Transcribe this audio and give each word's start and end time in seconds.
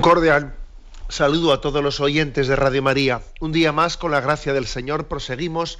Un 0.00 0.04
cordial 0.04 0.54
saludo 1.10 1.52
a 1.52 1.60
todos 1.60 1.84
los 1.84 2.00
oyentes 2.00 2.48
de 2.48 2.56
Radio 2.56 2.82
María. 2.82 3.20
Un 3.38 3.52
día 3.52 3.70
más, 3.70 3.98
con 3.98 4.10
la 4.10 4.22
gracia 4.22 4.54
del 4.54 4.66
Señor, 4.66 5.08
proseguimos 5.08 5.78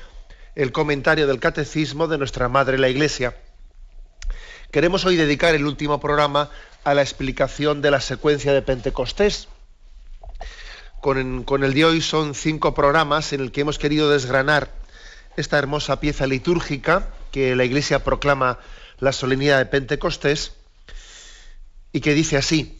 el 0.55 0.73
comentario 0.73 1.27
del 1.27 1.41
Catecismo 1.41 2.07
de 2.07 2.19
nuestra 2.19 2.51
Madre 2.51 2.77
la 2.77 2.91
Iglesia. 2.91 3.35
Queremos 4.71 5.07
hoy 5.07 5.17
dedicar 5.17 5.55
el 5.55 5.65
último 5.65 6.01
programa 6.01 6.51
a 6.85 6.93
la 6.93 7.01
explicación 7.01 7.81
de 7.81 7.93
la 7.93 8.03
secuencia 8.03 8.53
de 8.53 8.61
Pentecostés. 8.61 9.49
Con, 11.01 11.43
con 11.45 11.65
el 11.65 11.73
de 11.73 11.87
hoy 11.87 12.03
son 12.03 12.35
cinco 12.35 12.75
programas 12.75 13.33
en 13.33 13.41
el 13.41 13.53
que 13.53 13.63
hemos 13.63 13.79
querido 13.79 14.11
desgranar 14.11 14.69
esta 15.39 15.57
hermosa 15.57 15.99
pieza 15.99 16.27
litúrgica 16.27 17.09
que 17.33 17.57
la 17.57 17.65
Iglesia 17.65 18.05
proclama 18.05 18.59
la 18.99 19.13
solemnidad 19.13 19.57
de 19.57 19.65
Pentecostés 19.65 20.53
y 21.91 22.03
que 22.03 22.13
dice 22.13 22.37
así, 22.37 22.80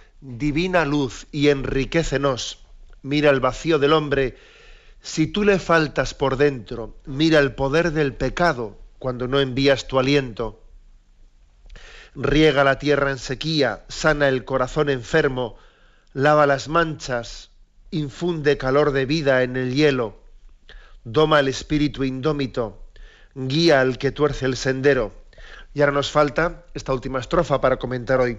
divina 0.21 0.85
luz 0.85 1.27
y 1.31 1.49
enriquecenos. 1.49 2.59
Mira 3.01 3.31
el 3.31 3.39
vacío 3.39 3.79
del 3.79 3.93
hombre. 3.93 4.37
Si 5.01 5.27
tú 5.27 5.43
le 5.43 5.57
faltas 5.57 6.13
por 6.13 6.37
dentro, 6.37 6.95
mira 7.05 7.39
el 7.39 7.55
poder 7.55 7.91
del 7.91 8.13
pecado 8.13 8.77
cuando 8.99 9.27
no 9.27 9.39
envías 9.39 9.87
tu 9.87 9.97
aliento. 9.99 10.63
Riega 12.13 12.63
la 12.63 12.77
tierra 12.77 13.09
en 13.09 13.17
sequía, 13.17 13.83
sana 13.87 14.29
el 14.29 14.45
corazón 14.45 14.89
enfermo, 14.89 15.57
lava 16.13 16.45
las 16.45 16.67
manchas, 16.67 17.49
infunde 17.89 18.57
calor 18.57 18.91
de 18.91 19.05
vida 19.05 19.41
en 19.43 19.55
el 19.55 19.73
hielo, 19.73 20.19
doma 21.03 21.39
el 21.39 21.47
espíritu 21.47 22.03
indómito, 22.03 22.85
guía 23.33 23.81
al 23.81 23.97
que 23.97 24.11
tuerce 24.11 24.45
el 24.45 24.55
sendero. 24.55 25.13
Y 25.73 25.79
ahora 25.79 25.93
nos 25.93 26.11
falta 26.11 26.65
esta 26.73 26.93
última 26.93 27.19
estrofa 27.19 27.61
para 27.61 27.77
comentar 27.77 28.19
hoy 28.19 28.37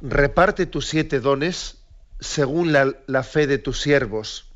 reparte 0.00 0.66
tus 0.66 0.86
siete 0.86 1.20
dones 1.20 1.78
según 2.20 2.72
la, 2.72 3.22
fe 3.22 3.46
de 3.46 3.58
tus 3.58 3.80
siervos. 3.80 4.46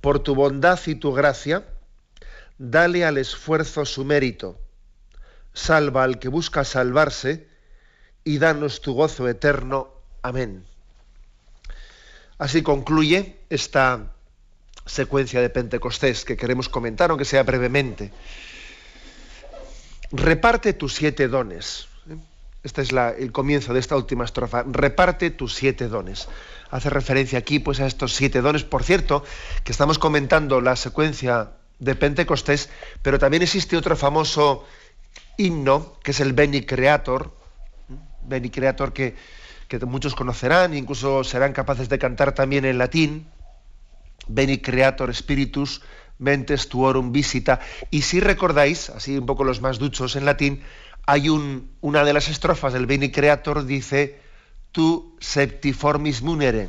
Por 0.00 0.20
tu 0.20 0.34
bondad 0.34 0.80
y 0.86 0.94
tu 0.94 1.12
gracia, 1.12 1.66
dale 2.58 3.04
al 3.04 3.18
esfuerzo 3.18 3.84
su 3.84 4.04
mérito. 4.04 4.58
Salva 5.52 6.04
al 6.04 6.18
que 6.18 6.28
busca 6.28 6.64
salvarse 6.64 7.48
y 8.24 8.38
danos 8.38 8.80
tu 8.80 8.94
gozo 8.94 9.28
eterno. 9.28 9.90
Amén. 10.22 10.64
Así 12.38 12.62
concluye 12.62 13.36
esta 13.50 14.12
secuencia 14.86 15.42
de 15.42 15.50
Pentecostés 15.50 16.24
que 16.24 16.36
queremos 16.36 16.68
comentar, 16.68 17.10
aunque 17.10 17.26
sea 17.26 17.42
brevemente. 17.42 18.12
Reparte 20.12 20.72
tus 20.72 20.94
siete 20.94 21.28
dones. 21.28 21.89
Este 22.62 22.82
es 22.82 22.90
el 22.92 23.32
comienzo 23.32 23.72
de 23.72 23.80
esta 23.80 23.96
última 23.96 24.24
estrofa. 24.24 24.64
Reparte 24.66 25.30
tus 25.30 25.54
siete 25.54 25.88
dones. 25.88 26.28
Hace 26.70 26.90
referencia 26.90 27.38
aquí 27.38 27.58
pues, 27.58 27.80
a 27.80 27.86
estos 27.86 28.14
siete 28.14 28.42
dones. 28.42 28.64
Por 28.64 28.84
cierto, 28.84 29.24
que 29.64 29.72
estamos 29.72 29.98
comentando 29.98 30.60
la 30.60 30.76
secuencia 30.76 31.52
de 31.78 31.94
Pentecostés, 31.94 32.68
pero 33.02 33.18
también 33.18 33.42
existe 33.42 33.76
otro 33.76 33.96
famoso 33.96 34.66
himno, 35.38 35.96
que 36.02 36.10
es 36.10 36.20
el 36.20 36.34
Beni 36.34 36.62
Creator, 36.62 37.34
Beni 38.26 38.50
Creator 38.50 38.92
que, 38.92 39.16
que 39.66 39.78
muchos 39.86 40.14
conocerán, 40.14 40.74
incluso 40.74 41.24
serán 41.24 41.54
capaces 41.54 41.88
de 41.88 41.98
cantar 41.98 42.34
también 42.34 42.66
en 42.66 42.76
latín, 42.76 43.26
Beni 44.28 44.58
Creator 44.58 45.14
Spiritus, 45.14 45.80
Mentes 46.18 46.68
Tuorum 46.68 47.12
Visita. 47.12 47.60
Y 47.90 48.02
si 48.02 48.20
recordáis, 48.20 48.90
así 48.90 49.16
un 49.16 49.24
poco 49.24 49.44
los 49.44 49.62
más 49.62 49.78
duchos 49.78 50.16
en 50.16 50.26
latín, 50.26 50.62
hay 51.06 51.28
un, 51.28 51.70
una 51.80 52.04
de 52.04 52.12
las 52.12 52.28
estrofas 52.28 52.72
del 52.72 52.86
Beni 52.86 53.10
Creator 53.10 53.64
dice, 53.64 54.20
tu 54.72 55.16
septiformis 55.20 56.22
munere, 56.22 56.68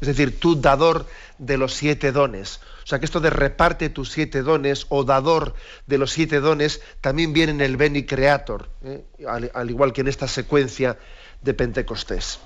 es 0.00 0.08
decir, 0.08 0.38
tu 0.38 0.60
dador 0.60 1.06
de 1.38 1.56
los 1.56 1.74
siete 1.74 2.12
dones. 2.12 2.60
O 2.84 2.86
sea 2.86 2.98
que 2.98 3.06
esto 3.06 3.20
de 3.20 3.30
reparte 3.30 3.88
tus 3.88 4.10
siete 4.10 4.42
dones 4.42 4.86
o 4.90 5.04
dador 5.04 5.54
de 5.86 5.96
los 5.96 6.12
siete 6.12 6.40
dones 6.40 6.82
también 7.00 7.32
viene 7.32 7.52
en 7.52 7.60
el 7.62 7.78
Beni 7.78 8.04
Creator, 8.04 8.68
¿eh? 8.84 9.04
al, 9.26 9.70
igual 9.70 9.92
que 9.94 10.02
en 10.02 10.08
esta 10.08 10.28
secuencia 10.28 10.98
de 11.40 11.54
Pentecostés. 11.54 12.40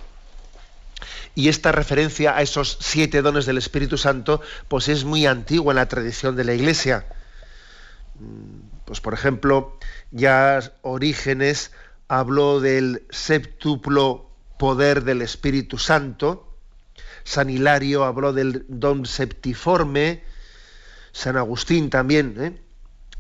Y 1.34 1.48
esta 1.48 1.72
referencia 1.72 2.36
a 2.36 2.42
esos 2.42 2.78
siete 2.80 3.22
dones 3.22 3.46
del 3.46 3.58
Espíritu 3.58 3.98
Santo, 3.98 4.40
pues 4.69 4.88
es 4.88 5.04
muy 5.04 5.26
antigua 5.26 5.72
en 5.72 5.76
la 5.76 5.88
tradición 5.88 6.36
de 6.36 6.44
la 6.44 6.54
Iglesia. 6.54 7.04
Pues 8.88 9.03
por 9.03 9.12
ejemplo, 9.12 9.76
ya 10.12 10.72
Orígenes 10.81 11.72
habló 12.09 12.59
del 12.59 13.06
septuplo 13.10 14.31
poder 14.59 15.04
del 15.04 15.21
Espíritu 15.21 15.76
Santo, 15.76 16.56
San 17.22 17.50
Hilario 17.50 18.04
habló 18.04 18.32
del 18.32 18.65
don 18.66 19.04
septiforme, 19.04 20.25
San 21.12 21.37
Agustín 21.37 21.91
también 21.91 22.34
¿eh? 22.41 22.62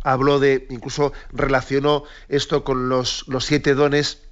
habló 0.04 0.40
de, 0.40 0.66
incluso 0.70 1.12
relacionó 1.34 2.04
esto 2.30 2.64
con 2.64 2.88
los, 2.88 3.28
los 3.28 3.44
siete 3.44 3.74
dones 3.74 4.22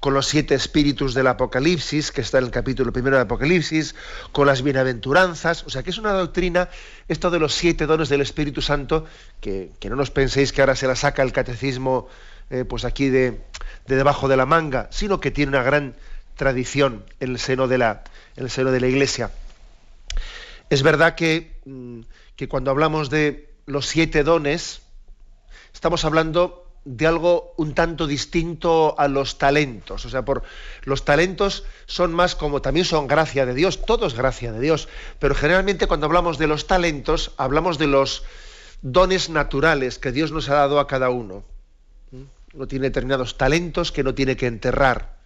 con 0.00 0.14
los 0.14 0.26
siete 0.26 0.54
espíritus 0.54 1.14
del 1.14 1.26
Apocalipsis, 1.26 2.12
que 2.12 2.20
está 2.20 2.38
en 2.38 2.44
el 2.44 2.50
capítulo 2.50 2.92
primero 2.92 3.16
del 3.16 3.24
Apocalipsis, 3.24 3.94
con 4.32 4.46
las 4.46 4.62
bienaventuranzas, 4.62 5.64
o 5.64 5.70
sea 5.70 5.82
que 5.82 5.90
es 5.90 5.98
una 5.98 6.12
doctrina, 6.12 6.68
esto 7.08 7.30
de 7.30 7.38
los 7.38 7.54
siete 7.54 7.86
dones 7.86 8.08
del 8.08 8.20
Espíritu 8.20 8.62
Santo, 8.62 9.06
que, 9.40 9.72
no 9.88 9.96
nos 9.96 10.10
penséis 10.10 10.52
que 10.52 10.60
ahora 10.60 10.76
se 10.76 10.86
la 10.86 10.96
saca 10.96 11.22
el 11.22 11.32
catecismo 11.32 12.08
eh, 12.50 12.64
pues 12.64 12.84
aquí 12.84 13.08
de, 13.08 13.40
debajo 13.86 14.28
de 14.28 14.36
la 14.36 14.46
manga, 14.46 14.88
sino 14.90 15.20
que 15.20 15.30
tiene 15.30 15.50
una 15.50 15.62
gran 15.62 15.94
tradición 16.36 17.04
en 17.20 17.30
el 17.30 17.38
seno 17.38 17.68
de 17.68 17.78
la, 17.78 18.04
en 18.36 18.44
el 18.44 18.50
seno 18.50 18.70
de 18.72 18.80
la 18.80 18.88
Iglesia. 18.88 19.30
Es 20.70 20.82
verdad 20.82 21.14
que, 21.14 21.60
mm, 21.64 22.00
que 22.36 22.48
cuando 22.48 22.70
hablamos 22.70 23.10
de 23.10 23.54
los 23.66 23.86
siete 23.86 24.24
dones, 24.24 24.82
estamos 25.72 26.04
hablando 26.04 26.63
de 26.84 27.06
algo 27.06 27.54
un 27.56 27.74
tanto 27.74 28.06
distinto 28.06 28.94
a 28.98 29.08
los 29.08 29.38
talentos. 29.38 30.04
O 30.04 30.10
sea, 30.10 30.24
por 30.24 30.42
los 30.84 31.04
talentos 31.04 31.64
son 31.86 32.12
más 32.12 32.34
como 32.34 32.60
también 32.60 32.84
son 32.84 33.06
gracia 33.06 33.46
de 33.46 33.54
Dios, 33.54 33.84
todo 33.84 34.06
es 34.06 34.14
gracia 34.14 34.52
de 34.52 34.60
Dios, 34.60 34.88
pero 35.18 35.34
generalmente 35.34 35.86
cuando 35.86 36.06
hablamos 36.06 36.38
de 36.38 36.46
los 36.46 36.66
talentos 36.66 37.32
hablamos 37.36 37.78
de 37.78 37.86
los 37.86 38.24
dones 38.82 39.30
naturales 39.30 39.98
que 39.98 40.12
Dios 40.12 40.30
nos 40.30 40.48
ha 40.48 40.54
dado 40.54 40.78
a 40.78 40.86
cada 40.86 41.10
uno. 41.10 41.44
Uno 42.52 42.68
tiene 42.68 42.86
determinados 42.86 43.36
talentos 43.36 43.90
que 43.90 44.04
no 44.04 44.14
tiene 44.14 44.36
que 44.36 44.46
enterrar. 44.46 45.16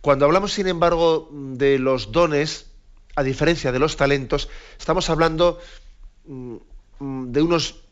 Cuando 0.00 0.24
hablamos, 0.24 0.52
sin 0.54 0.66
embargo, 0.66 1.28
de 1.30 1.78
los 1.78 2.10
dones, 2.10 2.70
a 3.16 3.22
diferencia 3.22 3.70
de 3.70 3.78
los 3.78 3.96
talentos, 3.96 4.48
estamos 4.78 5.10
hablando 5.10 5.60
mm, 6.24 6.56
mm, 7.00 7.32
de 7.32 7.42
unos 7.42 7.82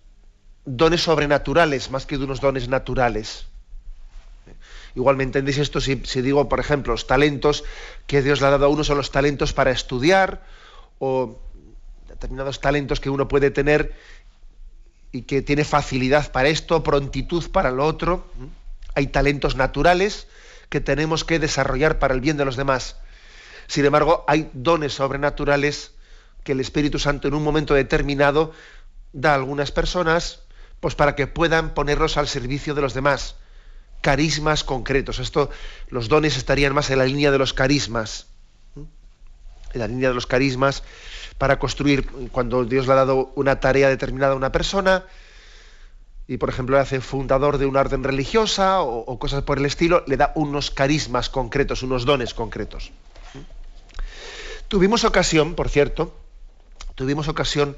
dones 0.76 1.02
sobrenaturales 1.02 1.90
más 1.90 2.06
que 2.06 2.18
de 2.18 2.24
unos 2.24 2.40
dones 2.40 2.68
naturales. 2.68 3.46
Igual 4.94 5.16
me 5.16 5.24
entendéis 5.24 5.58
esto 5.58 5.80
si, 5.80 5.96
digo, 5.96 6.48
por 6.48 6.60
ejemplo, 6.60 6.92
los 6.92 7.06
talentos 7.06 7.64
que 8.06 8.22
Dios 8.22 8.40
le 8.40 8.48
ha 8.48 8.50
dado 8.50 8.66
a 8.66 8.68
uno 8.68 8.84
son 8.84 8.96
los 8.96 9.10
talentos 9.10 9.52
para 9.52 9.70
estudiar 9.70 10.42
o 10.98 11.38
determinados 12.08 12.60
talentos 12.60 13.00
que 13.00 13.10
uno 13.10 13.28
puede 13.28 13.50
tener 13.50 13.94
y 15.12 15.22
que 15.22 15.40
tiene 15.40 15.64
facilidad 15.64 16.32
para 16.32 16.48
esto, 16.48 16.82
prontitud 16.82 17.50
para 17.50 17.70
lo 17.70 17.86
otro. 17.86 18.26
Hay 18.94 19.06
talentos 19.06 19.56
naturales 19.56 20.26
que 20.68 20.80
tenemos 20.80 21.24
que 21.24 21.38
desarrollar 21.38 21.98
para 21.98 22.14
el 22.14 22.20
bien 22.20 22.36
de 22.36 22.44
los 22.44 22.56
demás. 22.56 22.96
Sin 23.68 23.84
embargo, 23.84 24.24
hay 24.26 24.50
dones 24.52 24.94
sobrenaturales 24.94 25.92
que 26.42 26.52
el 26.52 26.60
Espíritu 26.60 26.98
Santo 26.98 27.28
en 27.28 27.34
un 27.34 27.44
momento 27.44 27.74
determinado 27.74 28.52
da 29.12 29.32
a 29.32 29.34
algunas 29.34 29.70
personas 29.70 30.40
pues 30.80 30.94
para 30.94 31.14
que 31.14 31.26
puedan 31.26 31.74
ponerlos 31.74 32.16
al 32.16 32.28
servicio 32.28 32.74
de 32.74 32.82
los 32.82 32.94
demás. 32.94 33.36
Carismas 34.00 34.64
concretos. 34.64 35.18
Esto, 35.18 35.50
los 35.88 36.08
dones 36.08 36.36
estarían 36.36 36.74
más 36.74 36.90
en 36.90 36.98
la 36.98 37.04
línea 37.04 37.30
de 37.30 37.38
los 37.38 37.52
carismas. 37.52 38.26
En 38.76 39.80
la 39.80 39.88
línea 39.88 40.08
de 40.08 40.14
los 40.14 40.26
carismas 40.26 40.82
para 41.38 41.58
construir, 41.58 42.06
cuando 42.32 42.64
Dios 42.64 42.86
le 42.86 42.92
ha 42.92 42.96
dado 42.96 43.32
una 43.36 43.60
tarea 43.60 43.88
determinada 43.88 44.32
a 44.32 44.36
una 44.36 44.50
persona, 44.50 45.04
y 46.26 46.36
por 46.36 46.50
ejemplo 46.50 46.76
le 46.76 46.82
hace 46.82 47.00
fundador 47.00 47.58
de 47.58 47.66
una 47.66 47.80
orden 47.80 48.04
religiosa 48.04 48.82
o, 48.82 49.18
cosas 49.18 49.44
por 49.44 49.58
el 49.58 49.64
estilo, 49.64 50.04
le 50.06 50.16
da 50.16 50.32
unos 50.34 50.70
carismas 50.70 51.30
concretos, 51.30 51.82
unos 51.82 52.04
dones 52.04 52.34
concretos. 52.34 52.90
Tuvimos 54.66 55.04
ocasión, 55.04 55.54
por 55.54 55.70
cierto, 55.70 56.14
tuvimos 56.94 57.28
ocasión 57.28 57.76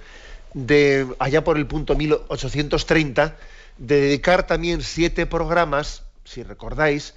de, 0.55 1.06
allá 1.19 1.44
por 1.44 1.56
el 1.56 1.67
punto 1.67 1.94
1830, 1.94 3.37
de 3.79 4.00
dedicar 4.00 4.47
también 4.47 4.82
siete 4.82 5.26
programas, 5.26 6.02
si 6.25 6.43
recordáis, 6.43 7.14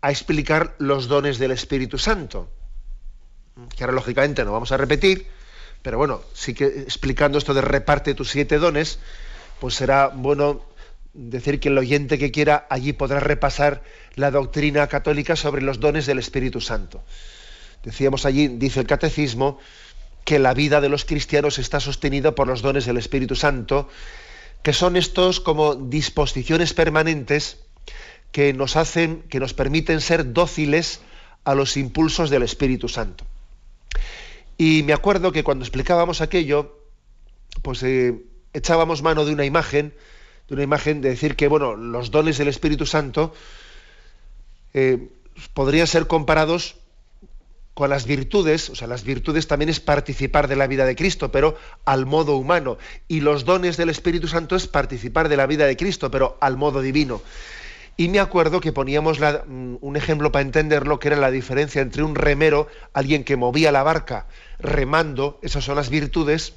a 0.00 0.10
explicar 0.10 0.74
los 0.78 1.08
dones 1.08 1.38
del 1.38 1.50
Espíritu 1.50 1.98
Santo. 1.98 2.48
Que 3.76 3.84
ahora, 3.84 3.94
lógicamente, 3.94 4.44
no 4.44 4.52
vamos 4.52 4.72
a 4.72 4.76
repetir, 4.76 5.26
pero 5.82 5.98
bueno, 5.98 6.22
sí 6.34 6.54
que 6.54 6.66
explicando 6.66 7.38
esto 7.38 7.54
de 7.54 7.60
reparte 7.60 8.14
tus 8.14 8.30
siete 8.30 8.58
dones, 8.58 8.98
pues 9.60 9.74
será 9.74 10.08
bueno 10.08 10.64
decir 11.14 11.60
que 11.60 11.68
el 11.68 11.78
oyente 11.78 12.18
que 12.18 12.30
quiera 12.30 12.66
allí 12.68 12.92
podrá 12.92 13.20
repasar 13.20 13.82
la 14.14 14.30
doctrina 14.30 14.86
católica 14.88 15.36
sobre 15.36 15.62
los 15.62 15.80
dones 15.80 16.06
del 16.06 16.18
Espíritu 16.18 16.60
Santo. 16.60 17.02
Decíamos 17.82 18.26
allí, 18.26 18.48
dice 18.48 18.80
el 18.80 18.86
catecismo, 18.86 19.58
que 20.24 20.38
la 20.38 20.54
vida 20.54 20.80
de 20.80 20.88
los 20.88 21.04
cristianos 21.04 21.58
está 21.58 21.80
sostenida 21.80 22.34
por 22.34 22.48
los 22.48 22.62
dones 22.62 22.86
del 22.86 22.96
Espíritu 22.96 23.36
Santo, 23.36 23.88
que 24.62 24.72
son 24.72 24.96
estos 24.96 25.40
como 25.40 25.74
disposiciones 25.74 26.72
permanentes 26.72 27.58
que 28.32 28.52
nos 28.52 28.76
hacen, 28.76 29.22
que 29.28 29.38
nos 29.38 29.54
permiten 29.54 30.00
ser 30.00 30.32
dóciles 30.32 31.00
a 31.44 31.54
los 31.54 31.76
impulsos 31.76 32.30
del 32.30 32.42
Espíritu 32.42 32.88
Santo. 32.88 33.24
Y 34.56 34.82
me 34.84 34.92
acuerdo 34.92 35.32
que 35.32 35.44
cuando 35.44 35.64
explicábamos 35.64 36.20
aquello, 36.20 36.78
pues 37.62 37.82
eh, 37.82 38.24
echábamos 38.52 39.02
mano 39.02 39.24
de 39.24 39.32
una 39.32 39.44
imagen, 39.44 39.94
de 40.48 40.54
una 40.54 40.62
imagen 40.62 41.00
de 41.00 41.10
decir 41.10 41.36
que 41.36 41.48
bueno, 41.48 41.76
los 41.76 42.10
dones 42.10 42.38
del 42.38 42.48
Espíritu 42.48 42.86
Santo 42.86 43.34
eh, 44.72 45.08
podrían 45.52 45.86
ser 45.86 46.06
comparados 46.06 46.76
con 47.74 47.90
las 47.90 48.06
virtudes, 48.06 48.70
o 48.70 48.76
sea, 48.76 48.86
las 48.86 49.02
virtudes 49.02 49.48
también 49.48 49.68
es 49.68 49.80
participar 49.80 50.46
de 50.46 50.54
la 50.54 50.68
vida 50.68 50.86
de 50.86 50.94
Cristo, 50.94 51.32
pero 51.32 51.56
al 51.84 52.06
modo 52.06 52.36
humano. 52.36 52.78
Y 53.08 53.20
los 53.20 53.44
dones 53.44 53.76
del 53.76 53.90
Espíritu 53.90 54.28
Santo 54.28 54.54
es 54.54 54.68
participar 54.68 55.28
de 55.28 55.36
la 55.36 55.46
vida 55.46 55.66
de 55.66 55.76
Cristo, 55.76 56.10
pero 56.10 56.38
al 56.40 56.56
modo 56.56 56.80
divino. 56.80 57.20
Y 57.96 58.08
me 58.08 58.20
acuerdo 58.20 58.60
que 58.60 58.72
poníamos 58.72 59.18
mm, 59.20 59.76
un 59.80 59.96
ejemplo 59.96 60.30
para 60.30 60.42
entenderlo, 60.42 61.00
que 61.00 61.08
era 61.08 61.16
la 61.16 61.32
diferencia 61.32 61.82
entre 61.82 62.04
un 62.04 62.14
remero, 62.14 62.68
alguien 62.92 63.24
que 63.24 63.36
movía 63.36 63.72
la 63.72 63.82
barca 63.82 64.26
remando, 64.58 65.38
esas 65.42 65.64
son 65.64 65.76
las 65.76 65.90
virtudes, 65.90 66.54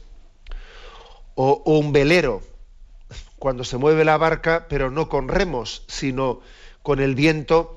o 1.33 1.61
un 1.65 1.93
velero, 1.93 2.41
cuando 3.39 3.63
se 3.63 3.77
mueve 3.77 4.05
la 4.05 4.17
barca, 4.17 4.67
pero 4.69 4.89
no 4.89 5.09
con 5.09 5.27
remos, 5.27 5.83
sino 5.87 6.41
con 6.81 6.99
el 6.99 7.15
viento 7.15 7.76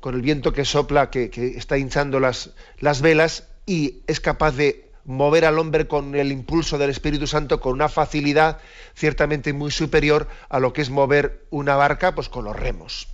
con 0.00 0.14
el 0.14 0.22
viento 0.22 0.52
que 0.52 0.64
sopla, 0.64 1.10
que, 1.10 1.30
está 1.56 1.78
hinchando 1.78 2.20
las, 2.20 2.50
las 2.78 3.00
velas 3.00 3.48
y 3.66 4.02
es 4.06 4.20
capaz 4.20 4.52
de 4.52 4.88
mover 5.04 5.44
al 5.44 5.58
hombre 5.58 5.88
con 5.88 6.14
el 6.14 6.30
impulso 6.32 6.76
del 6.76 6.90
Espíritu 6.90 7.26
Santo 7.26 7.60
con 7.60 7.72
una 7.72 7.88
facilidad 7.88 8.58
ciertamente 8.94 9.52
muy 9.52 9.70
superior 9.70 10.28
a 10.48 10.60
lo 10.60 10.72
que 10.72 10.82
es 10.82 10.90
mover 10.90 11.46
una 11.50 11.76
barca 11.76 12.14
pues 12.14 12.28
con 12.28 12.44
los 12.44 12.54
remos. 12.54 13.08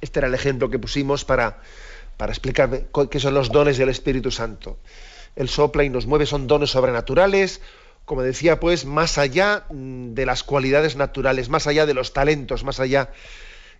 Este 0.00 0.20
era 0.20 0.28
el 0.28 0.34
ejemplo 0.34 0.70
que 0.70 0.78
pusimos 0.78 1.24
para, 1.24 1.60
para 2.16 2.32
explicar 2.32 2.86
qué 3.10 3.20
son 3.20 3.34
los 3.34 3.50
dones 3.50 3.76
del 3.78 3.88
Espíritu 3.88 4.30
Santo. 4.30 4.78
El 5.36 5.48
sopla 5.48 5.84
y 5.84 5.90
nos 5.90 6.06
mueve, 6.06 6.24
son 6.26 6.46
dones 6.46 6.70
sobrenaturales, 6.70 7.60
como 8.06 8.22
decía, 8.22 8.60
pues 8.60 8.86
más 8.86 9.18
allá 9.18 9.64
mm, 9.68 10.14
de 10.14 10.26
las 10.26 10.42
cualidades 10.42 10.96
naturales, 10.96 11.48
más 11.48 11.66
allá 11.66 11.86
de 11.86 11.94
los 11.94 12.12
talentos, 12.12 12.64
más 12.64 12.80
allá 12.80 13.10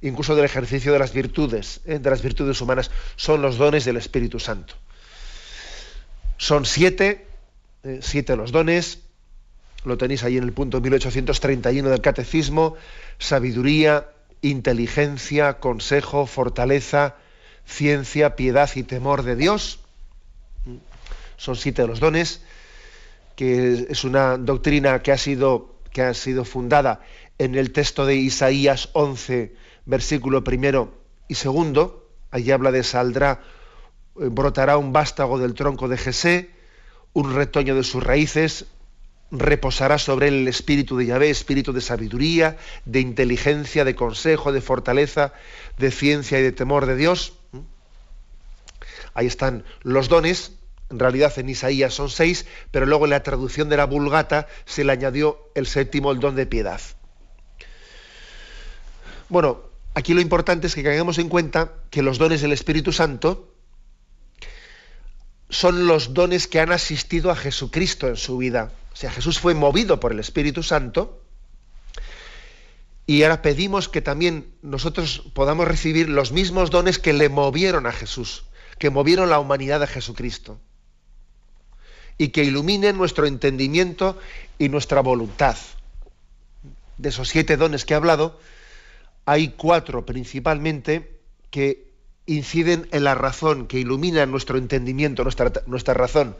incluso 0.02 0.34
del 0.34 0.44
ejercicio 0.44 0.92
de 0.92 0.98
las 0.98 1.12
virtudes, 1.12 1.80
¿eh? 1.86 1.98
de 1.98 2.10
las 2.10 2.22
virtudes 2.22 2.60
humanas, 2.60 2.90
son 3.16 3.42
los 3.42 3.56
dones 3.56 3.84
del 3.84 3.96
Espíritu 3.96 4.38
Santo. 4.38 4.74
Son 6.36 6.64
siete, 6.64 7.26
¿eh? 7.82 8.00
siete 8.02 8.36
los 8.36 8.52
dones, 8.52 9.00
lo 9.84 9.96
tenéis 9.96 10.24
ahí 10.24 10.36
en 10.36 10.44
el 10.44 10.52
punto 10.52 10.80
1831 10.80 11.88
del 11.88 12.00
Catecismo, 12.00 12.74
sabiduría, 13.18 14.08
inteligencia, 14.42 15.54
consejo, 15.54 16.26
fortaleza, 16.26 17.14
ciencia, 17.64 18.36
piedad 18.36 18.70
y 18.74 18.82
temor 18.82 19.22
de 19.22 19.36
Dios. 19.36 19.80
Son 21.36 21.56
siete 21.56 21.86
los 21.86 22.00
dones, 22.00 22.42
que 23.36 23.86
es 23.88 24.04
una 24.04 24.36
doctrina 24.38 25.02
que 25.02 25.12
ha 25.12 25.18
sido, 25.18 25.76
que 25.92 26.02
ha 26.02 26.14
sido 26.14 26.44
fundada 26.44 27.00
en 27.38 27.54
el 27.54 27.72
texto 27.72 28.06
de 28.06 28.16
Isaías 28.16 28.88
11, 28.92 29.54
versículo 29.86 30.44
primero 30.44 30.92
y 31.28 31.34
segundo, 31.34 32.08
allí 32.30 32.50
habla 32.50 32.70
de 32.70 32.82
saldrá, 32.82 33.40
eh, 34.20 34.28
brotará 34.30 34.76
un 34.76 34.92
vástago 34.92 35.38
del 35.38 35.54
tronco 35.54 35.88
de 35.88 35.96
Jesé, 35.96 36.50
un 37.12 37.34
retoño 37.34 37.74
de 37.74 37.82
sus 37.82 38.02
raíces, 38.02 38.66
reposará 39.30 39.98
sobre 39.98 40.28
él 40.28 40.34
el 40.34 40.48
espíritu 40.48 40.96
de 40.96 41.06
Yahvé, 41.06 41.30
espíritu 41.30 41.72
de 41.72 41.80
sabiduría, 41.80 42.58
de 42.84 43.00
inteligencia, 43.00 43.84
de 43.84 43.94
consejo, 43.94 44.52
de 44.52 44.60
fortaleza, 44.60 45.32
de 45.78 45.90
ciencia 45.90 46.38
y 46.38 46.42
de 46.42 46.52
temor 46.52 46.86
de 46.86 46.96
Dios. 46.96 47.34
Ahí 49.14 49.26
están 49.26 49.64
los 49.82 50.08
dones, 50.08 50.52
en 50.90 50.98
realidad 50.98 51.32
en 51.38 51.48
Isaías 51.48 51.94
son 51.94 52.10
seis, 52.10 52.46
pero 52.70 52.86
luego 52.86 53.06
en 53.06 53.10
la 53.10 53.22
traducción 53.22 53.68
de 53.68 53.76
la 53.76 53.86
Vulgata 53.86 54.46
se 54.64 54.84
le 54.84 54.92
añadió 54.92 55.50
el 55.54 55.66
séptimo, 55.66 56.12
el 56.12 56.20
don 56.20 56.36
de 56.36 56.46
piedad. 56.46 56.80
Bueno, 59.28 59.65
Aquí 59.96 60.12
lo 60.12 60.20
importante 60.20 60.66
es 60.66 60.74
que 60.74 60.82
tengamos 60.82 61.16
en 61.16 61.30
cuenta 61.30 61.72
que 61.88 62.02
los 62.02 62.18
dones 62.18 62.42
del 62.42 62.52
Espíritu 62.52 62.92
Santo 62.92 63.54
son 65.48 65.86
los 65.86 66.12
dones 66.12 66.48
que 66.48 66.60
han 66.60 66.70
asistido 66.70 67.30
a 67.30 67.34
Jesucristo 67.34 68.06
en 68.06 68.16
su 68.16 68.36
vida. 68.36 68.72
O 68.92 68.96
sea, 68.96 69.10
Jesús 69.10 69.38
fue 69.38 69.54
movido 69.54 69.98
por 69.98 70.12
el 70.12 70.20
Espíritu 70.20 70.62
Santo 70.62 71.22
y 73.06 73.22
ahora 73.22 73.40
pedimos 73.40 73.88
que 73.88 74.02
también 74.02 74.52
nosotros 74.60 75.22
podamos 75.32 75.66
recibir 75.66 76.10
los 76.10 76.30
mismos 76.30 76.68
dones 76.68 76.98
que 76.98 77.14
le 77.14 77.30
movieron 77.30 77.86
a 77.86 77.92
Jesús, 77.92 78.44
que 78.78 78.90
movieron 78.90 79.30
la 79.30 79.38
humanidad 79.38 79.80
de 79.80 79.86
Jesucristo 79.86 80.60
y 82.18 82.28
que 82.28 82.44
iluminen 82.44 82.98
nuestro 82.98 83.24
entendimiento 83.24 84.18
y 84.58 84.68
nuestra 84.68 85.00
voluntad. 85.00 85.56
De 86.98 87.08
esos 87.08 87.30
siete 87.30 87.56
dones 87.56 87.86
que 87.86 87.94
he 87.94 87.96
hablado, 87.96 88.38
hay 89.26 89.48
cuatro 89.48 90.06
principalmente 90.06 91.20
que 91.50 91.92
inciden 92.26 92.88
en 92.92 93.04
la 93.04 93.14
razón, 93.14 93.66
que 93.66 93.78
iluminan 93.78 94.30
nuestro 94.30 94.56
entendimiento, 94.56 95.24
nuestra, 95.24 95.52
nuestra 95.66 95.94
razón, 95.94 96.36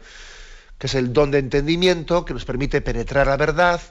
que 0.77 0.87
es 0.87 0.95
el 0.95 1.13
don 1.13 1.31
de 1.31 1.39
entendimiento, 1.39 2.25
que 2.25 2.33
nos 2.33 2.45
permite 2.45 2.81
penetrar 2.81 3.27
la 3.27 3.37
verdad, 3.37 3.81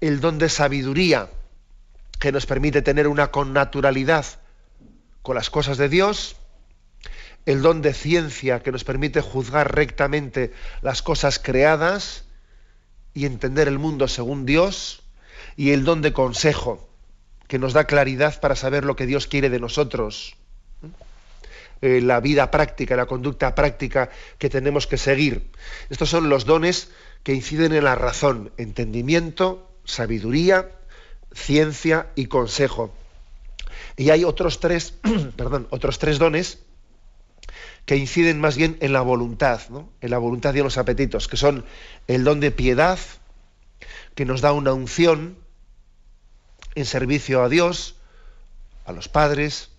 el 0.00 0.20
don 0.20 0.38
de 0.38 0.48
sabiduría, 0.48 1.30
que 2.18 2.32
nos 2.32 2.46
permite 2.46 2.82
tener 2.82 3.08
una 3.08 3.30
connaturalidad 3.30 4.26
con 5.22 5.36
las 5.36 5.50
cosas 5.50 5.78
de 5.78 5.88
Dios, 5.88 6.36
el 7.46 7.62
don 7.62 7.82
de 7.82 7.94
ciencia, 7.94 8.60
que 8.62 8.72
nos 8.72 8.84
permite 8.84 9.20
juzgar 9.20 9.74
rectamente 9.74 10.52
las 10.80 11.02
cosas 11.02 11.38
creadas 11.38 12.24
y 13.14 13.26
entender 13.26 13.68
el 13.68 13.78
mundo 13.78 14.08
según 14.08 14.46
Dios, 14.46 15.02
y 15.56 15.70
el 15.70 15.84
don 15.84 16.02
de 16.02 16.12
consejo, 16.12 16.91
que 17.52 17.58
nos 17.58 17.74
da 17.74 17.84
claridad 17.84 18.40
para 18.40 18.56
saber 18.56 18.86
lo 18.86 18.96
que 18.96 19.04
Dios 19.04 19.26
quiere 19.26 19.50
de 19.50 19.60
nosotros. 19.60 20.36
Eh, 21.82 22.00
la 22.00 22.18
vida 22.18 22.50
práctica, 22.50 22.96
la 22.96 23.04
conducta 23.04 23.54
práctica 23.54 24.08
que 24.38 24.48
tenemos 24.48 24.86
que 24.86 24.96
seguir. 24.96 25.50
Estos 25.90 26.08
son 26.08 26.30
los 26.30 26.46
dones 26.46 26.88
que 27.22 27.34
inciden 27.34 27.74
en 27.74 27.84
la 27.84 27.94
razón, 27.94 28.52
entendimiento, 28.56 29.70
sabiduría, 29.84 30.70
ciencia 31.34 32.06
y 32.14 32.24
consejo. 32.24 32.94
Y 33.98 34.08
hay 34.08 34.24
otros 34.24 34.58
tres, 34.58 34.94
perdón, 35.36 35.66
otros 35.68 35.98
tres 35.98 36.18
dones 36.18 36.60
que 37.84 37.98
inciden 37.98 38.40
más 38.40 38.56
bien 38.56 38.78
en 38.80 38.94
la 38.94 39.02
voluntad, 39.02 39.60
en 40.00 40.10
la 40.10 40.16
voluntad 40.16 40.54
y 40.54 40.60
en 40.60 40.64
los 40.64 40.78
apetitos, 40.78 41.28
que 41.28 41.36
son 41.36 41.66
el 42.06 42.24
don 42.24 42.40
de 42.40 42.50
piedad, 42.50 42.98
que 44.14 44.24
nos 44.24 44.40
da 44.40 44.54
una 44.54 44.72
unción, 44.72 45.41
en 46.74 46.84
servicio 46.84 47.42
a 47.42 47.48
Dios, 47.48 47.96
a 48.84 48.92
los 48.92 49.08
padres, 49.08 49.70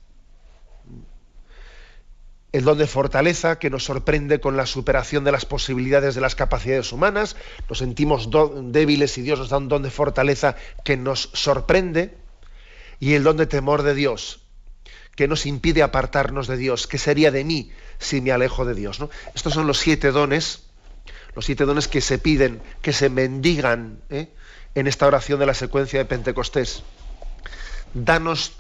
el 2.54 2.64
don 2.64 2.78
de 2.78 2.86
fortaleza 2.86 3.58
que 3.58 3.72
nos 3.72 3.84
sorprende 3.84 4.40
con 4.40 4.56
la 4.56 4.68
superación 4.68 5.24
de 5.24 5.32
las 5.32 5.46
posibilidades 5.46 6.14
de 6.14 6.22
las 6.22 6.36
capacidades 6.36 6.92
humanas, 6.92 7.36
nos 7.68 7.80
sentimos 7.80 8.30
débiles 8.72 9.18
y 9.18 9.24
Dios 9.24 9.40
nos 9.40 9.50
da 9.50 9.58
un 9.58 9.70
don 9.70 9.82
de 9.82 9.90
fortaleza 9.90 10.56
que 10.86 10.96
nos 10.96 11.32
sorprende, 11.34 12.16
y 13.00 13.16
el 13.16 13.24
don 13.24 13.38
de 13.38 13.48
temor 13.48 13.82
de 13.82 13.96
Dios, 13.96 14.42
que 15.16 15.28
nos 15.28 15.48
impide 15.48 15.82
apartarnos 15.82 16.48
de 16.48 16.58
Dios, 16.58 16.88
que 16.88 17.00
sería 17.00 17.32
de 17.32 17.44
mí 17.44 17.72
si 17.98 18.22
me 18.22 18.32
alejo 18.32 18.66
de 18.66 18.76
Dios. 18.76 19.00
¿no? 19.00 19.10
Estos 19.34 19.54
son 19.54 19.66
los 19.66 19.80
siete 19.80 20.12
dones, 20.12 20.64
los 21.36 21.46
siete 21.46 21.66
dones 21.66 21.88
que 21.88 22.02
se 22.02 22.20
piden, 22.20 22.62
que 22.82 22.94
se 22.94 23.10
mendigan 23.10 24.00
¿eh? 24.10 24.30
En 24.76 24.88
esta 24.88 25.08
oración 25.08 25.40
de 25.40 25.46
la 25.46 25.54
secuencia 25.54 26.00
de 26.00 26.06
Pentecostés. 26.06 26.84
Danos 27.94 28.54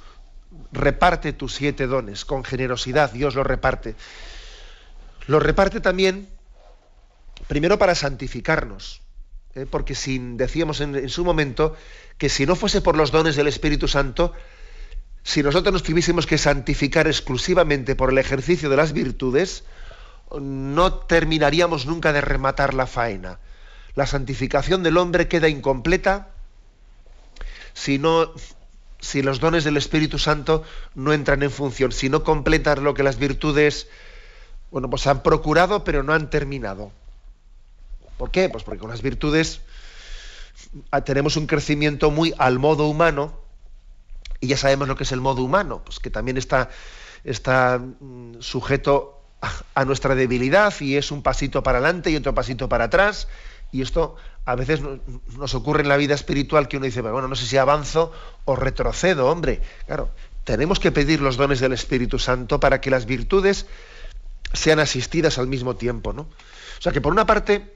reparte 0.71 1.33
tus 1.33 1.55
siete 1.55 1.87
dones 1.87 2.25
con 2.25 2.43
generosidad, 2.43 3.11
Dios 3.11 3.35
los 3.35 3.45
reparte. 3.45 3.95
Los 5.27 5.41
reparte 5.41 5.79
también, 5.79 6.29
primero 7.47 7.79
para 7.79 7.95
santificarnos, 7.95 9.01
¿eh? 9.55 9.65
porque 9.69 9.95
sin, 9.95 10.37
decíamos 10.37 10.81
en, 10.81 11.09
su 11.09 11.23
momento 11.23 11.75
que 12.17 12.29
si 12.29 12.45
no 12.45 12.55
fuese 12.55 12.81
por 12.81 12.97
los 12.97 13.11
dones 13.11 13.35
del 13.35 13.47
Espíritu 13.47 13.87
Santo, 13.87 14.33
si 15.23 15.41
nosotros 15.41 15.71
nos 15.71 15.83
tuviésemos 15.83 16.27
que 16.27 16.37
santificar 16.37 17.07
exclusivamente 17.07 17.95
por 17.95 18.11
el 18.11 18.17
ejercicio 18.17 18.69
de 18.69 18.77
las 18.77 18.91
virtudes, 18.91 19.63
no 20.39 20.93
terminaríamos 20.93 21.85
nunca 21.85 22.11
de 22.11 22.21
rematar 22.21 22.73
la 22.73 22.87
faena. 22.87 23.39
La 23.95 24.07
santificación 24.07 24.83
del 24.83 24.97
hombre 24.97 25.27
queda 25.27 25.49
incompleta 25.49 26.29
si 27.73 27.99
no 27.99 28.31
si 29.03 29.21
los 29.21 29.41
dones 29.41 29.65
del 29.65 29.75
Espíritu 29.75 30.17
Santo 30.17 30.63
no 30.95 31.11
entran 31.11 31.43
en 31.43 31.51
función, 31.51 31.91
si 31.91 32.09
no 32.09 32.23
completan 32.23 32.85
lo 32.85 32.93
que 32.93 33.03
las 33.03 33.17
virtudes, 33.17 33.87
bueno, 34.71 34.89
pues 34.89 35.05
han 35.07 35.21
procurado, 35.21 35.83
pero 35.83 36.03
no 36.03 36.13
han 36.13 36.29
terminado. 36.29 36.91
¿Por 38.17 38.31
qué? 38.31 38.47
Pues 38.47 38.63
porque 38.63 38.79
con 38.79 38.89
las 38.89 39.01
virtudes 39.01 39.59
ah, 40.89 41.01
tenemos 41.01 41.35
un 41.35 41.47
crecimiento 41.47 42.11
muy 42.11 42.33
al 42.37 42.59
modo 42.59 42.87
humano, 42.87 43.33
y 44.39 44.47
ya 44.47 44.57
sabemos 44.57 44.87
lo 44.87 44.95
que 44.95 45.03
es 45.03 45.11
el 45.11 45.19
modo 45.19 45.43
humano, 45.43 45.81
pues 45.83 45.99
que 45.99 46.09
también 46.09 46.37
está, 46.37 46.69
está 47.25 47.79
mm, 47.79 48.39
sujeto 48.39 49.21
a 49.75 49.83
nuestra 49.83 50.15
debilidad 50.15 50.73
y 50.79 50.95
es 50.95 51.11
un 51.11 51.21
pasito 51.21 51.61
para 51.63 51.79
adelante 51.79 52.09
y 52.09 52.15
otro 52.15 52.33
pasito 52.33 52.69
para 52.69 52.85
atrás, 52.85 53.27
y 53.73 53.81
esto 53.81 54.15
a 54.45 54.55
veces 54.55 54.81
nos 55.35 55.55
ocurre 55.55 55.81
en 55.81 55.89
la 55.89 55.97
vida 55.97 56.13
espiritual 56.13 56.67
que 56.67 56.77
uno 56.77 56.85
dice, 56.85 57.01
bueno, 57.01 57.27
no 57.27 57.35
sé 57.35 57.47
si 57.47 57.57
avanzo 57.57 58.13
o 58.45 58.55
retrocedo, 58.55 59.27
hombre. 59.27 59.61
Claro, 59.87 60.11
tenemos 60.43 60.79
que 60.79 60.91
pedir 60.91 61.21
los 61.21 61.37
dones 61.37 61.59
del 61.59 61.73
Espíritu 61.73 62.19
Santo 62.19 62.59
para 62.59 62.79
que 62.79 62.91
las 62.91 63.05
virtudes 63.05 63.65
sean 64.53 64.79
asistidas 64.79 65.39
al 65.39 65.47
mismo 65.47 65.75
tiempo, 65.75 66.13
¿no? 66.13 66.21
O 66.23 66.81
sea 66.81 66.91
que 66.91 67.01
por 67.01 67.11
una 67.11 67.25
parte, 67.25 67.75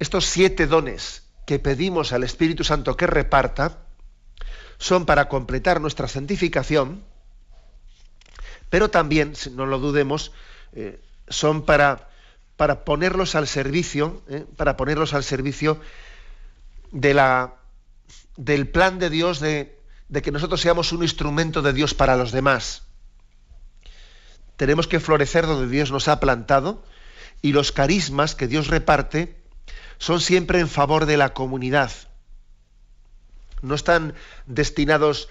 estos 0.00 0.24
siete 0.24 0.66
dones 0.66 1.22
que 1.46 1.60
pedimos 1.60 2.12
al 2.12 2.24
Espíritu 2.24 2.64
Santo 2.64 2.96
que 2.96 3.06
reparta 3.06 3.78
son 4.78 5.06
para 5.06 5.28
completar 5.28 5.80
nuestra 5.80 6.08
santificación, 6.08 7.04
pero 8.68 8.90
también, 8.90 9.34
no 9.52 9.66
lo 9.66 9.78
dudemos, 9.78 10.32
eh, 10.72 11.00
son 11.28 11.62
para 11.62 12.08
para 12.56 12.84
ponerlos 12.84 13.34
al 13.34 13.48
servicio, 13.48 14.22
¿eh? 14.28 14.44
para 14.56 14.76
ponerlos 14.76 15.14
al 15.14 15.24
servicio 15.24 15.80
de 16.92 17.14
la, 17.14 17.54
del 18.36 18.68
plan 18.68 18.98
de 18.98 19.10
Dios 19.10 19.40
de, 19.40 19.78
que 20.22 20.30
nosotros 20.30 20.60
seamos 20.60 20.92
un 20.92 21.02
instrumento 21.02 21.62
de 21.62 21.72
Dios 21.72 21.94
para 21.94 22.16
los 22.16 22.32
demás. 22.32 22.82
Tenemos 24.56 24.86
que 24.86 25.00
florecer 25.00 25.46
donde 25.46 25.68
Dios 25.72 25.90
nos 25.90 26.08
ha 26.08 26.20
plantado 26.20 26.84
y 27.40 27.52
los 27.52 27.72
carismas 27.72 28.34
que 28.34 28.46
Dios 28.46 28.68
reparte 28.68 29.36
son 29.98 30.20
siempre 30.20 30.60
en 30.60 30.68
favor 30.68 31.06
de 31.06 31.16
la 31.16 31.32
comunidad. 31.32 31.90
No 33.62 33.74
están 33.74 34.14
destinados 34.46 35.28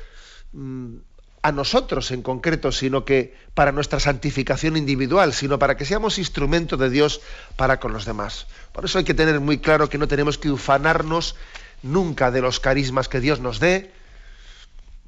mm, 0.53 0.97
a 1.43 1.51
nosotros 1.51 2.11
en 2.11 2.21
concreto, 2.21 2.71
sino 2.71 3.03
que 3.03 3.35
para 3.53 3.71
nuestra 3.71 3.99
santificación 3.99 4.77
individual, 4.77 5.33
sino 5.33 5.57
para 5.57 5.75
que 5.75 5.85
seamos 5.85 6.19
instrumento 6.19 6.77
de 6.77 6.89
Dios 6.89 7.21
para 7.55 7.79
con 7.79 7.93
los 7.93 8.05
demás. 8.05 8.47
Por 8.73 8.85
eso 8.85 8.99
hay 8.99 9.03
que 9.03 9.13
tener 9.13 9.39
muy 9.39 9.57
claro 9.57 9.89
que 9.89 9.97
no 9.97 10.07
tenemos 10.07 10.37
que 10.37 10.51
ufanarnos 10.51 11.35
nunca 11.81 12.29
de 12.29 12.41
los 12.41 12.59
carismas 12.59 13.09
que 13.09 13.19
Dios 13.19 13.39
nos 13.39 13.59
dé, 13.59 13.91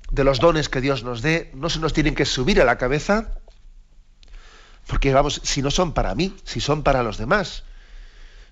de 0.09 0.23
los 0.23 0.39
dones 0.39 0.69
que 0.69 0.81
Dios 0.81 1.03
nos 1.03 1.21
dé, 1.21 1.51
no 1.53 1.69
se 1.69 1.79
nos 1.79 1.93
tienen 1.93 2.15
que 2.15 2.25
subir 2.25 2.61
a 2.61 2.65
la 2.65 2.77
cabeza, 2.77 3.31
porque 4.87 5.13
vamos, 5.13 5.39
si 5.43 5.61
no 5.61 5.71
son 5.71 5.93
para 5.93 6.15
mí, 6.15 6.35
si 6.43 6.59
son 6.59 6.83
para 6.83 7.03
los 7.03 7.17
demás 7.17 7.63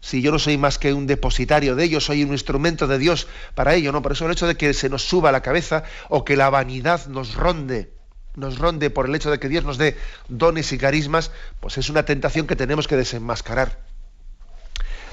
si 0.02 0.22
yo 0.22 0.32
no 0.32 0.40
soy 0.40 0.58
más 0.58 0.80
que 0.80 0.94
un 0.94 1.08
depositario 1.08 1.76
de 1.76 1.84
ellos, 1.84 2.06
soy 2.06 2.24
un 2.24 2.32
instrumento 2.32 2.88
de 2.88 2.98
Dios 2.98 3.28
para 3.54 3.76
ello, 3.76 3.92
¿no? 3.92 4.02
Por 4.02 4.12
eso 4.12 4.26
el 4.26 4.32
hecho 4.32 4.48
de 4.48 4.58
que 4.58 4.74
se 4.74 4.90
nos 4.90 5.04
suba 5.04 5.32
la 5.32 5.42
cabeza 5.42 5.84
o 6.10 6.26
que 6.26 6.36
la 6.36 6.50
vanidad 6.50 7.06
nos 7.06 7.36
ronde, 7.36 7.94
nos 8.36 8.58
ronde 8.58 8.90
por 8.90 9.06
el 9.06 9.16
hecho 9.16 9.30
de 9.30 9.40
que 9.40 9.48
Dios 9.48 9.64
nos 9.64 9.78
dé 9.78 9.96
dones 10.28 10.72
y 10.74 10.80
carismas, 10.80 11.32
pues 11.60 11.78
es 11.78 11.90
una 11.90 12.04
tentación 12.04 12.48
que 12.48 12.56
tenemos 12.56 12.88
que 12.88 12.98
desenmascarar. 12.98 13.80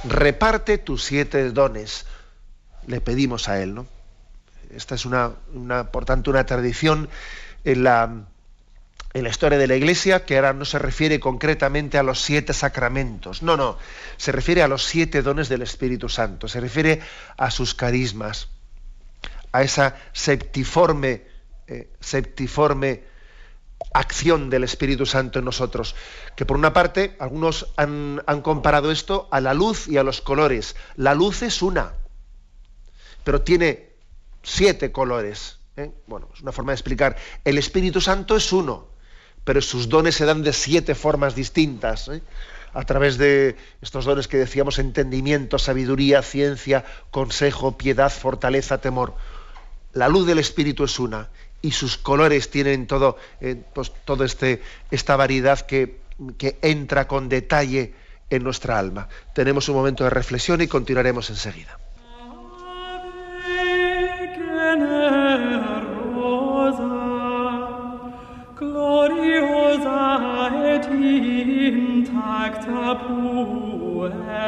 Reparte 0.05 0.79
tus 0.79 1.05
siete 1.05 1.51
dones, 1.51 2.07
le 2.87 3.01
pedimos 3.03 3.49
a 3.49 3.61
Él, 3.63 3.75
¿no? 3.75 3.87
Esta 4.75 4.95
es 4.95 5.05
una 5.05 5.35
por 5.93 6.07
tanto, 6.07 6.31
una 6.31 6.47
tradición 6.47 7.11
en 7.65 7.85
la 7.85 8.25
en 9.15 9.23
la 9.23 9.31
historia 9.31 9.59
de 9.59 9.67
la 9.67 9.77
Iglesia, 9.77 10.25
que 10.25 10.37
ahora 10.37 10.53
no 10.53 10.65
se 10.65 10.79
refiere 10.79 11.19
concretamente 11.19 11.99
a 11.99 12.03
los 12.03 12.21
siete 12.21 12.53
sacramentos, 12.53 13.43
no, 13.43 13.57
no, 13.57 13.79
se 14.17 14.33
refiere 14.33 14.63
a 14.63 14.69
los 14.69 14.85
siete 14.85 15.23
dones 15.23 15.49
del 15.49 15.63
Espíritu 15.63 16.09
Santo, 16.09 16.49
se 16.49 16.61
refiere 16.61 17.01
a 17.37 17.51
sus 17.51 17.75
carismas, 17.75 18.49
a 19.53 19.63
esa 19.63 19.97
septiforme, 20.13 21.23
eh, 21.67 21.91
septiforme 22.01 23.05
acción 23.93 24.51
del 24.51 24.65
Espíritu 24.65 25.07
Santo 25.07 25.39
en 25.39 25.45
nosotros, 25.45 25.95
que 26.37 26.45
por 26.45 26.57
una 26.57 26.73
parte 26.73 27.17
algunos 27.19 27.73
han, 27.77 28.23
comparado 28.43 28.91
esto 28.91 29.29
a 29.31 29.41
la 29.41 29.55
luz 29.55 29.89
y 29.89 29.97
a 29.97 30.03
los 30.03 30.21
colores. 30.21 30.77
La 30.97 31.15
luz 31.15 31.43
es 31.43 31.63
una, 31.63 31.95
pero 33.25 33.43
tiene 33.43 33.91
siete 34.43 34.93
colores. 34.93 35.59
¿eh? 35.77 35.93
Bueno, 36.07 36.29
es 36.35 36.41
una 36.41 36.53
forma 36.53 36.73
de 36.73 36.77
explicar. 36.77 37.17
El 37.45 37.59
Espíritu 37.59 38.01
Santo 38.01 38.37
es 38.37 38.53
uno, 38.53 38.89
pero 39.49 39.63
sus 39.63 39.89
dones 39.89 40.15
se 40.15 40.27
dan 40.27 40.43
de 40.43 40.53
siete 40.53 40.95
formas 40.95 41.35
distintas. 41.35 42.09
¿eh? 42.09 42.21
A 42.75 42.85
través 42.85 43.17
de 43.17 43.57
estos 43.81 44.05
dones 44.05 44.29
que 44.29 44.37
decíamos, 44.37 44.79
entendimiento, 44.79 45.59
sabiduría, 45.59 46.21
ciencia, 46.21 46.85
consejo, 47.11 47.79
piedad, 47.79 48.13
fortaleza, 48.13 48.83
temor. 48.83 49.15
La 49.95 50.07
luz 50.11 50.27
del 50.27 50.39
Espíritu 50.39 50.85
es 50.85 50.99
una 50.99 51.31
y 51.63 51.71
sus 51.71 51.97
colores 51.97 52.51
tienen 52.51 52.87
todo, 52.87 53.17
eh, 53.41 53.57
pues, 53.73 53.91
todo 54.05 54.23
este, 54.25 54.61
esta 54.91 55.17
variedad 55.17 55.59
que, 55.63 55.97
que 56.37 56.59
entra 56.61 57.09
con 57.09 57.31
detalle 57.31 57.95
en 58.29 58.45
nuestra 58.45 58.79
alma. 58.79 59.09
Tenemos 59.35 59.67
un 59.71 59.77
momento 59.77 60.05
de 60.05 60.11
reflexión 60.11 60.61
y 60.61 60.69
continuaremos 60.69 61.31
enseguida. 61.31 61.79
Intacta 71.69 72.85
puella 73.05 74.47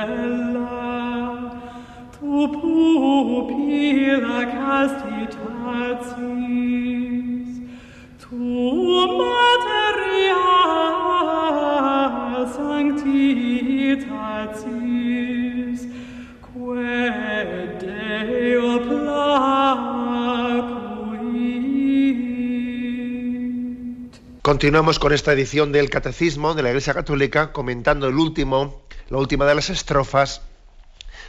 tu 2.14 2.32
pupilla 2.56 4.40
castitatis 4.54 5.40
tu 8.22 8.44
materia 9.18 10.48
sanctitatis 12.56 14.00
Continuamos 24.50 24.98
con 24.98 25.12
esta 25.12 25.32
edición 25.32 25.70
del 25.70 25.90
Catecismo 25.90 26.54
de 26.54 26.64
la 26.64 26.70
Iglesia 26.70 26.92
Católica 26.92 27.52
comentando 27.52 28.08
el 28.08 28.16
último, 28.16 28.84
la 29.08 29.18
última 29.18 29.46
de 29.46 29.54
las 29.54 29.70
estrofas 29.70 30.42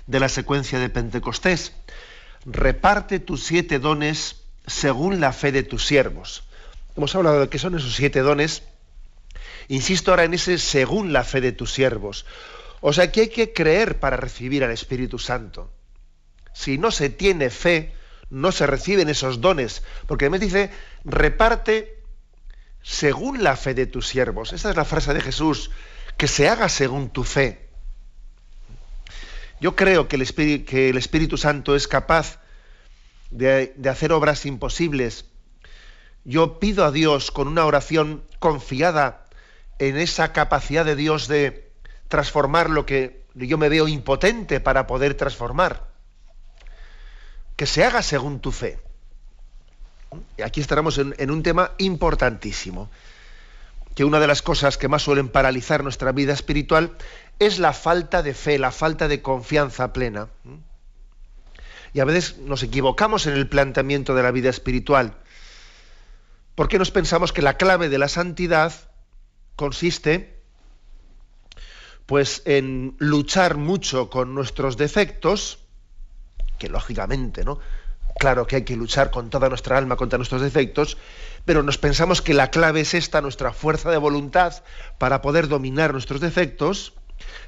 de 0.08 0.20
la 0.20 0.28
secuencia 0.28 0.80
de 0.80 0.90
Pentecostés. 0.90 1.72
Reparte 2.46 3.20
tus 3.20 3.44
siete 3.44 3.78
dones 3.78 4.38
según 4.66 5.20
la 5.22 5.34
fe 5.34 5.52
de 5.52 5.62
tus 5.62 5.86
siervos. 5.86 6.46
Hemos 6.98 7.14
hablado 7.14 7.42
de 7.42 7.48
qué 7.48 7.60
son 7.60 7.76
esos 7.76 7.94
siete 7.94 8.22
dones. 8.22 8.64
Insisto 9.68 10.10
ahora 10.10 10.24
en 10.24 10.34
ese 10.34 10.58
según 10.58 11.14
la 11.14 11.24
fe 11.24 11.42
de 11.42 11.52
tus 11.52 11.72
siervos. 11.72 12.26
O 12.80 12.92
sea 12.92 13.12
que 13.12 13.22
hay 13.22 13.30
que 13.30 13.54
creer 13.54 14.00
para 14.00 14.18
recibir 14.18 14.64
al 14.64 14.72
Espíritu 14.72 15.20
Santo. 15.20 15.72
Si 16.56 16.80
no 16.80 16.90
se 16.90 17.12
tiene 17.12 17.52
fe, 17.52 17.94
no 18.32 18.52
se 18.52 18.66
reciben 18.66 19.10
esos 19.10 19.42
dones. 19.42 19.84
Porque 20.08 20.26
además 20.26 20.40
dice, 20.40 20.72
reparte 21.06 22.01
según 22.82 23.44
la 23.44 23.56
fe 23.56 23.74
de 23.74 23.86
tus 23.86 24.08
siervos. 24.08 24.54
Esa 24.54 24.70
es 24.70 24.76
la 24.76 24.86
frase 24.86 25.14
de 25.14 25.22
Jesús, 25.22 25.72
que 26.18 26.28
se 26.28 26.50
haga 26.50 26.70
según 26.70 27.10
tu 27.10 27.24
fe. 27.24 27.70
Yo 29.60 29.76
creo 29.76 30.08
que 30.08 30.16
el 30.16 30.24
Espíritu, 30.24 30.66
que 30.66 30.90
el 30.90 30.98
Espíritu 30.98 31.38
Santo 31.38 31.76
es 31.76 31.88
capaz 31.88 32.40
de, 33.30 33.74
de 33.78 33.90
hacer 33.90 34.12
obras 34.12 34.46
imposibles. 34.46 35.26
Yo 36.24 36.60
pido 36.60 36.86
a 36.86 36.92
Dios 36.92 37.32
con 37.32 37.48
una 37.48 37.66
oración 37.66 38.24
confiada 38.40 39.26
en 39.80 39.98
esa 39.98 40.34
capacidad 40.34 40.86
de 40.86 40.96
Dios 40.96 41.28
de 41.28 41.72
transformar 42.08 42.70
lo 42.70 42.86
que 42.86 43.24
yo 43.34 43.58
me 43.58 43.70
veo 43.70 43.88
impotente 43.88 44.60
para 44.60 44.88
poder 44.88 45.16
transformar. 45.16 45.88
Que 47.56 47.66
se 47.66 47.84
haga 47.84 48.02
según 48.02 48.42
tu 48.42 48.52
fe. 48.52 48.80
Aquí 50.44 50.60
estaremos 50.60 50.98
en, 50.98 51.32
un 51.32 51.44
tema 51.44 51.72
importantísimo, 51.78 52.90
que 53.96 54.04
una 54.04 54.20
de 54.20 54.28
las 54.28 54.42
cosas 54.42 54.78
que 54.78 54.88
más 54.88 55.04
suelen 55.04 55.30
paralizar 55.30 55.84
nuestra 55.84 56.12
vida 56.12 56.34
espiritual 56.34 56.96
es 57.40 57.60
la 57.60 57.74
falta 57.74 58.22
de 58.22 58.34
fe, 58.34 58.60
la 58.60 58.72
falta 58.72 59.08
de 59.08 59.22
confianza 59.22 59.94
plena. 59.94 60.28
Y 61.94 62.00
a 62.00 62.06
veces 62.06 62.38
nos 62.40 62.64
equivocamos 62.64 63.28
en 63.28 63.34
el 63.34 63.48
planteamiento 63.48 64.16
de 64.16 64.24
la 64.24 64.32
vida 64.32 64.50
espiritual, 64.50 65.16
porque 66.56 66.80
nos 66.80 66.92
pensamos 66.92 67.32
que 67.32 67.42
la 67.42 67.58
clave 67.58 67.90
de 67.90 67.98
la 67.98 68.08
santidad 68.08 68.74
consiste 69.56 70.42
pues 72.06 72.42
en 72.46 72.96
luchar 72.98 73.56
mucho 73.56 74.10
con 74.10 74.36
nuestros 74.36 74.76
defectos, 74.76 75.60
que 76.58 76.68
lógicamente, 76.68 77.46
¿no? 77.46 77.60
Claro 78.20 78.48
que 78.48 78.58
hay 78.58 78.64
que 78.64 78.76
luchar 78.76 79.12
con 79.12 79.30
toda 79.30 79.50
nuestra 79.50 79.78
alma 79.78 79.96
contra 79.96 80.18
nuestros 80.18 80.42
defectos, 80.42 80.98
pero 81.46 81.64
nos 81.64 81.78
pensamos 81.78 82.22
que 82.22 82.34
la 82.34 82.52
clave 82.52 82.82
es 82.82 82.94
esta, 82.94 83.22
nuestra 83.22 83.54
fuerza 83.54 83.90
de 83.90 83.98
voluntad 83.98 84.64
para 84.98 85.22
poder 85.22 85.48
dominar 85.48 85.94
nuestros 85.94 86.22
defectos, 86.22 86.94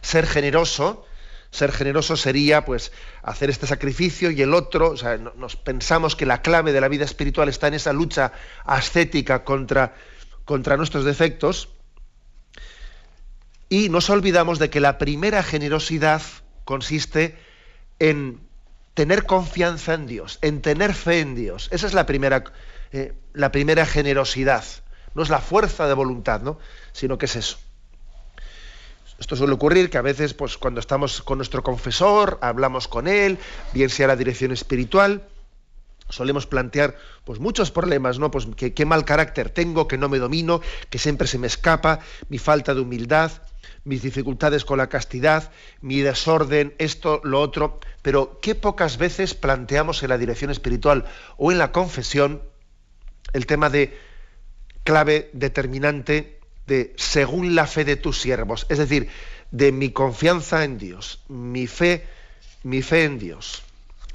ser 0.02 0.28
generoso. 0.28 1.06
Ser 1.52 1.72
generoso 1.72 2.18
sería 2.18 2.66
pues 2.66 2.92
hacer 3.22 3.52
este 3.52 3.68
sacrificio 3.68 4.32
y 4.32 4.42
el 4.42 4.56
otro, 4.56 4.90
o 4.90 4.98
sea, 4.98 5.18
nos 5.18 5.56
pensamos 5.56 6.16
que 6.16 6.26
la 6.26 6.42
clave 6.42 6.74
de 6.74 6.82
la 6.82 6.88
vida 6.88 7.06
espiritual 7.06 7.48
está 7.48 7.68
en 7.68 7.76
esa 7.76 7.94
lucha 7.94 8.32
ascética 8.66 9.44
contra, 9.44 9.94
contra 10.46 10.78
nuestros 10.78 11.06
defectos. 11.06 11.70
Y 13.70 13.90
nos 13.90 14.10
olvidamos 14.10 14.58
de 14.58 14.72
que 14.72 14.80
la 14.80 14.98
primera 14.98 15.44
generosidad 15.44 16.24
consiste 16.66 17.38
en 18.00 18.40
tener 18.94 19.26
confianza 19.26 19.94
en 19.94 20.06
Dios, 20.08 20.40
en 20.42 20.62
tener 20.62 20.94
fe 20.94 21.20
en 21.20 21.36
Dios. 21.36 21.70
Esa 21.72 21.88
es 21.88 21.94
la 21.94 22.06
primera, 22.06 22.44
eh, 22.92 23.14
la 23.34 23.52
primera 23.52 23.86
generosidad. 23.86 24.64
No 25.16 25.24
es 25.24 25.30
la 25.30 25.40
fuerza 25.40 25.88
de 25.88 25.94
voluntad, 25.94 26.42
¿no? 26.42 26.60
Sino 26.92 27.18
que 27.18 27.26
es 27.26 27.36
eso. 27.36 27.58
Esto 29.20 29.36
suele 29.36 29.54
ocurrir 29.54 29.90
que 29.90 29.98
a 29.98 30.02
veces, 30.02 30.34
pues, 30.34 30.58
cuando 30.58 30.80
estamos 30.80 31.22
con 31.22 31.38
nuestro 31.38 31.64
confesor, 31.64 32.40
hablamos 32.42 32.88
con 32.88 33.08
él, 33.08 33.38
bien 33.74 33.90
sea 33.90 34.08
la 34.08 34.16
dirección 34.16 34.52
espiritual, 34.52 35.28
solemos 36.10 36.46
plantear 36.46 36.98
pues 37.24 37.40
muchos 37.40 37.72
problemas, 37.72 38.20
¿no? 38.20 38.32
Pues 38.32 38.48
que 38.58 38.74
qué 38.74 38.86
mal 38.86 39.06
carácter 39.06 39.50
tengo, 39.50 39.88
que 39.88 39.98
no 39.98 40.10
me 40.10 40.20
domino, 40.20 40.62
que 40.90 41.00
siempre 41.00 41.28
se 41.28 41.38
me 41.38 41.48
escapa, 41.48 42.00
mi 42.30 42.38
falta 42.38 42.74
de 42.74 42.82
humildad 42.82 43.32
mis 43.86 44.02
dificultades 44.02 44.66
con 44.66 44.78
la 44.78 44.88
castidad, 44.88 45.52
mi 45.82 46.02
desorden, 46.02 46.74
esto, 46.78 47.22
lo 47.24 47.42
otro, 47.42 47.80
pero 48.04 48.40
qué 48.42 48.54
pocas 48.54 48.98
veces 48.98 49.34
planteamos 49.34 50.04
en 50.04 50.10
la 50.10 50.20
dirección 50.20 50.52
espiritual 50.52 51.06
o 51.38 51.52
en 51.52 51.58
la 51.58 51.72
confesión 51.72 52.44
el 53.32 53.48
tema 53.48 53.72
de 53.72 53.98
clave 54.84 55.32
determinante 55.34 56.40
de 56.68 56.94
según 56.98 57.56
la 57.56 57.66
fe 57.66 57.86
de 57.86 57.96
tus 57.96 58.22
siervos, 58.22 58.68
es 58.70 58.78
decir, 58.78 59.10
de 59.52 59.72
mi 59.72 59.92
confianza 59.92 60.64
en 60.64 60.78
Dios, 60.78 61.24
mi 61.30 61.66
fe, 61.66 62.06
mi 62.64 62.82
fe 62.82 63.06
en 63.06 63.20
Dios. 63.20 63.64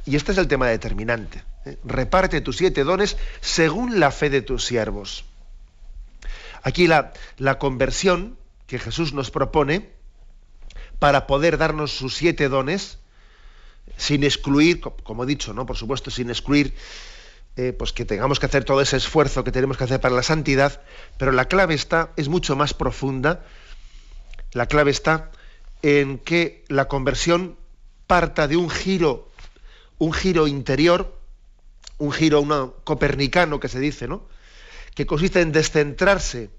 Y 0.04 0.16
este 0.16 0.32
es 0.32 0.38
el 0.38 0.48
tema 0.48 0.66
determinante. 0.68 1.42
¿eh? 1.64 1.78
Reparte 1.84 2.40
tus 2.40 2.56
siete 2.58 2.84
dones 2.84 3.16
según 3.40 4.00
la 4.00 4.10
fe 4.10 4.30
de 4.30 4.42
tus 4.42 4.64
siervos. 4.64 5.24
Aquí 6.62 6.86
la, 6.86 7.12
la 7.38 7.58
conversión 7.58 8.36
que 8.66 8.78
Jesús 8.78 9.14
nos 9.14 9.30
propone 9.30 9.90
para 10.98 11.26
poder 11.26 11.56
darnos 11.56 11.92
sus 11.92 12.16
siete 12.16 12.48
dones, 12.48 12.98
sin 13.96 14.24
excluir, 14.24 14.80
como 14.80 15.24
he 15.24 15.26
dicho, 15.26 15.52
¿no? 15.54 15.66
Por 15.66 15.76
supuesto, 15.76 16.10
sin 16.10 16.30
excluir 16.30 16.74
eh, 17.56 17.72
pues 17.72 17.92
que 17.92 18.04
tengamos 18.04 18.38
que 18.38 18.46
hacer 18.46 18.64
todo 18.64 18.80
ese 18.80 18.96
esfuerzo 18.96 19.42
que 19.42 19.50
tenemos 19.50 19.76
que 19.76 19.82
hacer 19.82 20.00
para 20.00 20.14
la 20.14 20.22
santidad, 20.22 20.80
pero 21.16 21.32
la 21.32 21.46
clave 21.46 21.74
está, 21.74 22.12
es 22.16 22.28
mucho 22.28 22.54
más 22.54 22.72
profunda. 22.72 23.44
La 24.52 24.66
clave 24.66 24.92
está 24.92 25.32
en 25.82 26.18
que 26.18 26.64
la 26.68 26.86
conversión 26.86 27.56
parta 28.06 28.46
de 28.46 28.56
un 28.56 28.70
giro, 28.70 29.32
un 29.98 30.12
giro 30.12 30.46
interior, 30.46 31.18
un 31.98 32.12
giro 32.12 32.40
uno, 32.40 32.74
copernicano 32.84 33.58
que 33.58 33.68
se 33.68 33.80
dice, 33.80 34.06
¿no? 34.06 34.22
Que 34.94 35.06
consiste 35.06 35.40
en 35.40 35.50
descentrarse 35.50 36.50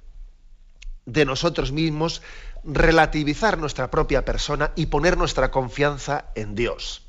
de 1.05 1.23
nosotros 1.23 1.71
mismos, 1.71 2.21
relativizar 2.65 3.57
nuestra 3.57 3.89
propia 3.89 4.25
persona 4.25 4.73
y 4.75 4.87
poner 4.87 5.17
nuestra 5.17 5.49
confianza 5.49 6.25
en 6.35 6.55
Dios. 6.55 7.08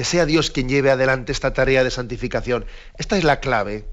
Que 0.00 0.04
sea 0.06 0.24
Dios 0.24 0.50
quien 0.50 0.66
lleve 0.66 0.90
adelante 0.90 1.30
esta 1.30 1.52
tarea 1.52 1.84
de 1.84 1.90
santificación. 1.90 2.64
Esta 2.96 3.18
es 3.18 3.22
la 3.22 3.38
clave. 3.38 3.84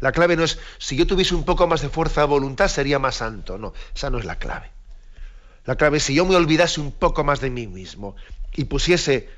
La, 0.00 0.12
clave 0.12 0.36
no 0.36 0.44
es, 0.44 0.58
si 0.78 0.96
yo 0.96 1.06
tuviese 1.06 1.34
un 1.34 1.44
poco 1.44 1.66
más 1.66 1.82
de 1.82 1.90
fuerza 1.90 2.22
de 2.22 2.28
voluntad, 2.28 2.68
sería 2.68 2.98
más 2.98 3.16
santo. 3.16 3.58
No, 3.58 3.74
esa 3.94 4.08
no 4.08 4.18
es 4.18 4.24
la 4.24 4.38
clave. 4.38 4.70
La 5.66 5.76
clave 5.76 5.98
es 5.98 6.04
si 6.04 6.14
yo 6.14 6.24
me 6.24 6.34
olvidase 6.34 6.80
un 6.80 6.92
poco 6.92 7.24
más 7.24 7.42
de 7.42 7.50
mí 7.50 7.66
mismo 7.66 8.16
y 8.54 8.64
pusiese, 8.64 9.28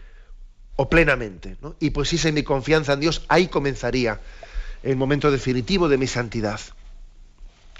o 0.76 0.88
plenamente, 0.88 1.56
y 1.80 1.90
pusiese 1.90 2.30
mi 2.30 2.44
confianza 2.44 2.92
en 2.92 3.00
Dios, 3.00 3.24
ahí 3.26 3.48
comenzaría 3.48 4.20
el 4.84 4.94
momento 4.94 5.32
definitivo 5.32 5.88
de 5.88 5.98
mi 5.98 6.06
santidad. 6.06 6.60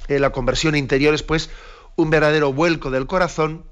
Eh, 0.09 0.19
la 0.19 0.31
conversión 0.31 0.75
interior 0.75 1.15
es 1.15 1.23
pues 1.23 1.51
un 1.95 2.11
verdadero 2.11 2.53
vuelco 2.53 2.91
del 2.91 3.07
corazón 3.07 3.67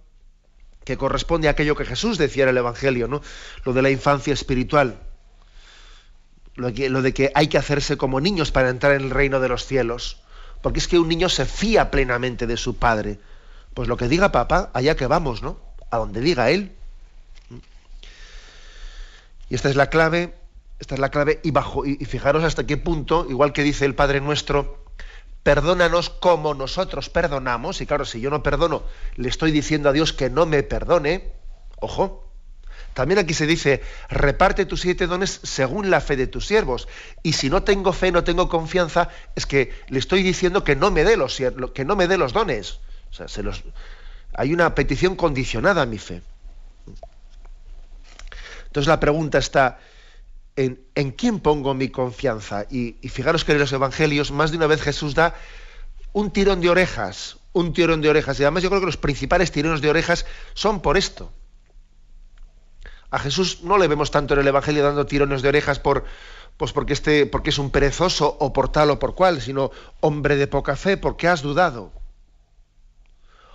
que 0.84 0.96
corresponde 0.96 1.48
a 1.48 1.52
aquello 1.52 1.76
que 1.76 1.84
Jesús 1.84 2.18
decía 2.18 2.44
en 2.44 2.50
el 2.50 2.58
Evangelio, 2.58 3.08
¿no? 3.08 3.22
Lo 3.64 3.72
de 3.72 3.82
la 3.82 3.90
infancia 3.90 4.32
espiritual. 4.32 5.00
Lo 6.56 6.70
de, 6.70 7.14
que, 7.14 7.32
hay 7.34 7.48
que 7.48 7.58
hacerse 7.58 7.96
como 7.96 8.20
niños 8.20 8.52
para 8.52 8.68
entrar 8.68 8.92
en 8.92 9.02
el 9.02 9.10
reino 9.10 9.40
de 9.40 9.48
los 9.48 9.66
cielos. 9.66 10.20
Porque 10.62 10.78
es 10.78 10.86
que 10.86 10.98
un 10.98 11.08
niño 11.08 11.28
se 11.28 11.46
fía 11.46 11.90
plenamente 11.90 12.46
de 12.46 12.56
su 12.56 12.76
padre. 12.76 13.18
Pues 13.72 13.88
lo 13.88 13.96
que 13.96 14.08
diga 14.08 14.30
papá, 14.30 14.70
allá 14.72 14.94
que 14.94 15.06
vamos, 15.06 15.42
¿no? 15.42 15.58
A 15.90 15.96
donde 15.96 16.20
diga 16.20 16.50
él. 16.50 16.72
Y 19.50 19.54
esta 19.54 19.68
es 19.68 19.76
la 19.76 19.90
clave, 19.90 20.34
esta 20.78 20.94
es 20.94 21.00
la 21.00 21.10
clave, 21.10 21.40
y 21.42 21.50
bajo, 21.50 21.84
y 21.84 21.96
fijaros 22.04 22.44
hasta 22.44 22.66
qué 22.66 22.76
punto, 22.76 23.26
igual 23.28 23.52
que 23.52 23.62
dice 23.62 23.84
el 23.84 23.94
Padre 23.94 24.20
nuestro, 24.20 24.83
perdónanos 25.44 26.10
como 26.10 26.54
nosotros 26.54 27.10
perdonamos, 27.10 27.80
y 27.80 27.86
claro, 27.86 28.04
si 28.04 28.20
yo 28.20 28.30
no 28.30 28.42
perdono, 28.42 28.82
le 29.14 29.28
estoy 29.28 29.52
diciendo 29.52 29.90
a 29.90 29.92
Dios 29.92 30.12
que 30.12 30.30
no 30.30 30.46
me 30.46 30.64
perdone, 30.64 31.32
ojo, 31.78 32.24
también 32.94 33.18
aquí 33.18 33.34
se 33.34 33.46
dice, 33.46 33.82
reparte 34.08 34.66
tus 34.66 34.80
siete 34.80 35.06
dones 35.06 35.40
según 35.42 35.90
la 35.90 36.00
fe 36.00 36.16
de 36.16 36.28
tus 36.28 36.46
siervos. 36.46 36.88
Y 37.22 37.32
si 37.34 37.50
no 37.50 37.64
tengo 37.64 37.92
fe, 37.92 38.12
no 38.12 38.24
tengo 38.24 38.48
confianza, 38.48 39.10
es 39.34 39.46
que 39.46 39.72
le 39.88 39.98
estoy 39.98 40.22
diciendo 40.22 40.64
que 40.64 40.76
no 40.76 40.90
me 40.90 41.04
dé 41.04 41.16
los, 41.16 41.36
que 41.74 41.84
no 41.84 41.96
me 41.96 42.06
dé 42.06 42.16
los 42.16 42.32
dones. 42.32 42.80
Se 43.10 43.42
los, 43.42 43.64
hay 44.32 44.54
una 44.54 44.74
petición 44.74 45.16
condicionada 45.16 45.82
a 45.82 45.86
mi 45.86 45.98
fe. 45.98 46.22
Entonces 48.66 48.88
la 48.88 48.98
pregunta 48.98 49.38
está, 49.38 49.78
en, 50.56 51.10
quién 51.12 51.40
pongo 51.40 51.74
mi 51.74 51.88
confianza. 51.88 52.66
Y, 52.70 52.92
fijaros 53.08 53.44
que 53.44 53.52
en 53.52 53.58
los 53.58 53.72
evangelios 53.72 54.30
más 54.30 54.50
de 54.50 54.56
una 54.56 54.66
vez 54.66 54.82
Jesús 54.82 55.14
da 55.14 55.34
un 56.12 56.30
tirón 56.30 56.60
de 56.60 56.70
orejas, 56.70 57.38
un 57.52 57.72
tirón 57.72 58.00
de 58.00 58.08
orejas. 58.08 58.38
Y 58.38 58.44
además 58.44 58.62
yo 58.62 58.68
creo 58.68 58.80
que 58.80 58.86
los 58.86 58.96
principales 58.96 59.50
tirones 59.50 59.80
de 59.80 59.90
orejas 59.90 60.26
son 60.54 60.80
por 60.80 60.96
esto. 60.96 61.32
A 63.10 63.18
Jesús 63.18 63.62
no 63.62 63.78
le 63.78 63.88
vemos 63.88 64.10
tanto 64.10 64.34
en 64.34 64.40
el 64.40 64.48
Evangelio 64.48 64.82
dando 64.82 65.06
tirones 65.06 65.42
de 65.42 65.48
orejas 65.48 65.78
por, 65.78 66.04
pues 66.56 66.72
porque, 66.72 66.92
este, 66.92 67.26
porque 67.26 67.50
es 67.50 67.58
un 67.58 67.70
perezoso 67.70 68.36
o 68.40 68.52
por 68.52 68.70
tal 68.70 68.90
o 68.90 68.98
por 68.98 69.14
cual, 69.14 69.40
sino 69.40 69.70
hombre 70.00 70.36
de 70.36 70.46
poca 70.46 70.76
fe, 70.76 70.96
porque 70.96 71.28
has 71.28 71.42
dudado. 71.42 71.92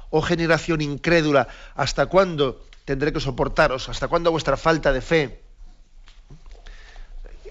Oh 0.09 0.21
generación 0.21 0.81
incrédula, 0.81 1.47
¿hasta 1.75 2.07
cuándo 2.07 2.65
tendré 2.85 3.13
que 3.13 3.19
soportaros? 3.19 3.89
¿Hasta 3.89 4.07
cuándo 4.07 4.31
vuestra 4.31 4.57
falta 4.57 4.91
de 4.91 5.01
fe? 5.01 5.48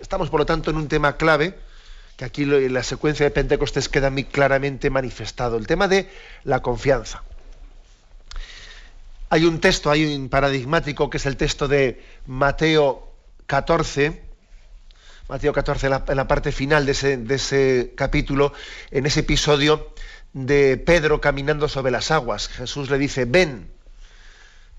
Estamos, 0.00 0.30
por 0.30 0.40
lo 0.40 0.46
tanto, 0.46 0.70
en 0.70 0.76
un 0.76 0.88
tema 0.88 1.16
clave 1.16 1.58
que 2.16 2.24
aquí 2.24 2.42
en 2.42 2.74
la 2.74 2.82
secuencia 2.82 3.24
de 3.24 3.30
Pentecostés 3.30 3.88
queda 3.88 4.10
muy 4.10 4.24
claramente 4.24 4.90
manifestado, 4.90 5.56
el 5.56 5.68
tema 5.68 5.86
de 5.86 6.10
la 6.42 6.60
confianza. 6.62 7.22
Hay 9.30 9.44
un 9.44 9.60
texto, 9.60 9.90
hay 9.90 10.16
un 10.16 10.28
paradigmático 10.28 11.10
que 11.10 11.18
es 11.18 11.26
el 11.26 11.36
texto 11.36 11.68
de 11.68 12.02
Mateo 12.26 13.12
14, 13.46 14.20
Mateo 15.28 15.52
14, 15.52 15.86
en 15.86 16.16
la, 16.16 16.26
parte 16.26 16.50
final 16.50 16.86
de 16.86 16.92
ese, 16.92 17.18
de 17.18 17.34
ese 17.36 17.92
capítulo, 17.94 18.52
en 18.90 19.06
ese 19.06 19.20
episodio 19.20 19.92
de 20.32 20.76
Pedro 20.76 21.20
caminando 21.20 21.68
sobre 21.68 21.92
las 21.92 22.10
aguas. 22.10 22.48
Jesús 22.48 22.90
le 22.90 22.98
dice, 22.98 23.26
ven. 23.26 23.70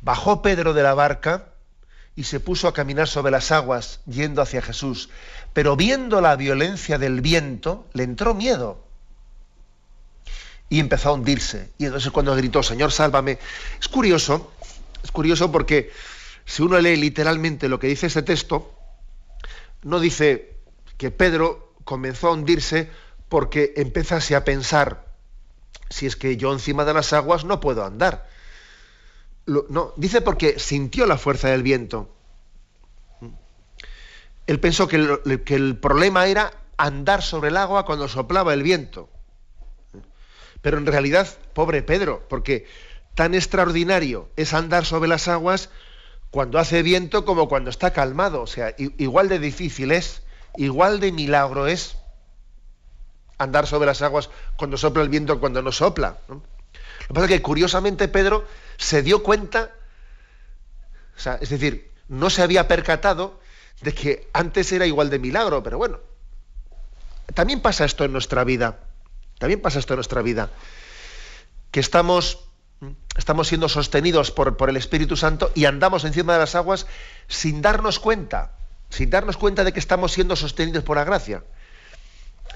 Bajó 0.01 0.41
Pedro 0.41 0.73
de 0.73 0.84
la 0.84 0.93
barca 0.93 1.53
y 2.19 2.25
se 2.25 2.41
puso 2.41 2.67
a 2.67 2.73
caminar 2.73 3.08
sobre 3.08 3.32
las 3.32 3.49
aguas 3.49 4.01
yendo 4.05 4.41
hacia 4.41 4.62
Jesús. 4.62 5.10
Pero 5.53 5.77
viendo 5.77 6.19
la 6.19 6.36
violencia 6.36 6.97
del 6.97 7.21
viento, 7.21 7.88
le 7.93 8.03
entró 8.03 8.34
miedo 8.34 8.84
y 10.67 10.82
empezó 10.82 11.08
a 11.08 11.13
hundirse. 11.13 11.71
Y 11.77 11.86
entonces 11.86 12.12
cuando 12.12 12.36
gritó, 12.36 12.62
Señor, 12.62 12.91
sálvame. 12.91 13.39
Es 13.79 13.88
curioso, 13.88 14.51
es 15.01 15.13
curioso 15.13 15.49
porque 15.49 15.93
si 16.43 16.62
uno 16.62 16.77
lee 16.79 16.97
literalmente 16.97 17.69
lo 17.69 17.79
que 17.79 17.88
dice 17.88 18.08
ese 18.08 18.21
texto, 18.21 18.75
no 19.84 20.01
dice 20.01 20.58
que 20.97 21.12
Pedro 21.12 21.73
comenzó 21.86 22.27
a 22.27 22.34
hundirse 22.34 22.89
porque 23.29 23.75
empezase 23.77 24.36
a 24.36 24.43
pensar, 24.43 25.05
si 25.89 26.05
es 26.05 26.17
que 26.17 26.36
yo 26.36 26.51
encima 26.51 26.84
de 26.84 26.95
las 26.95 27.13
aguas 27.13 27.45
no 27.45 27.62
puedo 27.62 27.86
andar. 27.86 28.27
No, 29.50 29.94
dice 29.98 30.22
porque 30.22 30.60
sintió 30.60 31.06
la 31.06 31.18
fuerza 31.18 31.50
del 31.50 31.64
viento. 31.64 32.10
Él 34.48 34.60
pensó 34.60 34.88
que 34.88 34.96
el 34.96 35.78
problema 35.78 36.28
era 36.28 36.52
andar 36.78 37.22
sobre 37.22 37.50
el 37.50 37.58
agua 37.58 37.86
cuando 37.86 38.08
soplaba 38.08 38.54
el 38.54 38.64
viento. 38.64 39.10
Pero 40.62 40.78
en 40.78 40.86
realidad, 40.86 41.28
pobre 41.54 41.84
Pedro, 41.84 42.26
porque 42.30 42.66
tan 43.16 43.36
extraordinario 43.36 44.30
es 44.36 44.54
andar 44.54 44.86
sobre 44.86 45.10
las 45.10 45.28
aguas 45.28 45.70
cuando 46.32 46.60
hace 46.60 46.84
viento 46.84 47.26
como 47.26 47.48
cuando 47.48 47.70
está 47.70 47.92
calmado. 47.92 48.42
O 48.42 48.48
sea, 48.48 48.74
igual 48.78 49.30
de 49.30 49.40
difícil 49.40 49.92
es, 49.92 50.24
igual 50.58 51.00
de 51.00 51.12
milagro 51.12 51.68
es 51.68 51.98
andar 53.38 53.68
sobre 53.68 53.88
las 53.88 54.02
aguas 54.02 54.30
cuando 54.58 54.78
sopla 54.78 55.04
el 55.04 55.10
viento, 55.10 55.40
cuando 55.40 55.62
no 55.62 55.72
sopla. 55.72 56.18
Lo 56.73 57.08
que 57.08 57.13
pasa 57.13 57.25
es 57.25 57.32
que 57.32 57.41
curiosamente 57.41 58.08
Pedro 58.08 58.47
se 58.77 59.01
dio 59.01 59.23
cuenta, 59.23 59.71
o 61.17 61.19
sea, 61.19 61.38
es 61.41 61.49
decir, 61.49 61.91
no 62.08 62.29
se 62.29 62.41
había 62.41 62.67
percatado 62.67 63.39
de 63.82 63.93
que 63.93 64.29
antes 64.34 64.71
era 64.71 64.86
igual 64.86 65.10
de 65.10 65.19
milagro, 65.19 65.63
pero 65.63 65.77
bueno, 65.77 65.99
también 67.34 67.62
pasa 67.62 67.86
esto 67.86 68.03
en 68.05 68.12
nuestra 68.12 68.43
vida. 68.43 68.79
También 69.39 69.62
pasa 69.62 69.79
esto 69.79 69.93
en 69.93 69.97
nuestra 69.97 70.21
vida, 70.21 70.49
que 71.71 71.79
estamos, 71.79 72.49
estamos 73.17 73.47
siendo 73.47 73.69
sostenidos 73.69 74.32
por, 74.32 74.58
por 74.58 74.69
el 74.69 74.75
Espíritu 74.75 75.15
Santo 75.15 75.49
y 75.55 75.65
andamos 75.65 76.03
encima 76.03 76.34
de 76.34 76.39
las 76.39 76.55
aguas 76.55 76.88
sin 77.29 77.62
darnos 77.62 77.99
cuenta, 77.99 78.51
sin 78.89 79.10
darnos 79.10 79.38
cuenta 79.38 79.63
de 79.63 79.71
que 79.71 79.79
estamos 79.79 80.12
siendo 80.12 80.36
sostenidos 80.36 80.84
por 80.84 80.97
la 80.97 81.05
gracia. 81.05 81.43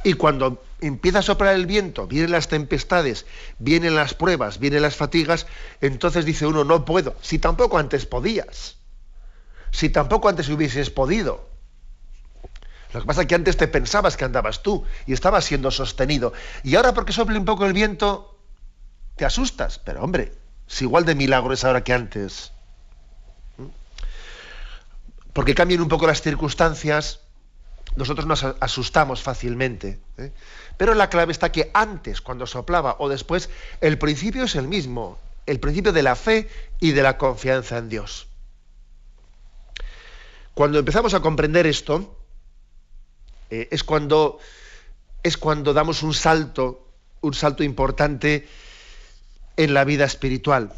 Y 0.04 0.14
cuando 0.14 0.62
empieza 0.82 1.20
a 1.20 1.22
soplar 1.22 1.56
el 1.56 1.66
viento, 1.66 2.08
vienen 2.08 2.32
las 2.32 2.50
tempestades, 2.50 3.26
vienen 3.58 3.96
las 3.96 4.14
pruebas, 4.14 4.60
vienen 4.60 4.82
las 4.82 4.96
fatigas, 4.96 5.48
entonces 5.80 6.26
dice 6.26 6.46
uno, 6.46 6.66
no 6.66 6.84
puedo, 6.84 7.16
si 7.22 7.40
tampoco 7.40 7.78
antes 7.78 8.06
podías, 8.06 8.78
si 9.72 9.90
tampoco 9.90 10.28
antes 10.28 10.50
hubieses 10.50 10.90
podido. 10.90 11.50
Lo 12.94 13.02
que 13.02 13.08
pasa 13.08 13.22
es 13.22 13.28
que 13.28 13.36
antes 13.36 13.58
te 13.58 13.68
pensabas 13.68 14.18
que 14.18 14.26
andabas 14.26 14.62
tú 14.62 14.84
y 15.08 15.14
estabas 15.14 15.46
siendo 15.46 15.72
sostenido. 15.72 16.32
Y 16.62 16.76
ahora 16.76 16.94
porque 16.94 17.12
sople 17.12 17.40
un 17.40 17.46
poco 17.46 17.66
el 17.66 17.74
viento, 17.74 18.38
te 19.16 19.26
asustas. 19.26 19.80
Pero 19.80 20.04
hombre, 20.04 20.32
si 20.68 20.84
igual 20.84 21.04
de 21.04 21.16
milagro 21.16 21.54
es 21.54 21.64
ahora 21.64 21.84
que 21.84 21.94
antes. 21.94 22.52
¿Mm? 23.58 23.66
Porque 25.34 25.56
cambian 25.56 25.82
un 25.82 25.88
poco 25.88 26.06
las 26.06 26.22
circunstancias, 26.22 27.22
nosotros 27.96 28.26
nos 28.26 28.44
asustamos 28.44 29.22
fácilmente. 29.22 30.00
¿eh? 30.18 30.32
Pero 30.78 30.94
la 30.94 31.10
clave 31.10 31.32
está 31.32 31.52
que 31.52 31.70
antes, 31.74 32.22
cuando 32.22 32.48
soplaba 32.48 32.96
o 33.00 33.10
después, 33.10 33.50
el 33.82 33.98
principio 33.98 34.44
es 34.44 34.56
el 34.56 34.68
mismo. 34.68 35.20
El 35.46 35.60
principio 35.60 35.92
de 35.92 36.04
la 36.04 36.16
fe 36.16 36.50
y 36.80 36.92
de 36.92 37.04
la 37.04 37.18
confianza 37.18 37.78
en 37.78 37.90
Dios. 37.90 38.28
Cuando 40.54 40.80
empezamos 40.80 41.14
a 41.14 41.20
comprender 41.20 41.68
esto, 41.68 42.18
eh, 43.50 43.68
es, 43.72 43.84
cuando, 43.84 44.40
es 45.22 45.38
cuando 45.38 45.74
damos 45.74 46.04
un 46.04 46.14
salto, 46.14 46.88
un 47.22 47.34
salto 47.34 47.64
importante 47.64 48.48
en 49.58 49.74
la 49.74 49.84
vida 49.84 50.06
espiritual. 50.06 50.74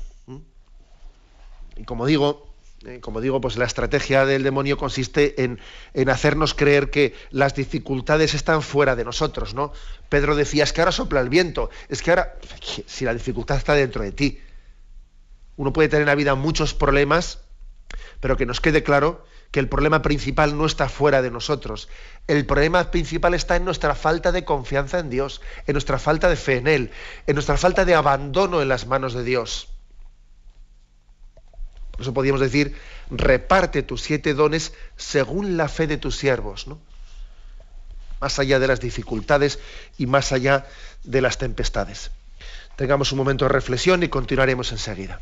Y 1.78 1.84
como 1.84 2.06
digo, 2.06 2.55
como 3.02 3.22
digo, 3.22 3.42
pues 3.42 3.58
la 3.58 3.66
estrategia 3.66 4.26
del 4.26 4.44
demonio 4.44 4.78
consiste 4.78 5.44
en, 5.44 5.60
en, 5.94 6.10
hacernos 6.10 6.54
creer 6.54 6.90
que 6.90 7.14
las 7.32 7.56
dificultades 7.56 8.34
están 8.34 8.62
fuera 8.62 8.96
de 8.96 9.04
nosotros, 9.04 9.54
¿no? 9.54 9.72
Pedro 10.10 10.36
decía, 10.36 10.64
es 10.64 10.74
que 10.74 10.82
ahora 10.82 10.92
sopla 10.92 11.22
el 11.22 11.30
viento, 11.30 11.70
es 11.90 12.02
que 12.02 12.12
ahora, 12.12 12.36
si 12.86 13.06
la 13.06 13.14
dificultad 13.14 13.58
está 13.58 13.74
dentro 13.74 14.04
de 14.04 14.12
ti. 14.12 14.40
Uno 15.58 15.74
puede 15.74 15.90
tener 15.90 16.02
en 16.02 16.08
la 16.08 16.16
vida 16.16 16.36
muchos 16.36 16.74
problemas, 16.74 17.40
pero 18.20 18.38
que 18.38 18.46
nos 18.46 18.62
quede 18.62 18.84
claro 18.84 19.26
que 19.52 19.60
el 19.60 19.70
problema 19.70 20.02
principal 20.02 20.58
no 20.58 20.66
está 20.66 20.90
fuera 20.90 21.22
de 21.22 21.32
nosotros. 21.32 21.88
El 22.28 22.46
problema 22.46 22.92
principal 22.92 23.34
está 23.34 23.56
en 23.56 23.64
nuestra 23.64 23.96
falta 23.96 24.32
de 24.34 24.44
confianza 24.44 25.00
en 25.00 25.10
Dios, 25.10 25.42
en 25.66 25.74
nuestra 25.74 25.98
falta 25.98 26.28
de 26.28 26.36
fe 26.36 26.58
en 26.58 26.68
Él, 26.68 26.92
en 27.26 27.36
nuestra 27.36 27.56
falta 27.56 27.86
de 27.86 27.96
abandono 27.96 28.62
en 28.62 28.68
las 28.68 28.86
manos 28.86 29.14
de 29.14 29.24
Dios. 29.24 29.75
Por 31.96 32.02
eso 32.02 32.14
podríamos 32.14 32.42
decir, 32.42 32.76
reparte 33.10 33.82
tus 33.82 34.02
siete 34.02 34.34
dones 34.34 34.74
según 34.98 35.56
la 35.56 35.70
fe 35.70 35.88
de 35.88 35.96
tus 35.96 36.18
siervos, 36.18 36.68
¿no? 36.68 36.78
Más 38.20 38.38
allá 38.38 38.60
de 38.60 38.68
las 38.68 38.82
dificultades 38.82 39.60
y 39.98 40.06
más 40.06 40.34
allá 40.34 40.68
de 41.06 41.22
las 41.22 41.38
tempestades. 41.38 42.12
Tengamos 42.76 43.14
un 43.14 43.18
momento 43.20 43.46
de 43.46 43.50
reflexión 43.50 44.04
y 44.04 44.10
continuaremos 44.10 44.74
enseguida. 44.74 45.22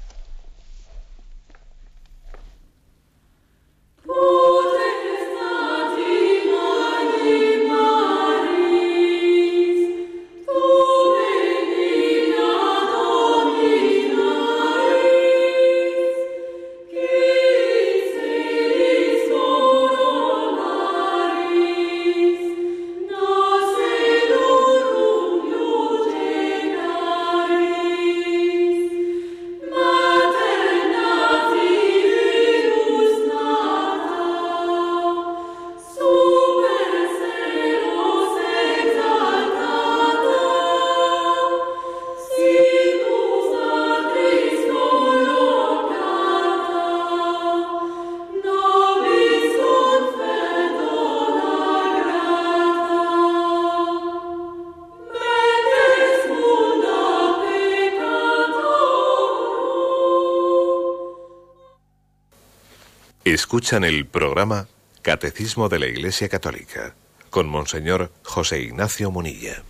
Escuchan 63.33 63.83
el 63.83 64.05
programa 64.05 64.67
Catecismo 65.01 65.67
de 65.67 65.79
la 65.79 65.87
Iglesia 65.87 66.29
Católica 66.29 66.93
con 67.31 67.49
Monseñor 67.49 68.11
José 68.21 68.61
Ignacio 68.61 69.09
Munilla. 69.09 69.63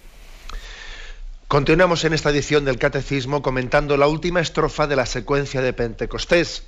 Continuamos 1.48 2.04
en 2.04 2.12
esta 2.12 2.32
edición 2.32 2.66
del 2.66 2.78
Catecismo 2.78 3.42
comentando 3.42 3.96
la 3.96 4.08
última 4.08 4.42
estrofa 4.42 4.86
de 4.86 4.98
la 4.98 5.06
secuencia 5.06 5.62
de 5.62 5.72
Pentecostés. 5.72 6.64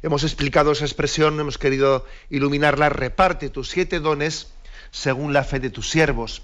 Hemos 0.00 0.22
explicado 0.22 0.72
esa 0.72 0.86
expresión, 0.86 1.38
hemos 1.38 1.58
querido 1.58 2.06
iluminarla, 2.30 2.88
reparte 2.88 3.50
tus 3.50 3.68
siete 3.68 4.00
dones 4.00 4.46
según 4.90 5.34
la 5.34 5.44
fe 5.44 5.60
de 5.60 5.68
tus 5.68 5.90
siervos. 5.90 6.40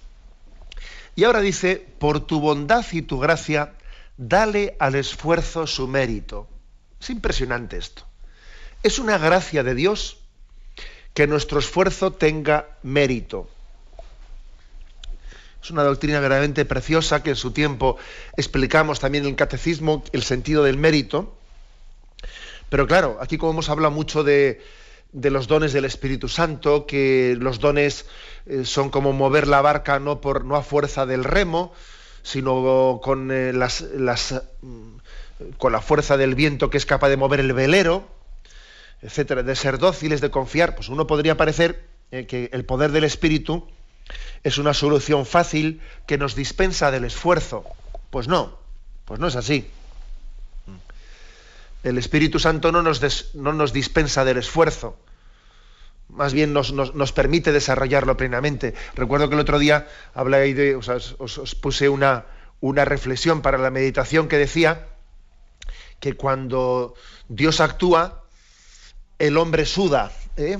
Y 1.17 1.25
ahora 1.25 1.41
dice, 1.41 1.83
por 1.99 2.21
tu 2.21 2.41
bondad 2.41 2.85
y 2.93 3.01
tu 3.01 3.21
gracia, 3.21 3.73
dale 4.19 4.77
al 4.81 4.97
esfuerzo 4.97 5.67
su 5.67 5.89
mérito. 5.89 6.47
Es 7.01 7.09
impresionante 7.09 7.79
esto. 7.79 8.07
Es 8.85 8.99
una 8.99 9.17
gracia 9.17 9.63
de 9.63 9.75
Dios 9.75 10.19
que 11.15 11.27
nuestro 11.27 11.59
esfuerzo 11.59 12.13
tenga 12.13 12.69
mérito. 12.83 13.49
Es 15.63 15.71
una 15.71 15.85
doctrina 15.85 16.21
verdaderamente 16.21 16.67
preciosa 16.67 17.23
que 17.23 17.31
en 17.31 17.37
su 17.37 17.53
tiempo 17.53 17.97
explicamos 18.37 19.01
también 19.01 19.25
en 19.25 19.31
el 19.31 19.37
catecismo 19.37 20.05
el 20.13 20.23
sentido 20.23 20.63
del 20.65 20.77
mérito. 20.77 21.35
Pero 22.69 22.87
claro, 22.87 23.17
aquí 23.23 23.39
como 23.39 23.53
hemos 23.53 23.71
hablado 23.71 23.91
mucho 23.91 24.23
de, 24.23 24.63
de 25.13 25.31
los 25.31 25.49
dones 25.49 25.73
del 25.73 25.87
Espíritu 25.87 26.29
Santo, 26.29 26.85
que 26.85 27.39
los 27.41 27.61
dones 27.61 28.05
eh, 28.45 28.67
son 28.67 28.91
como 28.91 29.15
mover 29.15 29.49
la 29.49 29.63
barca 29.63 29.99
no, 29.99 30.21
por, 30.21 30.45
no 30.45 30.57
a 30.57 30.63
fuerza 30.63 31.07
del 31.07 31.25
remo, 31.25 31.73
sino 32.23 33.01
con, 33.03 33.31
eh, 33.33 33.55
las, 33.55 33.81
las, 33.81 34.43
mm, 34.61 34.97
con 35.57 35.73
la 35.73 35.81
fuerza 35.81 36.19
del 36.19 36.35
viento 36.35 36.69
que 36.69 36.77
es 36.77 36.85
capaz 36.85 37.09
de 37.09 37.17
mover 37.17 37.41
el 37.41 37.55
velero, 37.55 38.14
etcétera, 39.03 39.43
de 39.43 39.57
ser 39.57 39.79
dóciles, 39.79 40.21
de 40.21 40.31
confiar, 40.31 40.75
pues 40.75 40.89
uno 40.89 41.07
podría 41.07 41.37
parecer 41.37 41.85
eh, 42.11 42.27
que 42.27 42.51
el 42.53 42.65
poder 42.65 42.93
del 42.93 43.05
Espíritu 43.05 43.67
es 44.43 44.59
una 44.59 44.75
solución 44.75 45.27
fácil 45.27 45.81
que 46.07 46.19
nos 46.19 46.35
dispensa 46.35 46.91
del 46.91 47.05
esfuerzo. 47.05 47.65
Pues 48.11 48.29
no, 48.29 48.59
pues 49.05 49.21
no 49.21 49.27
es 49.27 49.37
así. 49.37 49.69
El 51.83 51.99
Espíritu 51.99 52.39
Santo 52.39 52.73
no 52.73 52.83
nos, 52.83 53.35
no 53.35 53.53
nos 53.53 53.73
dispensa 53.73 54.25
del 54.25 54.39
esfuerzo, 54.39 54.97
más 56.09 56.33
bien 56.33 56.53
nos, 56.53 57.13
permite 57.13 57.53
desarrollarlo 57.53 58.17
plenamente. 58.17 58.75
Recuerdo 58.95 59.29
que 59.29 59.35
el 59.35 59.41
otro 59.41 59.59
día 59.59 59.87
hablé 60.15 60.55
de, 60.55 60.77
os, 60.77 61.55
puse 61.61 61.89
una, 61.89 62.27
una 62.61 62.85
reflexión 62.85 63.43
para 63.43 63.59
la 63.59 63.71
meditación 63.71 64.29
que 64.29 64.39
decía 64.39 64.87
que 66.01 66.15
cuando 66.15 66.95
Dios 67.29 67.61
actúa, 67.61 68.24
el 69.27 69.39
hombre 69.39 69.67
suda. 69.67 70.13
¿eh? 70.37 70.59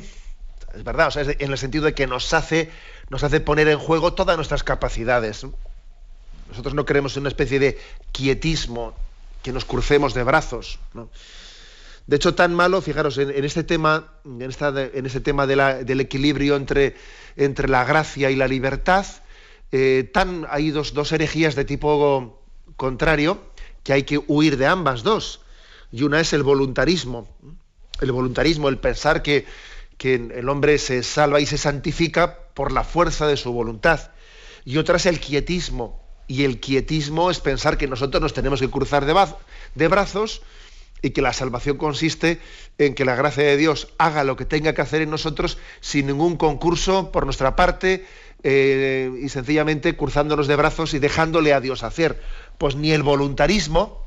Es 0.75 0.85
verdad, 0.85 1.09
o 1.09 1.11
sea, 1.11 1.25
en 1.27 1.51
el 1.53 1.59
sentido 1.59 1.85
de 1.85 1.95
que 1.95 2.07
nos 2.07 2.33
hace, 2.33 2.71
nos 3.11 3.23
hace 3.23 3.41
poner 3.41 3.69
en 3.69 3.79
juego 3.79 4.15
todas 4.15 4.37
nuestras 4.37 4.65
capacidades. 4.65 5.47
Nosotros 6.49 6.75
no 6.75 6.85
queremos 6.85 7.17
una 7.17 7.29
especie 7.29 7.59
de 7.59 7.79
quietismo, 8.13 8.95
que 9.43 9.53
nos 9.53 9.65
crucemos 9.65 10.15
de 10.15 10.23
brazos. 10.23 10.79
De 12.07 12.17
hecho, 12.17 12.35
tan 12.35 12.55
malo, 12.55 12.81
fijaros, 12.81 13.19
en, 13.19 13.45
este 13.45 13.65
tema, 13.65 14.09
en, 14.25 14.43
esta, 14.43 14.69
en 14.69 15.07
este 15.07 15.21
tema 15.21 15.47
del 15.47 16.01
equilibrio 16.01 16.57
entre, 16.57 16.97
entre, 17.37 17.69
la 17.69 17.85
gracia 17.85 18.31
y 18.31 18.37
la 18.37 18.49
libertad, 18.49 19.07
eh, 19.73 20.09
tan, 20.13 20.47
hay 20.51 20.71
dos, 20.71 20.95
dos 20.95 21.13
herejías 21.13 21.55
de 21.55 21.65
tipo 21.65 22.41
contrario 22.77 23.43
que 23.83 23.93
hay 23.93 24.03
que 24.05 24.19
huir 24.27 24.57
de 24.57 24.67
ambas 24.67 25.03
dos. 25.03 25.41
Y 25.93 26.03
una 26.03 26.21
es 26.21 26.33
el 26.33 26.43
voluntarismo. 26.43 27.29
El 28.01 28.13
voluntarismo, 28.13 28.69
el 28.69 28.79
pensar 28.79 29.23
que, 29.23 29.47
el 30.01 30.49
hombre 30.49 30.79
se 30.79 31.03
salva 31.03 31.41
y 31.41 31.47
se 31.47 31.57
santifica 31.57 32.39
por 32.53 32.73
la 32.73 32.85
fuerza 32.85 33.27
de 33.27 33.37
su 33.37 33.53
voluntad. 33.53 34.11
Y 34.65 34.77
otra 34.77 34.97
es 34.97 35.07
el 35.07 35.21
quietismo, 35.21 36.05
y 36.27 36.45
el 36.45 36.61
quietismo 36.61 37.31
es 37.31 37.41
pensar 37.41 37.77
que 37.77 37.87
nosotros 37.87 38.23
nos 38.23 38.35
tenemos 38.35 38.61
que 38.61 38.71
cruzar 38.71 39.05
de, 39.07 39.89
brazos 39.89 40.43
y 41.03 41.11
que 41.11 41.23
la 41.23 41.33
salvación 41.33 41.77
consiste 41.77 42.41
en 42.79 42.95
que 42.95 43.05
la 43.05 43.15
gracia 43.15 43.45
de 43.45 43.57
Dios 43.57 43.89
haga 43.99 44.25
lo 44.25 44.37
que 44.37 44.47
tenga 44.47 44.73
que 44.73 44.83
hacer 44.83 45.03
en 45.03 45.11
nosotros 45.11 45.59
sin 45.81 46.07
ningún 46.07 46.37
concurso 46.37 47.13
por 47.13 47.25
nuestra 47.25 47.57
parte 47.57 48.07
eh, 48.43 49.11
y 49.23 49.29
sencillamente 49.29 49.97
cruzándonos 49.97 50.47
de 50.47 50.57
brazos 50.57 50.95
y 50.95 50.99
dejándole 50.99 51.53
a 51.53 51.61
Dios 51.61 51.83
hacer. 51.83 52.23
Pues 52.57 52.75
ni 52.75 52.93
el 52.93 53.03
voluntarismo 53.03 54.07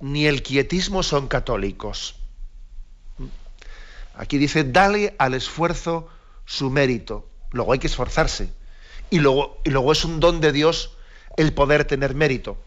ni 0.00 0.26
el 0.26 0.42
quietismo 0.42 1.02
son 1.02 1.26
católicos. 1.28 2.21
Aquí 4.14 4.38
dice, 4.38 4.64
dale 4.64 5.14
al 5.18 5.34
esfuerzo 5.34 6.08
su 6.44 6.70
mérito. 6.70 7.28
Luego 7.50 7.72
hay 7.72 7.78
que 7.78 7.86
esforzarse. 7.86 8.50
Y 9.10 9.18
luego, 9.18 9.60
y 9.64 9.70
luego 9.70 9.92
es 9.92 10.04
un 10.04 10.20
don 10.20 10.40
de 10.40 10.52
Dios 10.52 10.96
el 11.36 11.52
poder 11.52 11.84
tener 11.84 12.14
mérito. 12.14 12.58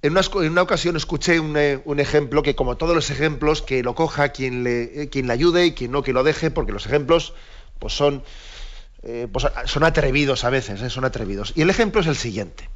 En 0.00 0.12
una, 0.12 0.62
ocasión 0.62 0.96
escuché 0.96 1.36
eh, 1.36 1.82
un, 1.84 1.98
ejemplo 1.98 2.44
que, 2.44 2.54
como 2.54 2.76
todos 2.76 2.94
los 2.94 3.10
ejemplos, 3.10 3.62
que 3.62 3.82
lo 3.82 3.96
coja 3.96 4.28
quien 4.28 4.62
le, 4.62 5.02
eh, 5.02 5.08
quien 5.08 5.26
le 5.26 5.32
ayude 5.32 5.66
y 5.66 5.72
quien 5.72 5.90
no, 5.90 6.04
que 6.04 6.12
lo 6.12 6.22
deje, 6.22 6.52
porque 6.52 6.70
los 6.70 6.86
ejemplos 6.86 7.34
pues 7.80 7.94
son, 7.94 8.22
eh, 9.02 9.26
pues 9.32 9.46
son 9.64 9.82
atrevidos 9.82 10.44
a 10.44 10.50
veces, 10.50 10.92
son 10.92 11.04
atrevidos. 11.04 11.52
Y 11.56 11.62
el 11.62 11.70
ejemplo 11.70 12.00
es 12.00 12.06
el 12.06 12.14
siguiente. 12.14 12.70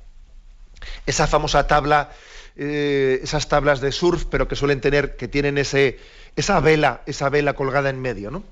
Esa 1.07 1.29
famosa 1.29 1.69
tabla, 1.69 2.11
esas 2.57 3.49
tablas 3.49 3.81
de 3.81 3.93
surf, 3.93 4.25
pero 4.27 4.49
que 4.49 4.57
suelen 4.57 4.81
tener, 4.81 5.17
que 5.17 5.29
tienen 5.29 5.59
ese, 5.59 5.99
esa 6.37 6.61
vela, 6.61 7.03
esa 7.07 7.29
vela 7.29 7.55
colgada 7.55 7.91
en 7.91 8.01
medio, 8.01 8.31
¿no? 8.31 8.45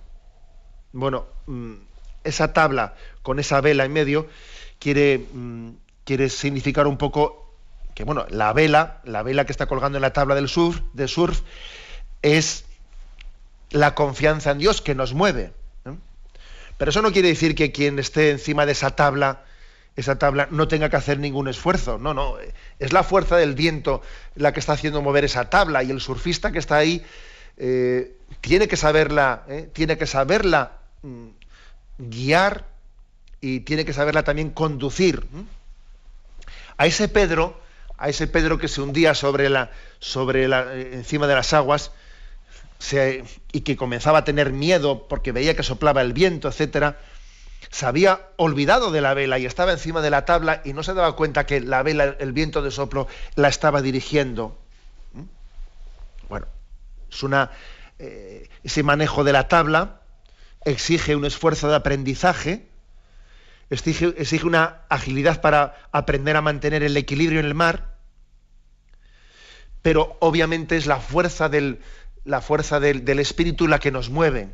Bueno, 0.92 1.26
mm, 1.46 1.74
esa 2.24 2.52
tabla 2.52 2.94
con 3.22 3.38
esa 3.38 3.60
vela 3.60 3.84
en 3.84 3.92
medio 3.92 4.26
quiere, 4.78 5.26
mm, 5.32 5.70
quiere 6.04 6.28
significar 6.28 6.86
un 6.86 6.96
poco 6.96 7.54
que, 7.94 8.04
bueno, 8.04 8.26
la 8.30 8.52
vela, 8.52 9.00
la 9.04 9.22
vela 9.22 9.44
que 9.44 9.52
está 9.52 9.66
colgando 9.66 9.98
en 9.98 10.02
la 10.02 10.12
tabla 10.12 10.34
del 10.34 10.48
surf, 10.48 10.80
de 10.94 11.06
surf 11.08 11.42
es 12.22 12.64
la 13.70 13.94
confianza 13.94 14.50
en 14.50 14.58
Dios 14.58 14.80
que 14.80 14.94
nos 14.94 15.14
mueve. 15.14 15.52
Pero 16.76 16.90
eso 16.90 17.02
no 17.02 17.12
quiere 17.12 17.28
decir 17.28 17.54
que 17.54 17.72
quien 17.72 17.98
esté 17.98 18.30
encima 18.30 18.64
de 18.64 18.72
esa 18.72 18.96
tabla, 18.96 19.44
esa 20.00 20.18
tabla 20.18 20.48
no 20.50 20.68
tenga 20.68 20.88
que 20.88 20.96
hacer 20.96 21.18
ningún 21.18 21.48
esfuerzo. 21.48 21.98
No, 21.98 22.14
no. 22.14 22.36
Es 22.78 22.92
la 22.92 23.02
fuerza 23.02 23.36
del 23.36 23.54
viento 23.54 24.02
la 24.34 24.52
que 24.52 24.60
está 24.60 24.72
haciendo 24.72 25.02
mover 25.02 25.24
esa 25.24 25.50
tabla 25.50 25.82
y 25.82 25.90
el 25.90 26.00
surfista 26.00 26.52
que 26.52 26.58
está 26.58 26.76
ahí 26.76 27.04
eh, 27.56 28.16
tiene 28.40 28.68
que 28.68 28.76
saberla, 28.76 29.44
eh, 29.48 29.68
tiene 29.72 29.98
que 29.98 30.06
saberla 30.06 30.78
mm, 31.02 31.26
guiar 31.98 32.66
y 33.40 33.60
tiene 33.60 33.84
que 33.84 33.92
saberla 33.92 34.22
también 34.22 34.50
conducir. 34.50 35.26
A 36.78 36.86
ese 36.86 37.08
Pedro, 37.08 37.60
a 37.98 38.08
ese 38.08 38.26
Pedro 38.26 38.58
que 38.58 38.68
se 38.68 38.80
hundía 38.80 39.14
sobre 39.14 39.50
la, 39.50 39.70
sobre 39.98 40.48
la, 40.48 40.74
eh, 40.74 40.90
encima 40.94 41.26
de 41.26 41.34
las 41.34 41.52
aguas 41.52 41.92
y 43.52 43.60
que 43.60 43.76
comenzaba 43.76 44.20
a 44.20 44.24
tener 44.24 44.52
miedo 44.52 45.06
porque 45.06 45.32
veía 45.32 45.54
que 45.54 45.62
soplaba 45.62 46.00
el 46.00 46.14
viento, 46.14 46.48
etcétera, 46.48 46.98
se 47.70 47.86
había 47.86 48.28
olvidado 48.36 48.90
de 48.90 49.00
la 49.00 49.14
vela 49.14 49.38
y 49.38 49.46
estaba 49.46 49.72
encima 49.72 50.00
de 50.00 50.10
la 50.10 50.24
tabla 50.24 50.62
y 50.64 50.72
no 50.72 50.82
se 50.82 50.94
daba 50.94 51.14
cuenta 51.16 51.46
que 51.46 51.60
la 51.60 51.82
vela, 51.82 52.16
el 52.18 52.32
viento 52.32 52.62
de 52.62 52.70
soplo, 52.70 53.06
la 53.34 53.48
estaba 53.48 53.82
dirigiendo. 53.82 54.58
Bueno, 56.28 56.46
es 57.10 57.22
una, 57.22 57.50
eh, 57.98 58.48
ese 58.64 58.82
manejo 58.82 59.24
de 59.24 59.32
la 59.32 59.48
tabla 59.48 60.00
exige 60.64 61.16
un 61.16 61.24
esfuerzo 61.24 61.68
de 61.68 61.76
aprendizaje 61.76 62.70
exige, 63.70 64.46
una 64.46 64.82
agilidad 64.88 65.40
para 65.40 65.76
aprender 65.92 66.36
a 66.36 66.42
mantener 66.42 66.82
el 66.82 66.96
equilibrio 66.96 67.40
en 67.40 67.46
el 67.46 67.54
mar, 67.54 67.96
pero 69.80 70.16
obviamente 70.20 70.76
es 70.76 70.86
la 70.86 70.98
fuerza 70.98 71.48
del, 71.48 71.80
la 72.24 72.40
fuerza 72.40 72.80
del, 72.80 73.04
del 73.04 73.20
espíritu 73.20 73.68
la 73.68 73.78
que 73.78 73.92
nos 73.92 74.10
mueve, 74.10 74.50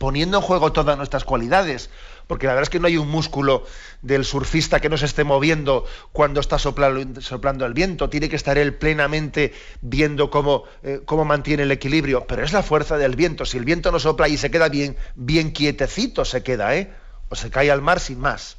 poniendo 0.00 0.38
en 0.38 0.42
juego 0.42 0.72
todas 0.72 0.96
nuestras 0.96 1.24
cualidades, 1.24 1.90
porque 2.26 2.46
la 2.46 2.54
verdad 2.54 2.62
es 2.62 2.70
que 2.70 2.80
no 2.80 2.86
hay 2.86 2.96
un 2.96 3.10
músculo 3.10 3.66
del 4.00 4.24
surfista 4.24 4.80
que 4.80 4.88
no 4.88 4.96
se 4.96 5.04
esté 5.04 5.24
moviendo 5.24 5.84
cuando 6.10 6.40
está 6.40 6.58
soplando, 6.58 7.66
el 7.66 7.74
viento, 7.74 8.08
tiene 8.08 8.30
que 8.30 8.36
estar 8.36 8.56
él 8.56 8.74
plenamente 8.76 9.52
viendo 9.82 10.30
cómo, 10.30 10.64
eh, 10.82 11.02
cómo, 11.04 11.26
mantiene 11.26 11.64
el 11.64 11.70
equilibrio, 11.70 12.24
pero 12.26 12.42
es 12.42 12.54
la 12.54 12.62
fuerza 12.62 12.96
del 12.96 13.14
viento, 13.14 13.44
si 13.44 13.58
el 13.58 13.66
viento 13.66 13.92
no 13.92 13.98
sopla 13.98 14.26
y 14.26 14.38
se 14.38 14.50
queda 14.50 14.70
bien, 14.70 14.96
bien 15.16 15.52
quietecito 15.52 16.24
se 16.24 16.42
queda, 16.42 16.74
¿eh? 16.74 16.90
o 17.28 17.34
se 17.34 17.50
cae 17.50 17.70
al 17.70 17.82
mar 17.82 18.00
sin 18.00 18.20
más. 18.20 18.56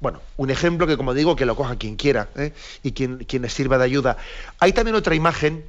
Bueno, 0.00 0.20
un 0.36 0.50
ejemplo 0.50 0.86
que 0.86 0.96
como 0.96 1.14
digo, 1.14 1.34
que 1.34 1.46
lo 1.46 1.56
coja 1.56 1.74
quien 1.74 1.96
quiera 1.96 2.28
¿eh? 2.36 2.52
y 2.84 2.92
quien, 2.92 3.24
quien 3.24 3.50
sirva 3.50 3.76
de 3.76 3.86
ayuda. 3.86 4.18
Hay 4.60 4.72
también 4.72 4.94
otra 4.94 5.16
imagen 5.16 5.64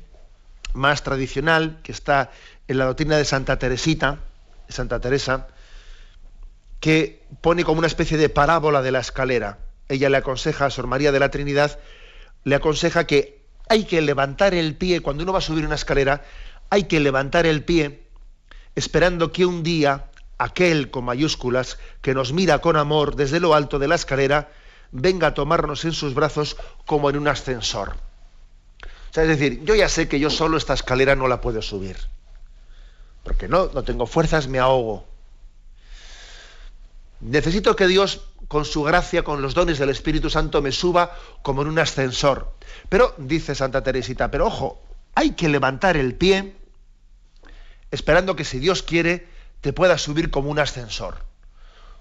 más 0.73 1.03
tradicional 1.03 1.79
que 1.83 1.91
está 1.91 2.31
en 2.67 2.77
la 2.77 2.85
doctrina 2.85 3.17
de 3.17 3.25
Santa 3.25 3.57
Teresita, 3.59 4.19
Santa 4.69 4.99
Teresa, 4.99 5.47
que 6.79 7.23
pone 7.41 7.63
como 7.63 7.79
una 7.79 7.87
especie 7.87 8.17
de 8.17 8.29
parábola 8.29 8.81
de 8.81 8.91
la 8.91 8.99
escalera. 8.99 9.59
Ella 9.87 10.09
le 10.09 10.17
aconseja 10.17 10.65
a 10.65 10.69
Sor 10.69 10.87
María 10.87 11.11
de 11.11 11.19
la 11.19 11.29
Trinidad, 11.29 11.79
le 12.43 12.55
aconseja 12.55 13.05
que 13.05 13.41
hay 13.69 13.85
que 13.85 14.01
levantar 14.01 14.53
el 14.53 14.75
pie, 14.75 15.01
cuando 15.01 15.23
uno 15.23 15.33
va 15.33 15.39
a 15.39 15.41
subir 15.41 15.65
una 15.65 15.75
escalera, 15.75 16.23
hay 16.69 16.85
que 16.85 16.99
levantar 16.99 17.45
el 17.45 17.63
pie 17.63 18.03
esperando 18.75 19.31
que 19.31 19.45
un 19.45 19.63
día 19.63 20.07
aquel 20.37 20.89
con 20.89 21.05
mayúsculas 21.05 21.77
que 22.01 22.13
nos 22.13 22.33
mira 22.33 22.59
con 22.59 22.75
amor 22.75 23.15
desde 23.15 23.39
lo 23.39 23.53
alto 23.53 23.77
de 23.77 23.87
la 23.87 23.95
escalera 23.95 24.51
venga 24.91 25.27
a 25.27 25.33
tomarnos 25.33 25.85
en 25.85 25.93
sus 25.93 26.13
brazos 26.13 26.57
como 26.85 27.09
en 27.09 27.17
un 27.17 27.27
ascensor. 27.27 27.95
O 29.11 29.13
sea, 29.13 29.23
es 29.23 29.29
decir, 29.29 29.61
yo 29.65 29.75
ya 29.75 29.89
sé 29.89 30.07
que 30.07 30.21
yo 30.21 30.29
solo 30.29 30.55
esta 30.55 30.73
escalera 30.73 31.17
no 31.17 31.27
la 31.27 31.41
puedo 31.41 31.61
subir. 31.61 31.97
Porque 33.23 33.49
no, 33.49 33.69
no 33.73 33.83
tengo 33.83 34.07
fuerzas, 34.07 34.47
me 34.47 34.57
ahogo. 34.57 35.05
Necesito 37.19 37.75
que 37.75 37.87
Dios, 37.87 38.21
con 38.47 38.63
su 38.63 38.83
gracia, 38.83 39.23
con 39.23 39.41
los 39.41 39.53
dones 39.53 39.79
del 39.79 39.89
Espíritu 39.89 40.29
Santo, 40.29 40.61
me 40.61 40.71
suba 40.71 41.13
como 41.41 41.61
en 41.61 41.67
un 41.67 41.79
ascensor. 41.79 42.53
Pero, 42.87 43.13
dice 43.17 43.53
Santa 43.53 43.83
Teresita, 43.83 44.31
pero 44.31 44.47
ojo, 44.47 44.81
hay 45.13 45.31
que 45.31 45.49
levantar 45.49 45.97
el 45.97 46.15
pie 46.15 46.55
esperando 47.91 48.37
que 48.37 48.45
si 48.45 48.59
Dios 48.59 48.81
quiere, 48.81 49.27
te 49.59 49.73
puedas 49.73 50.01
subir 50.01 50.31
como 50.31 50.49
un 50.49 50.59
ascensor. 50.59 51.25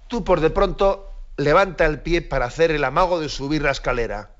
Tú 0.07 0.23
por 0.23 0.39
de 0.39 0.49
pronto 0.49 1.11
levanta 1.35 1.85
el 1.85 1.99
pie 1.99 2.21
para 2.21 2.45
hacer 2.45 2.71
el 2.71 2.85
amago 2.85 3.19
de 3.19 3.27
subir 3.27 3.63
la 3.63 3.71
escalera. 3.71 4.31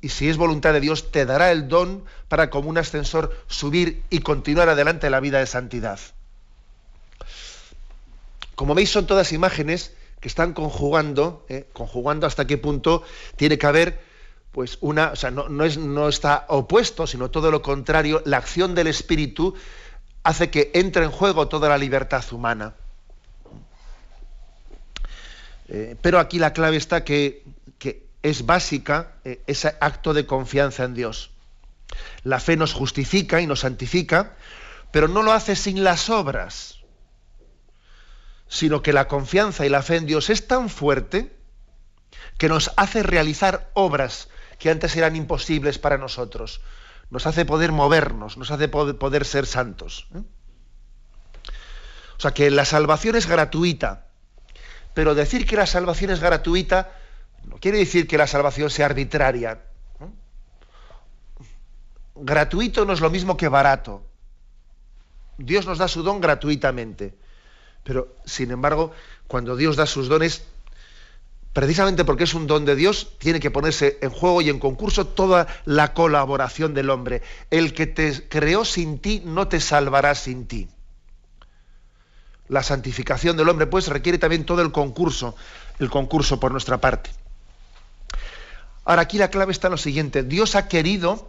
Y 0.00 0.10
si 0.10 0.28
es 0.28 0.36
voluntad 0.36 0.72
de 0.72 0.80
Dios, 0.80 1.10
te 1.10 1.26
dará 1.26 1.50
el 1.50 1.68
don 1.68 2.04
para 2.28 2.50
como 2.50 2.68
un 2.68 2.78
ascensor 2.78 3.36
subir 3.48 4.02
y 4.10 4.20
continuar 4.20 4.68
adelante 4.68 5.10
la 5.10 5.20
vida 5.20 5.38
de 5.38 5.46
santidad. 5.46 5.98
Como 8.54 8.74
veis, 8.74 8.90
son 8.90 9.06
todas 9.06 9.32
imágenes 9.32 9.92
que 10.20 10.28
están 10.28 10.52
conjugando, 10.52 11.44
¿eh? 11.48 11.66
conjugando 11.72 12.26
hasta 12.26 12.46
qué 12.46 12.58
punto 12.58 13.02
tiene 13.36 13.58
que 13.58 13.66
haber, 13.66 14.00
pues 14.52 14.78
una, 14.80 15.12
o 15.12 15.16
sea, 15.16 15.30
no, 15.30 15.64
es, 15.64 15.76
no 15.76 16.08
está 16.08 16.46
opuesto, 16.48 17.06
sino 17.06 17.30
todo 17.30 17.50
lo 17.50 17.62
contrario, 17.62 18.22
la 18.24 18.38
acción 18.38 18.74
del 18.74 18.86
Espíritu 18.86 19.54
hace 20.22 20.50
que 20.50 20.70
entre 20.74 21.04
en 21.04 21.10
juego 21.10 21.48
toda 21.48 21.68
la 21.68 21.78
libertad 21.78 22.24
humana. 22.32 22.74
Eh, 25.68 25.96
pero 26.00 26.18
aquí 26.18 26.38
la 26.38 26.52
clave 26.52 26.76
está 26.76 27.04
que, 27.04 27.44
es 28.30 28.44
básica 28.44 29.12
eh, 29.24 29.40
ese 29.46 29.76
acto 29.80 30.12
de 30.12 30.26
confianza 30.26 30.82
en 30.82 30.94
Dios. 30.94 31.30
La 32.24 32.40
fe 32.40 32.56
nos 32.56 32.72
justifica 32.72 33.40
y 33.40 33.46
nos 33.46 33.60
santifica, 33.60 34.34
pero 34.90 35.06
no 35.06 35.22
lo 35.22 35.32
hace 35.32 35.54
sin 35.54 35.84
las 35.84 36.10
obras, 36.10 36.80
sino 38.48 38.82
que 38.82 38.92
la 38.92 39.06
confianza 39.06 39.64
y 39.64 39.68
la 39.68 39.82
fe 39.82 39.96
en 39.96 40.06
Dios 40.06 40.28
es 40.28 40.48
tan 40.48 40.68
fuerte 40.68 41.36
que 42.36 42.48
nos 42.48 42.72
hace 42.76 43.04
realizar 43.04 43.70
obras 43.74 44.28
que 44.58 44.70
antes 44.70 44.96
eran 44.96 45.14
imposibles 45.14 45.78
para 45.78 45.96
nosotros. 45.96 46.60
Nos 47.10 47.28
hace 47.28 47.44
poder 47.44 47.70
movernos, 47.70 48.36
nos 48.36 48.50
hace 48.50 48.66
poder, 48.66 49.24
ser 49.24 49.46
santos. 49.46 50.08
¿eh? 50.16 50.22
O 52.18 52.20
sea 52.20 52.32
que 52.32 52.50
la 52.50 52.64
salvación 52.64 53.14
es 53.14 53.26
gratuita, 53.26 54.08
pero 54.94 55.14
decir 55.14 55.46
que 55.46 55.56
la 55.56 55.66
salvación 55.66 56.10
es 56.10 56.18
gratuita 56.18 56.90
no 57.46 57.58
quiere 57.58 57.78
decir 57.78 58.06
que 58.06 58.18
la 58.18 58.26
salvación 58.26 58.70
sea 58.70 58.86
arbitraria. 58.86 59.60
Gratuito 62.14 62.84
no 62.84 62.92
es 62.92 63.00
lo 63.00 63.10
mismo 63.10 63.36
que 63.36 63.48
barato. 63.48 64.02
Dios 65.38 65.66
nos 65.66 65.78
da 65.78 65.88
su 65.88 66.02
don 66.02 66.20
gratuitamente. 66.20 67.14
Pero, 67.84 68.16
sin 68.24 68.50
embargo, 68.50 68.92
cuando 69.28 69.54
Dios 69.54 69.76
da 69.76 69.86
sus 69.86 70.08
dones, 70.08 70.44
precisamente 71.52 72.04
porque 72.04 72.24
es 72.24 72.34
un 72.34 72.46
don 72.46 72.64
de 72.64 72.74
Dios, 72.74 73.16
tiene 73.18 73.38
que 73.38 73.50
ponerse 73.50 73.98
en 74.00 74.10
juego 74.10 74.40
y 74.40 74.48
en 74.48 74.58
concurso 74.58 75.06
toda 75.06 75.46
la 75.66 75.92
colaboración 75.94 76.74
del 76.74 76.90
hombre. 76.90 77.22
El 77.50 77.74
que 77.74 77.86
te 77.86 78.28
creó 78.28 78.64
sin 78.64 78.98
ti 78.98 79.22
no 79.24 79.46
te 79.46 79.60
salvará 79.60 80.14
sin 80.14 80.46
ti 80.46 80.68
la 82.48 82.62
santificación 82.62 83.36
del 83.36 83.48
hombre, 83.48 83.66
pues 83.66 83.88
requiere 83.88 84.18
también 84.18 84.44
todo 84.44 84.62
el 84.62 84.72
concurso, 84.72 85.34
el 85.78 85.90
concurso 85.90 86.38
por 86.38 86.52
nuestra 86.52 86.80
parte. 86.80 87.10
Ahora 88.86 89.02
aquí 89.02 89.18
la 89.18 89.30
clave 89.30 89.52
está 89.52 89.66
en 89.66 89.72
lo 89.72 89.78
siguiente, 89.78 90.22
Dios 90.22 90.54
ha 90.54 90.68
querido 90.68 91.28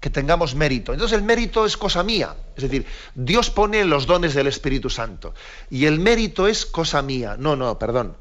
que 0.00 0.10
tengamos 0.10 0.54
mérito. 0.54 0.92
Entonces 0.92 1.16
el 1.16 1.24
mérito 1.24 1.64
es 1.64 1.76
cosa 1.76 2.02
mía, 2.02 2.36
es 2.56 2.62
decir, 2.62 2.86
Dios 3.14 3.50
pone 3.50 3.84
los 3.84 4.06
dones 4.06 4.34
del 4.34 4.46
Espíritu 4.46 4.90
Santo 4.90 5.34
y 5.70 5.86
el 5.86 6.00
mérito 6.00 6.48
es 6.48 6.66
cosa 6.66 7.00
mía. 7.02 7.36
No, 7.38 7.54
no, 7.54 7.78
perdón. 7.78 8.16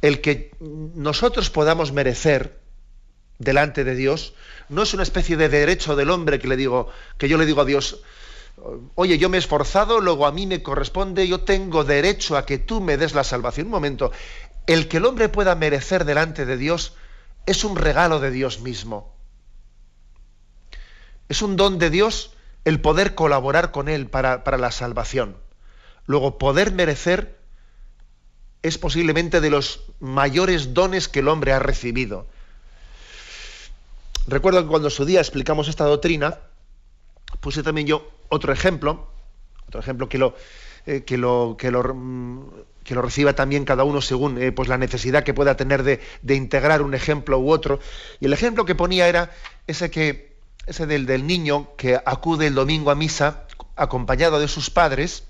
El 0.00 0.20
que 0.20 0.50
nosotros 0.60 1.50
podamos 1.50 1.92
merecer 1.92 2.58
delante 3.38 3.84
de 3.84 3.94
Dios 3.94 4.34
no 4.68 4.82
es 4.82 4.94
una 4.94 5.02
especie 5.02 5.36
de 5.36 5.48
derecho 5.48 5.94
del 5.94 6.10
hombre 6.10 6.38
que 6.38 6.48
le 6.48 6.56
digo 6.56 6.88
que 7.18 7.28
yo 7.28 7.38
le 7.38 7.46
digo 7.46 7.60
a 7.60 7.66
Dios, 7.66 8.02
oye, 8.94 9.18
yo 9.18 9.28
me 9.28 9.36
he 9.36 9.40
esforzado, 9.40 10.00
luego 10.00 10.26
a 10.26 10.32
mí 10.32 10.46
me 10.46 10.62
corresponde, 10.62 11.28
yo 11.28 11.40
tengo 11.40 11.84
derecho 11.84 12.36
a 12.36 12.46
que 12.46 12.58
tú 12.58 12.80
me 12.80 12.96
des 12.96 13.14
la 13.14 13.24
salvación. 13.24 13.66
Un 13.66 13.72
momento, 13.72 14.10
el 14.66 14.88
que 14.88 14.96
el 14.96 15.04
hombre 15.04 15.28
pueda 15.28 15.54
merecer 15.54 16.04
delante 16.04 16.46
de 16.46 16.56
Dios 16.56 16.94
es 17.46 17.64
un 17.64 17.76
regalo 17.76 18.20
de 18.20 18.30
Dios 18.30 18.60
mismo. 18.60 19.14
Es 21.28 21.42
un 21.42 21.56
don 21.56 21.78
de 21.78 21.90
Dios 21.90 22.34
el 22.64 22.80
poder 22.80 23.14
colaborar 23.14 23.70
con 23.70 23.88
Él 23.88 24.06
para, 24.06 24.44
para 24.44 24.58
la 24.58 24.70
salvación. 24.70 25.36
Luego, 26.06 26.38
poder 26.38 26.72
merecer 26.72 27.38
es 28.62 28.78
posiblemente 28.78 29.40
de 29.40 29.50
los 29.50 29.84
mayores 29.98 30.74
dones 30.74 31.08
que 31.08 31.20
el 31.20 31.28
hombre 31.28 31.52
ha 31.52 31.58
recibido. 31.58 32.26
Recuerdo 34.26 34.62
que 34.62 34.68
cuando 34.68 34.88
su 34.88 35.04
día 35.04 35.20
explicamos 35.20 35.68
esta 35.68 35.84
doctrina, 35.84 36.38
puse 37.40 37.62
también 37.62 37.88
yo 37.88 38.08
otro 38.28 38.52
ejemplo, 38.52 39.08
otro 39.66 39.80
ejemplo 39.80 40.08
que 40.08 40.18
lo, 40.18 40.36
eh, 40.86 41.02
que 41.02 41.18
lo, 41.18 41.56
que 41.58 41.72
lo, 41.72 41.82
mm, 41.82 42.50
que 42.84 42.94
lo 42.94 43.02
reciba 43.02 43.34
también 43.34 43.64
cada 43.64 43.84
uno 43.84 44.00
según 44.00 44.40
eh, 44.40 44.52
pues 44.52 44.68
la 44.68 44.78
necesidad 44.78 45.24
que 45.24 45.34
pueda 45.34 45.56
tener 45.56 45.82
de, 45.82 46.00
integrar 46.34 46.82
un 46.82 46.94
ejemplo 46.94 47.38
u 47.38 47.50
otro. 47.50 47.80
Y 48.20 48.26
el 48.26 48.32
ejemplo 48.32 48.64
que 48.64 48.74
ponía 48.74 49.08
era 49.08 49.30
ese 49.66 49.90
que 49.90 50.32
ese 50.66 50.86
del, 50.86 51.06
del 51.06 51.26
niño 51.26 51.70
que 51.76 52.00
acude 52.04 52.46
el 52.46 52.54
domingo 52.54 52.90
a 52.90 52.94
misa 52.94 53.46
acompañado 53.74 54.38
de 54.38 54.48
sus 54.48 54.70
padres 54.70 55.24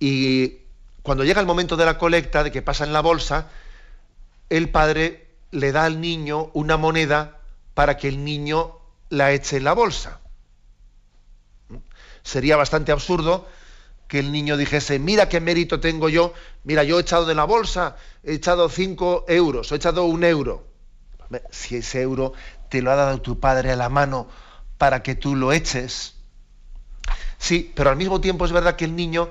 y 0.00 0.58
cuando 1.02 1.24
llega 1.24 1.40
el 1.40 1.46
momento 1.46 1.76
de 1.76 1.84
la 1.84 1.98
colecta, 1.98 2.42
de 2.42 2.50
que 2.50 2.62
pasa 2.62 2.84
en 2.84 2.92
la 2.92 3.00
bolsa, 3.00 3.48
el 4.50 4.70
padre 4.70 5.28
le 5.52 5.70
da 5.70 5.84
al 5.84 6.00
niño 6.00 6.50
una 6.52 6.76
moneda 6.76 7.38
para 7.74 7.96
que 7.96 8.08
el 8.08 8.24
niño 8.24 8.78
la 9.08 9.32
eche 9.32 9.58
en 9.58 9.64
la 9.64 9.72
bolsa 9.72 10.20
sería 12.26 12.56
bastante 12.56 12.92
absurdo 12.92 13.46
que 14.08 14.20
el 14.20 14.32
niño 14.32 14.56
dijese, 14.56 14.98
mira 14.98 15.28
qué 15.28 15.40
mérito 15.40 15.80
tengo 15.80 16.08
yo, 16.08 16.32
mira, 16.64 16.84
yo 16.84 16.98
he 16.98 17.02
echado 17.02 17.26
de 17.26 17.34
la 17.34 17.44
bolsa, 17.44 17.96
he 18.22 18.34
echado 18.34 18.68
cinco 18.68 19.24
euros, 19.28 19.72
he 19.72 19.76
echado 19.76 20.04
un 20.04 20.24
euro. 20.24 20.66
Si 21.50 21.76
ese 21.76 22.02
euro 22.02 22.32
te 22.68 22.82
lo 22.82 22.92
ha 22.92 22.96
dado 22.96 23.20
tu 23.20 23.40
padre 23.40 23.72
a 23.72 23.76
la 23.76 23.88
mano 23.88 24.28
para 24.78 25.02
que 25.02 25.16
tú 25.16 25.34
lo 25.34 25.52
eches. 25.52 26.14
Sí, 27.38 27.72
pero 27.74 27.90
al 27.90 27.96
mismo 27.96 28.20
tiempo 28.20 28.44
es 28.44 28.52
verdad 28.52 28.76
que 28.76 28.84
el 28.84 28.94
niño 28.94 29.28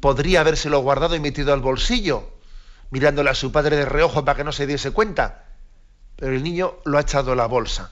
podría 0.00 0.40
habérselo 0.40 0.80
guardado 0.80 1.14
y 1.14 1.20
metido 1.20 1.52
al 1.52 1.60
bolsillo, 1.60 2.30
mirándole 2.90 3.30
a 3.30 3.34
su 3.34 3.52
padre 3.52 3.76
de 3.76 3.84
reojo 3.84 4.24
para 4.24 4.36
que 4.36 4.44
no 4.44 4.52
se 4.52 4.66
diese 4.66 4.92
cuenta. 4.92 5.44
Pero 6.16 6.32
el 6.32 6.42
niño 6.42 6.76
lo 6.84 6.96
ha 6.96 7.02
echado 7.02 7.32
a 7.32 7.36
la 7.36 7.46
bolsa 7.46 7.90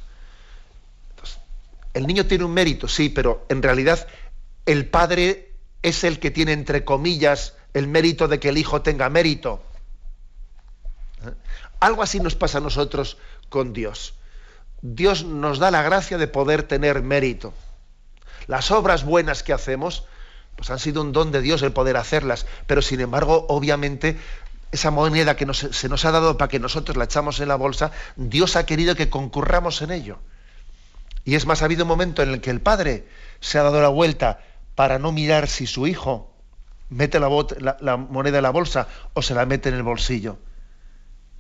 el 1.95 2.09
niño 2.09 2.27
tiene 2.27 2.45
un 2.45 2.53
mérito, 2.53 2.89
sí, 2.89 3.09
pero 3.09 3.47
en 3.49 3.63
realidad 3.63 4.07
el 4.67 4.89
padre 4.89 5.53
es 5.83 6.05
el 6.05 6.19
que 6.19 6.31
tiene, 6.31 6.53
entre 6.53 6.85
comillas, 6.85 7.55
el 7.75 7.89
mérito 7.89 8.29
de 8.29 8.41
que 8.41 8.49
el 8.49 8.59
hijo 8.59 8.83
tenga 8.83 9.11
mérito. 9.11 9.63
¿Eh? 11.27 11.33
Algo 11.81 12.03
así 12.03 12.21
nos 12.21 12.35
pasa 12.35 12.59
a 12.59 12.63
nosotros 12.63 13.19
con 13.49 13.73
Dios. 13.73 14.15
Dios 14.81 15.25
nos 15.25 15.59
da 15.59 15.71
la 15.71 15.83
gracia 15.83 16.19
de 16.19 16.29
poder 16.29 16.63
tener 16.63 17.03
mérito. 17.03 17.53
Las 18.47 18.71
obras 18.71 19.05
buenas 19.05 19.43
que 19.43 19.53
hacemos, 19.53 20.05
pues 20.57 20.71
han 20.71 20.79
sido 20.79 21.03
un 21.03 21.13
don 21.13 21.33
de 21.33 21.41
Dios 21.41 21.63
el 21.63 21.73
poder 21.73 21.97
hacerlas, 21.97 22.47
pero 22.67 22.83
sin 22.83 23.01
embargo, 23.01 23.47
obviamente, 23.49 24.19
esa 24.73 24.91
moneda 24.91 25.37
que 25.37 25.53
se 25.53 25.89
nos 25.89 26.05
ha 26.05 26.11
dado 26.11 26.37
para 26.37 26.49
que 26.49 26.59
nosotros 26.59 26.97
la 26.97 27.05
echamos 27.05 27.41
en 27.41 27.49
la 27.49 27.57
bolsa, 27.57 27.93
Dios 28.17 28.57
ha 28.57 28.67
querido 28.67 28.95
que 28.95 29.11
concurramos 29.11 29.83
en 29.83 29.91
ello. 29.91 30.19
Y 31.25 31.37
es 31.37 31.47
más, 31.47 31.63
ha 31.63 31.67
habido 31.67 31.85
un 31.85 31.89
momento 31.89 32.23
en 32.23 32.31
el 32.31 32.41
que 32.41 32.51
el 32.51 32.61
padre 32.61 33.07
se 33.41 33.59
ha 33.59 33.63
dado 33.63 33.81
la 33.81 33.89
vuelta 33.89 34.41
para 34.75 34.99
no 34.99 35.13
mirar 35.13 35.49
si 35.49 35.67
su 35.67 35.87
hijo 35.87 36.35
mete 36.89 37.19
la, 37.21 37.29
moneda 37.97 38.39
en 38.39 38.43
la 38.43 38.51
bolsa 38.51 38.89
o 39.15 39.23
se 39.23 39.35
la 39.35 39.47
mete 39.47 39.69
en 39.69 39.75
el 39.77 39.83
bolsillo. 39.83 40.39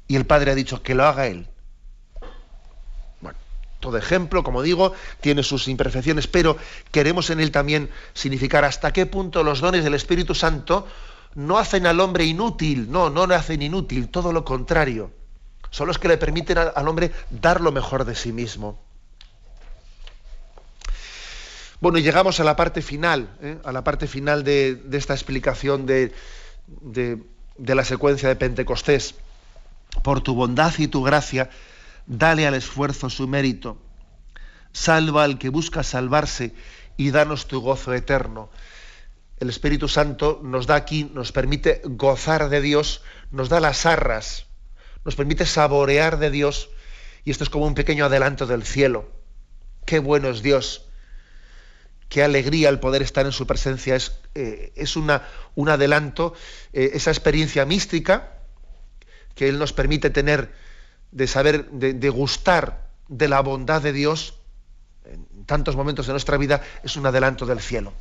Y 0.07 0.17
el 0.17 0.27
padre 0.27 0.51
ha 0.51 0.55
dicho 0.55 0.83
que 0.83 0.95
lo 0.95 1.05
haga 1.05 1.27
él. 1.27 1.49
Bueno, 3.21 3.39
todo 3.81 3.97
ejemplo, 3.97 4.43
como 4.43 4.63
digo, 4.63 4.93
tiene 5.21 5.43
sus 5.43 5.69
imperfecciones, 5.69 6.27
pero 6.27 6.57
queremos 6.91 7.31
en 7.31 7.41
él 7.41 7.51
también 7.51 7.91
significar 8.13 8.65
hasta 8.65 8.93
qué 8.93 9.07
punto 9.07 9.43
los 9.43 9.61
dones 9.61 9.85
del 9.85 9.95
Espíritu 9.95 10.35
Santo 10.35 10.87
no 11.35 11.59
hacen 11.59 11.87
al 11.87 12.01
hombre 12.01 12.25
inútil, 12.25 12.91
no, 12.91 13.11
no 13.11 13.27
le 13.27 13.35
hacen 13.35 13.63
inútil, 13.63 14.09
todo 14.09 14.33
lo 14.33 14.45
contrario. 14.45 15.11
Son 15.71 15.89
los 15.89 15.99
que 15.99 16.07
le 16.07 16.19
permiten 16.19 16.59
al 16.59 16.89
hombre 16.89 17.11
dar 17.31 17.61
lo 17.61 17.73
mejor 17.73 18.05
de 18.05 18.15
sí 18.15 18.33
mismo. 18.33 18.84
Bueno, 21.81 21.99
y 21.99 22.03
llegamos 22.03 22.41
a 22.41 22.45
la 22.45 22.57
parte 22.57 22.83
final, 22.83 23.29
¿eh? 23.43 23.59
a 23.65 23.73
la 23.73 23.83
parte 23.85 24.07
final 24.07 24.45
de, 24.45 24.81
esta 24.93 25.15
explicación 25.15 25.87
de, 25.87 26.13
la 27.59 27.85
secuencia 27.85 28.29
de 28.29 28.37
Pentecostés. 28.37 29.17
Por 30.03 30.21
tu 30.23 30.35
bondad 30.35 30.73
y 30.79 30.89
tu 30.89 31.03
gracia, 31.03 31.51
dale 32.07 32.47
al 32.47 32.55
esfuerzo 32.55 33.11
su 33.11 33.29
mérito. 33.29 33.79
Salva 34.73 35.25
al 35.25 35.39
que 35.39 35.49
busca 35.49 35.83
salvarse 35.83 36.55
y 36.97 37.11
danos 37.11 37.47
tu 37.47 37.61
gozo 37.61 37.93
eterno. 37.93 38.51
El 39.41 39.49
Espíritu 39.49 39.89
Santo 39.89 40.41
nos 40.43 40.67
da 40.67 40.77
aquí, 40.77 41.11
nos 41.13 41.33
permite 41.33 41.83
gozar 41.85 42.49
de 42.49 42.61
Dios, 42.61 43.03
nos 43.31 43.49
da 43.49 43.61
las 43.61 43.85
arras, 43.85 44.47
nos 45.05 45.17
permite 45.17 45.45
saborear 45.45 46.19
de 46.19 46.31
Dios, 46.31 46.71
y 47.25 47.31
esto 47.31 47.45
es 47.45 47.51
como 47.51 47.67
un 47.67 47.75
pequeño 47.75 48.05
adelanto 48.05 48.47
del 48.47 48.65
cielo. 48.65 49.11
Qué 49.87 49.99
bueno 49.99 50.29
es 50.29 50.43
Dios 50.43 50.85
qué 52.15 52.23
alegría 52.23 52.69
el 52.69 52.79
poder 52.79 53.03
estar 53.03 53.27
en 53.27 53.33
su 53.33 53.45
presencia. 53.45 53.97
Es, 53.97 54.13
eh, 54.37 54.73
es 54.77 54.95
una, 54.95 55.27
un 55.57 55.69
adelanto, 55.69 56.33
eh, 56.73 56.93
esa 56.95 57.11
experiencia 57.11 57.65
mística 57.65 58.39
que 59.35 59.49
Él 59.49 59.59
nos 59.59 59.73
permite 59.73 60.11
tener 60.11 60.53
de 61.11 61.27
saber, 61.27 61.69
de, 61.73 62.09
gustar 62.11 62.87
de 63.09 63.27
la 63.27 63.41
bondad 63.41 63.83
de 63.83 63.93
Dios 63.93 64.35
en 65.07 65.45
tantos 65.45 65.75
momentos 65.75 66.07
de 66.07 66.13
nuestra 66.13 66.37
vida, 66.37 66.63
es 66.85 66.95
un 66.95 67.05
adelanto 67.05 67.47
del 67.47 67.59
cielo. 67.59 67.93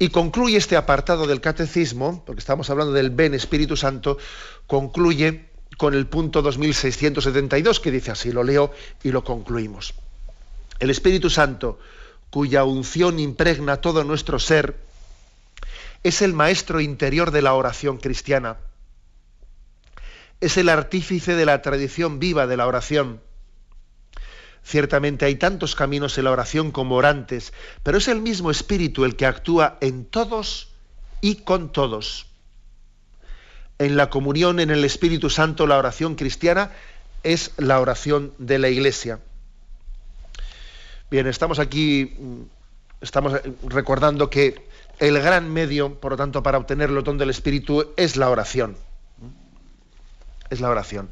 Y 0.00 0.08
concluye 0.08 0.56
este 0.56 0.76
apartado 0.76 1.28
del 1.28 1.40
catecismo, 1.40 2.24
porque 2.26 2.40
estamos 2.40 2.68
hablando 2.68 2.92
del 2.92 3.10
Ben 3.10 3.32
Espíritu 3.32 3.76
Santo, 3.76 4.18
concluye 4.66 5.50
con 5.78 5.94
el 5.94 6.08
punto 6.08 6.42
2672 6.42 7.78
que 7.78 7.92
dice 7.92 8.10
así, 8.10 8.32
lo 8.32 8.42
leo 8.42 8.72
y 9.04 9.12
lo 9.12 9.22
concluimos. 9.22 9.94
El 10.80 10.90
Espíritu 10.90 11.30
Santo, 11.30 11.78
cuya 12.30 12.64
unción 12.64 13.18
impregna 13.18 13.78
todo 13.78 14.04
nuestro 14.04 14.38
ser, 14.38 14.76
es 16.02 16.22
el 16.22 16.32
maestro 16.32 16.80
interior 16.80 17.30
de 17.30 17.42
la 17.42 17.54
oración 17.54 17.98
cristiana. 17.98 18.56
Es 20.40 20.56
el 20.56 20.68
artífice 20.68 21.34
de 21.34 21.44
la 21.44 21.60
tradición 21.60 22.18
viva 22.18 22.46
de 22.46 22.56
la 22.56 22.66
oración. 22.66 23.20
Ciertamente 24.62 25.24
hay 25.26 25.34
tantos 25.34 25.74
caminos 25.74 26.16
en 26.16 26.24
la 26.24 26.30
oración 26.30 26.70
como 26.70 26.96
orantes, 26.96 27.52
pero 27.82 27.98
es 27.98 28.08
el 28.08 28.20
mismo 28.20 28.50
Espíritu 28.50 29.04
el 29.04 29.16
que 29.16 29.26
actúa 29.26 29.76
en 29.80 30.04
todos 30.04 30.68
y 31.20 31.36
con 31.36 31.72
todos. 31.72 32.26
En 33.78 33.96
la 33.96 34.10
comunión 34.10 34.60
en 34.60 34.70
el 34.70 34.84
Espíritu 34.84 35.30
Santo, 35.30 35.66
la 35.66 35.78
oración 35.78 36.14
cristiana 36.14 36.72
es 37.22 37.52
la 37.56 37.80
oración 37.80 38.32
de 38.38 38.58
la 38.58 38.68
Iglesia. 38.68 39.20
Bien, 41.10 41.26
estamos 41.26 41.58
aquí, 41.58 42.14
estamos 43.00 43.32
recordando 43.66 44.30
que 44.30 44.64
el 45.00 45.20
gran 45.20 45.52
medio, 45.52 45.98
por 45.98 46.12
lo 46.12 46.16
tanto, 46.16 46.40
para 46.44 46.56
obtener 46.56 46.88
el 46.88 47.02
don 47.02 47.18
del 47.18 47.30
Espíritu 47.30 47.92
es 47.96 48.16
la 48.16 48.30
oración. 48.30 48.76
Es 50.50 50.60
la 50.60 50.70
oración. 50.70 51.10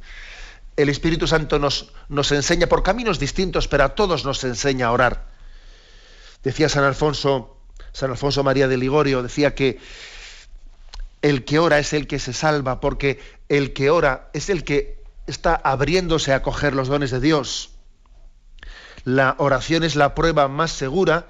El 0.77 0.89
Espíritu 0.89 1.27
Santo 1.27 1.59
nos, 1.59 1.93
nos 2.09 2.31
enseña 2.31 2.69
por 2.69 2.85
caminos 2.85 3.19
distintos, 3.19 3.67
pero 3.67 3.83
a 3.83 3.97
todos 3.97 4.25
nos 4.25 4.45
enseña 4.45 4.87
a 4.87 4.93
orar. 4.93 5.27
Decía 6.45 6.69
San 6.69 6.85
Alfonso, 6.85 7.57
San 7.91 8.13
Alfonso 8.13 8.45
María 8.45 8.69
de 8.69 8.77
Ligorio, 8.77 9.25
decía 9.25 9.57
que 9.57 9.81
el 11.23 11.45
que 11.45 11.59
ora 11.59 11.81
es 11.81 11.93
el 11.93 12.07
que 12.07 12.21
se 12.21 12.33
salva, 12.33 12.79
porque 12.79 13.19
el 13.49 13.73
que 13.73 13.91
ora 13.91 14.31
es 14.33 14.49
el 14.49 14.63
que 14.63 15.03
está 15.27 15.57
abriéndose 15.57 16.33
a 16.33 16.43
coger 16.43 16.77
los 16.77 16.87
dones 16.87 17.11
de 17.11 17.19
Dios 17.19 17.73
la 19.09 19.37
oración 19.39 19.85
es 19.85 19.97
la 19.97 20.15
prueba 20.15 20.49
más 20.49 20.71
segura 20.71 21.29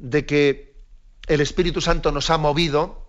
de 0.00 0.26
que 0.26 0.74
el 1.28 1.40
Espíritu 1.40 1.80
Santo 1.80 2.10
nos 2.10 2.28
ha 2.30 2.38
movido 2.38 3.06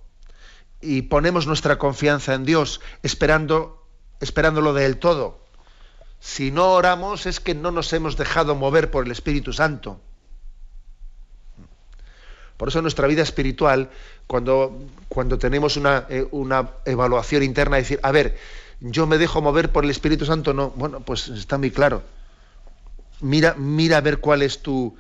y 0.80 1.04
ponemos 1.04 1.48
nuestra 1.48 1.80
confianza 1.80 2.36
en 2.36 2.46
Dios, 2.46 2.82
esperando, 3.02 3.84
esperándolo 4.22 4.76
del 4.76 4.98
todo. 4.98 5.40
Si 6.20 6.52
no 6.52 6.74
oramos 6.74 7.26
es 7.26 7.40
que 7.40 7.56
no 7.56 7.72
nos 7.72 7.92
hemos 7.94 8.16
dejado 8.16 8.54
mover 8.54 8.92
por 8.92 9.06
el 9.06 9.12
Espíritu 9.12 9.54
Santo. 9.54 10.00
Por 12.58 12.68
eso 12.68 12.84
nuestra 12.84 13.08
vida 13.08 13.24
espiritual, 13.24 13.90
cuando, 14.28 14.78
cuando 15.10 15.40
tenemos 15.40 15.78
una, 15.78 16.06
eh, 16.10 16.28
una 16.30 16.70
evaluación 16.86 17.42
interna, 17.42 17.78
decir, 17.78 18.00
a 18.04 18.12
ver, 18.12 18.38
yo 18.82 19.08
me 19.08 19.18
dejo 19.18 19.42
mover 19.42 19.72
por 19.72 19.84
el 19.84 19.90
Espíritu 19.90 20.26
Santo, 20.26 20.54
no, 20.54 20.70
bueno, 20.70 21.00
pues 21.00 21.28
está 21.28 21.58
muy 21.58 21.72
claro 21.72 22.04
mira, 23.26 23.56
mira 23.56 23.98
a 23.98 24.02
ver 24.02 24.20
cuál 24.20 24.44
es 24.44 24.62
tu, 24.62 24.96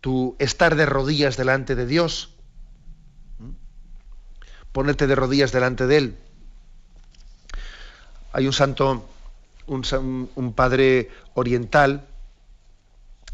tu 0.00 0.36
estar 0.38 0.76
de 0.76 0.86
rodillas 0.86 1.36
delante 1.36 1.74
de 1.74 1.86
Dios. 1.86 2.30
Ponerte 4.72 5.06
de 5.08 5.16
rodillas 5.16 5.50
delante 5.50 5.86
de 5.86 5.96
Él. 5.96 6.16
Hay 8.32 8.46
un 8.46 8.52
santo, 8.52 9.08
un, 9.66 10.52
padre 10.54 11.10
oriental, 11.34 12.06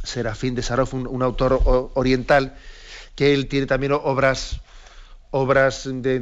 Serafín 0.02 0.54
de 0.54 0.62
Sarov, 0.62 0.94
un, 0.94 1.22
autor 1.22 1.90
oriental, 1.94 2.56
que 3.14 3.34
él 3.34 3.48
tiene 3.48 3.66
también 3.66 3.92
obras 3.92 4.60
obras 5.32 5.82
de, 5.84 6.20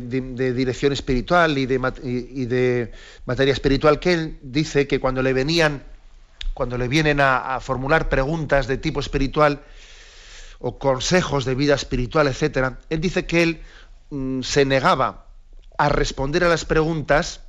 dirección 0.53 0.93
espiritual 0.93 1.57
y 1.59 1.67
de, 1.67 1.79
y 2.03 2.47
de 2.47 2.91
materia 3.27 3.53
espiritual, 3.53 4.01
que 4.01 4.15
él 4.15 4.39
dice 4.43 4.89
que 4.89 4.99
cuando 4.99 5.23
le 5.23 5.33
venían 5.33 5.85
cuando 6.55 6.79
le 6.79 6.89
vienen 6.89 7.21
a, 7.21 7.59
formular 7.61 8.09
preguntas 8.09 8.67
de 8.67 8.79
tipo 8.79 9.01
espiritual 9.01 9.63
o 10.61 10.79
consejos 10.79 11.45
de 11.45 11.55
vida 11.55 11.75
espiritual, 11.75 12.29
etc., 12.29 12.77
él 12.89 13.01
dice 13.01 13.27
que 13.27 13.43
él 13.43 13.63
mm, 14.11 14.43
se 14.43 14.65
negaba 14.65 15.27
a 15.77 15.89
responder 15.89 16.45
a 16.45 16.49
las 16.49 16.65
preguntas 16.65 17.41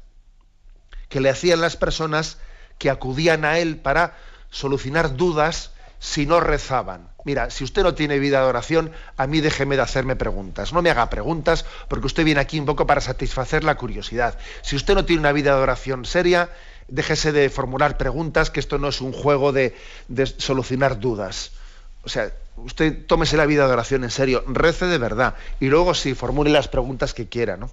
que 1.07 1.21
le 1.21 1.29
hacían 1.29 1.61
las 1.61 1.77
personas 1.77 2.39
que 2.79 2.89
acudían 2.89 3.45
a 3.45 3.59
él 3.59 3.77
para 3.77 4.17
solucionar 4.49 5.15
dudas 5.15 5.71
si 5.99 6.25
no 6.25 6.39
rezaban. 6.39 7.09
Mira, 7.23 7.49
si 7.49 7.63
usted 7.63 7.83
no 7.83 7.95
tiene 7.95 8.19
vida 8.19 8.41
de 8.41 8.47
oración, 8.47 8.91
a 9.17 9.27
mí 9.27 9.41
déjeme 9.41 9.75
de 9.75 9.81
hacerme 9.81 10.15
preguntas. 10.15 10.73
No 10.73 10.81
me 10.81 10.89
haga 10.89 11.09
preguntas 11.09 11.65
porque 11.87 12.05
usted 12.05 12.23
viene 12.23 12.41
aquí 12.41 12.59
un 12.59 12.65
poco 12.65 12.85
para 12.85 13.01
satisfacer 13.01 13.63
la 13.63 13.75
curiosidad. 13.75 14.37
Si 14.61 14.75
usted 14.75 14.93
no 14.93 15.05
tiene 15.05 15.21
una 15.21 15.31
vida 15.31 15.55
de 15.55 15.61
oración 15.61 16.05
seria, 16.05 16.49
déjese 16.87 17.31
de 17.31 17.49
formular 17.49 17.97
preguntas, 17.97 18.49
que 18.49 18.59
esto 18.59 18.77
no 18.77 18.89
es 18.89 19.01
un 19.01 19.11
juego 19.11 19.51
de, 19.51 19.75
solucionar 20.37 20.99
dudas. 20.99 21.51
O 22.03 22.09
sea, 22.09 22.31
usted 22.57 23.05
tómese 23.05 23.37
la 23.37 23.45
vida 23.45 23.67
de 23.67 23.73
oración 23.73 24.03
en 24.03 24.11
serio, 24.11 24.43
rece 24.47 24.85
de 24.85 24.97
verdad 24.97 25.35
y 25.59 25.67
luego 25.67 25.93
sí, 25.93 26.13
formule 26.13 26.51
las 26.51 26.67
preguntas 26.67 27.13
que 27.13 27.27
quiera. 27.27 27.57
¿no? 27.57 27.71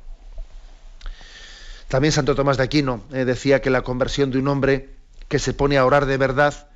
También 1.88 2.12
Santo 2.12 2.34
Tomás 2.34 2.56
de 2.56 2.62
Aquino 2.62 3.02
eh, 3.12 3.24
decía 3.24 3.60
que 3.60 3.70
la 3.70 3.82
conversión 3.82 4.30
de 4.30 4.38
un 4.38 4.48
hombre 4.48 4.88
que 5.28 5.38
se 5.38 5.52
pone 5.52 5.76
a 5.76 5.84
orar 5.84 6.06
de 6.06 6.16
verdad, 6.16 6.68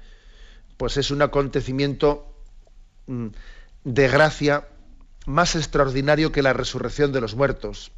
pues 0.77 0.99
es 0.99 1.11
un 1.11 1.23
acontecimiento 1.23 2.27
mm, 3.07 3.29
de 3.85 4.09
gracia 4.09 4.69
más 5.25 5.57
extraordinario 5.57 6.33
que 6.33 6.43
la 6.43 6.53
resurrección 6.53 7.13
de 7.13 7.21
los 7.21 7.35
muertos. 7.35 7.93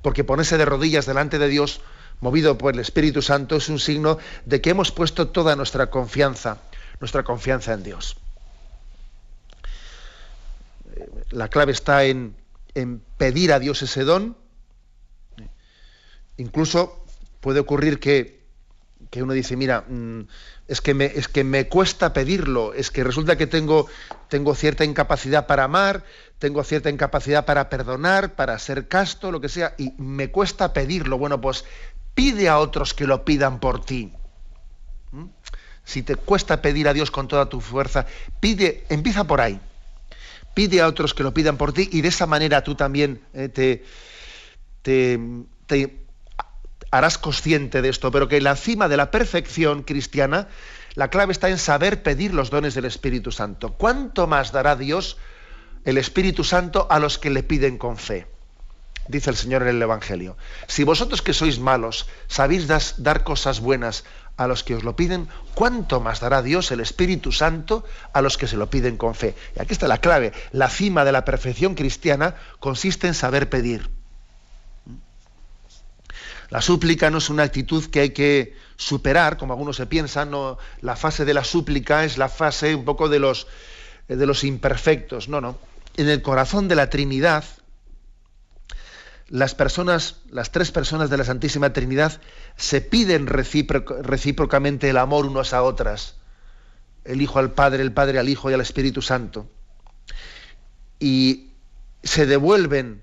Porque 0.00 0.24
ponerse 0.24 0.56
de 0.56 0.64
rodillas 0.64 1.06
delante 1.06 1.38
de 1.38 1.48
Dios 1.48 1.80
movido 2.20 2.56
por 2.58 2.74
el 2.74 2.80
Espíritu 2.80 3.22
Santo, 3.22 3.56
es 3.56 3.68
un 3.68 3.78
signo 3.78 4.18
de 4.44 4.60
que 4.60 4.70
hemos 4.70 4.90
puesto 4.92 5.28
toda 5.28 5.56
nuestra 5.56 5.90
confianza, 5.90 6.58
nuestra 7.00 7.22
confianza 7.22 7.72
en 7.72 7.82
Dios. 7.82 8.16
La 11.30 11.48
clave 11.48 11.72
está 11.72 12.04
en, 12.04 12.34
pedir 13.18 13.52
a 13.52 13.58
Dios 13.58 13.82
ese 13.82 14.04
don. 14.04 14.36
Incluso 16.36 17.04
puede 17.40 17.60
ocurrir 17.60 18.00
que, 18.00 18.44
uno 19.16 19.32
dice, 19.32 19.56
mira, 19.56 19.84
mm, 19.88 20.22
es 20.68 20.80
que, 20.80 20.92
me, 20.94 21.06
es 21.06 21.28
que 21.28 21.44
me 21.44 21.68
cuesta 21.68 22.12
pedirlo, 22.12 22.74
es 22.74 22.90
que 22.90 23.04
resulta 23.04 23.36
que 23.36 23.46
tengo, 23.46 23.86
tengo 24.28 24.54
cierta 24.54 24.84
incapacidad 24.84 25.46
para 25.46 25.64
amar, 25.64 26.04
tengo 26.38 26.62
cierta 26.64 26.90
incapacidad 26.90 27.46
para 27.46 27.70
perdonar, 27.70 28.34
para 28.34 28.58
ser 28.58 28.88
casto, 28.88 29.32
lo 29.32 29.40
que 29.40 29.48
sea, 29.48 29.74
y 29.78 29.92
me 29.96 30.30
cuesta 30.30 30.72
pedirlo. 30.72 31.18
Bueno, 31.18 31.40
pues 31.40 31.64
pide 32.16 32.48
a 32.48 32.58
otros 32.58 32.94
que 32.94 33.06
lo 33.06 33.24
pidan 33.24 33.60
por 33.60 33.84
ti. 33.84 34.10
¿Mm? 35.12 35.26
Si 35.84 36.02
te 36.02 36.16
cuesta 36.16 36.60
pedir 36.62 36.88
a 36.88 36.94
Dios 36.94 37.12
con 37.12 37.28
toda 37.28 37.48
tu 37.48 37.60
fuerza, 37.60 38.06
pide, 38.40 38.84
empieza 38.88 39.22
por 39.24 39.40
ahí. 39.40 39.60
Pide 40.54 40.80
a 40.80 40.88
otros 40.88 41.14
que 41.14 41.22
lo 41.22 41.32
pidan 41.32 41.58
por 41.58 41.72
ti 41.72 41.88
y 41.92 42.00
de 42.00 42.08
esa 42.08 42.26
manera 42.26 42.64
tú 42.64 42.74
también 42.74 43.20
eh, 43.34 43.50
te, 43.50 43.84
te, 44.82 46.00
harás 46.90 47.18
consciente 47.18 47.82
de 47.82 47.90
esto, 47.90 48.10
pero 48.10 48.26
que 48.26 48.38
en 48.38 48.44
la 48.44 48.56
cima 48.56 48.88
de 48.88 48.96
la 48.96 49.10
perfección 49.10 49.82
cristiana, 49.82 50.48
la 50.94 51.10
clave 51.10 51.32
está 51.32 51.50
en 51.50 51.58
saber 51.58 52.02
pedir 52.02 52.32
los 52.32 52.48
dones 52.48 52.74
del 52.74 52.86
Espíritu 52.86 53.30
Santo. 53.30 53.74
¿Cuánto 53.74 54.26
más 54.26 54.52
dará 54.52 54.74
Dios 54.74 55.18
el 55.84 55.98
Espíritu 55.98 56.42
Santo 56.42 56.86
a 56.88 56.98
los 56.98 57.18
que 57.18 57.28
le 57.28 57.42
piden 57.42 57.76
con 57.76 57.98
fe? 57.98 58.26
Dice 59.08 59.30
el 59.30 59.36
Señor 59.36 59.62
en 59.62 59.68
el 59.68 59.82
Evangelio. 59.82 60.36
Si 60.66 60.84
vosotros 60.84 61.22
que 61.22 61.32
sois 61.32 61.58
malos 61.58 62.06
sabéis 62.28 62.66
dar 62.68 63.24
cosas 63.24 63.60
buenas 63.60 64.04
a 64.36 64.46
los 64.46 64.62
que 64.62 64.74
os 64.74 64.84
lo 64.84 64.96
piden, 64.96 65.28
¿cuánto 65.54 66.00
más 66.00 66.20
dará 66.20 66.42
Dios 66.42 66.70
el 66.70 66.80
Espíritu 66.80 67.32
Santo 67.32 67.84
a 68.12 68.20
los 68.20 68.36
que 68.36 68.46
se 68.46 68.56
lo 68.56 68.68
piden 68.68 68.96
con 68.96 69.14
fe? 69.14 69.34
Y 69.56 69.62
aquí 69.62 69.72
está 69.72 69.88
la 69.88 69.98
clave. 69.98 70.32
La 70.52 70.68
cima 70.68 71.04
de 71.04 71.12
la 71.12 71.24
perfección 71.24 71.74
cristiana 71.74 72.34
consiste 72.60 73.06
en 73.06 73.14
saber 73.14 73.48
pedir. 73.48 73.90
La 76.50 76.60
súplica 76.60 77.10
no 77.10 77.18
es 77.18 77.30
una 77.30 77.42
actitud 77.42 77.84
que 77.86 78.00
hay 78.00 78.10
que 78.10 78.54
superar, 78.76 79.36
como 79.36 79.52
algunos 79.52 79.76
se 79.76 79.86
piensan, 79.86 80.30
no, 80.30 80.58
la 80.80 80.96
fase 80.96 81.24
de 81.24 81.34
la 81.34 81.42
súplica 81.42 82.04
es 82.04 82.18
la 82.18 82.28
fase 82.28 82.74
un 82.74 82.84
poco 82.84 83.08
de 83.08 83.18
los, 83.18 83.46
de 84.06 84.26
los 84.26 84.44
imperfectos. 84.44 85.28
No, 85.28 85.40
no. 85.40 85.58
En 85.96 86.08
el 86.08 86.22
corazón 86.22 86.68
de 86.68 86.76
la 86.76 86.90
Trinidad, 86.90 87.44
las 89.28 89.54
personas, 89.54 90.16
las 90.30 90.52
tres 90.52 90.70
personas 90.70 91.10
de 91.10 91.16
la 91.16 91.24
Santísima 91.24 91.72
Trinidad, 91.72 92.20
se 92.56 92.80
piden 92.80 93.26
recíprocamente 93.26 94.88
el 94.88 94.98
amor 94.98 95.26
unos 95.26 95.52
a 95.52 95.62
otras. 95.62 96.16
El 97.04 97.20
Hijo 97.20 97.38
al 97.38 97.52
Padre, 97.52 97.82
el 97.82 97.92
Padre 97.92 98.18
al 98.18 98.28
Hijo 98.28 98.50
y 98.50 98.54
al 98.54 98.60
Espíritu 98.60 99.02
Santo. 99.02 99.48
Y 100.98 101.50
se 102.02 102.26
devuelven 102.26 103.02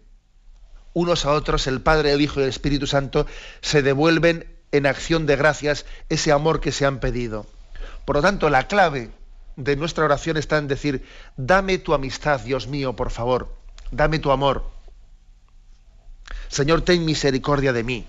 unos 0.93 1.25
a 1.25 1.31
otros, 1.31 1.67
el 1.67 1.81
Padre, 1.81 2.13
el 2.13 2.21
Hijo 2.21 2.39
y 2.39 2.43
el 2.43 2.49
Espíritu 2.49 2.87
Santo, 2.87 3.25
se 3.61 3.81
devuelven 3.81 4.47
en 4.71 4.85
acción 4.85 5.25
de 5.25 5.35
gracias 5.35 5.85
ese 6.09 6.31
amor 6.31 6.61
que 6.61 6.71
se 6.71 6.85
han 6.85 6.99
pedido. 6.99 7.45
Por 8.05 8.17
lo 8.17 8.21
tanto, 8.21 8.49
la 8.49 8.67
clave 8.67 9.11
de 9.55 9.75
nuestra 9.75 10.05
oración 10.05 10.37
está 10.37 10.57
en 10.57 10.67
decir, 10.67 11.05
dame 11.37 11.77
tu 11.77 11.93
amistad, 11.93 12.39
Dios 12.41 12.67
mío, 12.67 12.95
por 12.95 13.11
favor, 13.11 13.55
dame 13.91 14.19
tu 14.19 14.31
amor. 14.31 14.71
Señor, 16.53 16.81
ten 16.81 17.03
misericordia 17.03 17.73
de 17.73 17.83
mí. 17.83 18.05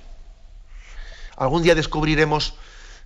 Algún 1.36 1.62
día 1.62 1.74
descubriremos 1.74 2.54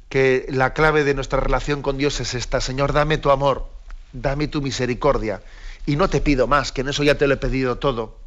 que 0.08 0.46
la 0.50 0.74
clave 0.74 1.04
de 1.04 1.14
nuestra 1.14 1.40
relación 1.40 1.82
con 1.82 1.96
Dios 1.96 2.20
es 2.20 2.34
esta, 2.34 2.60
Señor, 2.60 2.92
dame 2.92 3.18
tu 3.18 3.30
amor, 3.30 3.68
dame 4.12 4.48
tu 4.48 4.60
misericordia. 4.60 5.42
Y 5.86 5.96
no 5.96 6.10
te 6.10 6.20
pido 6.20 6.46
más, 6.46 6.72
que 6.72 6.80
en 6.80 6.88
eso 6.88 7.04
ya 7.04 7.16
te 7.16 7.26
lo 7.26 7.34
he 7.34 7.38
pedido 7.38 7.78
todo. 7.78 8.18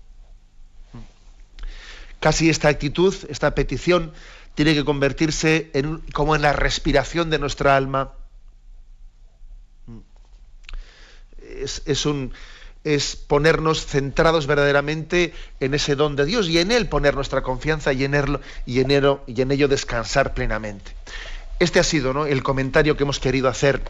Casi 2.20 2.50
esta 2.50 2.70
actitud, 2.70 3.16
esta 3.30 3.56
petición, 3.56 4.14
tiene 4.56 4.74
que 4.74 4.86
convertirse 4.86 5.70
en, 5.74 5.98
como 6.14 6.36
en 6.36 6.42
la 6.42 6.54
respiración 6.54 7.30
de 7.30 7.40
nuestra 7.40 7.76
alma. 7.76 8.14
Es, 11.86 12.06
un, 12.06 12.34
es 12.84 13.16
ponernos 13.16 13.86
centrados 13.86 14.48
verdaderamente 14.48 15.34
en 15.60 15.74
ese 15.74 15.96
don 15.96 16.16
de 16.16 16.26
Dios 16.26 16.50
y 16.50 16.60
en 16.60 16.72
Él 16.72 16.88
poner 16.90 17.16
nuestra 17.16 17.42
confianza 17.42 17.94
y 17.94 18.04
en, 18.04 18.16
en, 18.16 18.40
y 18.66 18.80
en 19.42 19.52
ello 19.52 19.68
descansar 19.68 20.34
plenamente. 20.34 20.92
Este 21.60 21.80
ha 21.80 21.84
sido 21.84 22.12
¿no? 22.12 22.26
el 22.26 22.42
comentario 22.42 22.98
que 22.98 23.04
hemos 23.04 23.20
querido 23.20 23.48
hacer 23.48 23.84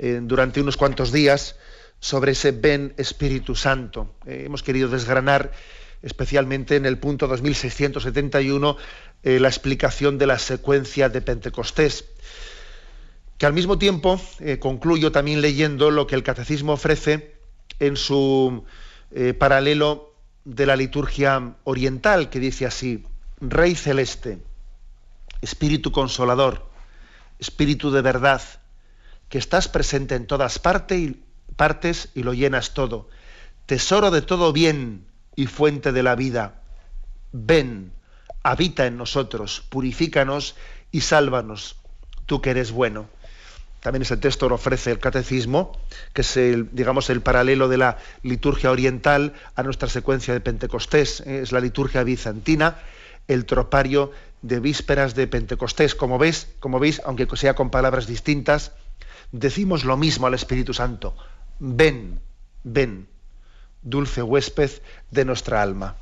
eh, 0.00 0.18
durante 0.20 0.60
unos 0.60 0.76
cuantos 0.76 1.12
días 1.12 1.54
sobre 2.00 2.32
ese 2.32 2.50
ven 2.50 2.92
Espíritu 2.96 3.54
Santo. 3.54 4.16
Eh, 4.26 4.44
hemos 4.46 4.64
querido 4.64 4.88
desgranar 4.88 5.52
especialmente 6.02 6.74
en 6.74 6.86
el 6.86 6.98
punto 6.98 7.28
2671 7.28 8.76
eh, 9.22 9.38
la 9.38 9.46
explicación 9.46 10.18
de 10.18 10.26
la 10.26 10.40
secuencia 10.40 11.08
de 11.08 11.20
Pentecostés, 11.20 12.06
que 13.38 13.46
al 13.46 13.52
mismo 13.52 13.78
tiempo 13.78 14.20
concluyo 14.58 15.12
también 15.12 15.40
leyendo 15.40 15.90
lo 15.90 16.06
que 16.06 16.14
el 16.14 16.22
catecismo 16.22 16.72
ofrece 16.72 17.39
en 17.78 17.96
su 17.96 18.64
paralelo 19.38 20.14
de 20.44 20.66
la 20.66 20.76
liturgia 20.76 21.54
oriental, 21.64 22.30
que 22.30 22.40
dice 22.40 22.66
así, 22.66 23.04
Rey 23.40 23.74
celeste, 23.74 24.42
Espíritu 25.40 25.92
consolador, 25.92 26.68
Espíritu 27.38 27.90
de 27.90 28.02
verdad, 28.02 28.42
que 29.28 29.38
estás 29.38 29.68
presente 29.68 30.14
en 30.14 30.26
todas 30.26 30.58
partes 30.58 32.08
y 32.14 32.22
lo 32.22 32.34
llenas 32.34 32.74
todo, 32.74 33.08
tesoro 33.66 34.10
de 34.10 34.22
todo 34.22 34.52
bien 34.52 35.06
y 35.36 35.46
fuente 35.46 35.92
de 35.92 36.02
la 36.02 36.16
vida. 36.16 36.62
Ven, 37.32 37.92
habita 38.42 38.86
en 38.86 38.96
nosotros, 38.96 39.62
purifícanos 39.68 40.56
y 40.90 41.02
sálvanos, 41.02 41.76
tú 42.26 42.42
que 42.42 42.50
eres 42.50 42.72
bueno. 42.72 43.08
También 43.80 44.02
ese 44.02 44.18
texto 44.18 44.48
lo 44.48 44.56
ofrece 44.56 44.90
el 44.90 44.98
catecismo, 44.98 45.72
que 46.12 46.20
es 46.20 46.36
el, 46.36 46.68
digamos, 46.72 47.08
el 47.08 47.22
paralelo 47.22 47.68
de 47.68 47.78
la 47.78 47.98
liturgia 48.22 48.70
oriental 48.70 49.32
a 49.56 49.62
nuestra 49.62 49.88
secuencia 49.88 50.34
de 50.34 50.40
Pentecostés. 50.40 51.20
Es 51.20 51.50
la 51.50 51.60
liturgia 51.60 52.02
bizantina, 52.04 52.78
el 53.26 53.46
tropario 53.46 54.12
de 54.42 54.60
vísperas 54.60 55.14
de 55.14 55.26
Pentecostés. 55.26 55.94
Como 55.94 56.18
ves, 56.18 56.48
como 56.60 56.78
veis, 56.78 57.00
aunque 57.04 57.26
sea 57.36 57.54
con 57.54 57.70
palabras 57.70 58.06
distintas, 58.06 58.72
decimos 59.32 59.84
lo 59.84 59.96
mismo 59.96 60.26
al 60.26 60.34
Espíritu 60.34 60.74
Santo. 60.74 61.16
Ven, 61.58 62.20
ven, 62.64 63.08
dulce 63.82 64.22
huésped 64.22 64.70
de 65.10 65.24
nuestra 65.24 65.62
alma. 65.62 65.96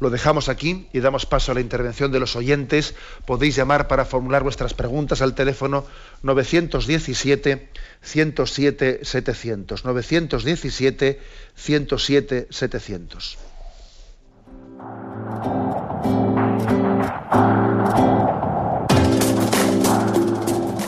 Lo 0.00 0.10
dejamos 0.10 0.48
aquí 0.48 0.88
y 0.92 1.00
damos 1.00 1.26
paso 1.26 1.52
a 1.52 1.54
la 1.54 1.60
intervención 1.60 2.12
de 2.12 2.20
los 2.20 2.36
oyentes. 2.36 2.94
Podéis 3.26 3.56
llamar 3.56 3.88
para 3.88 4.04
formular 4.04 4.42
vuestras 4.42 4.74
preguntas 4.74 5.22
al 5.22 5.34
teléfono 5.34 5.84
917 6.22 7.68
107 8.02 9.00
700. 9.02 9.84
917 9.84 11.20
107 11.56 12.46
700. 12.50 13.38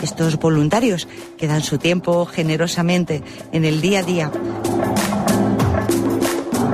Estos 0.02 0.38
voluntarios 0.38 1.08
que 1.36 1.46
dan 1.46 1.62
su 1.62 1.78
tiempo 1.78 2.26
generosamente 2.26 3.22
en 3.52 3.64
el 3.64 3.80
día 3.80 4.00
a 4.00 4.02
día. 4.02 4.32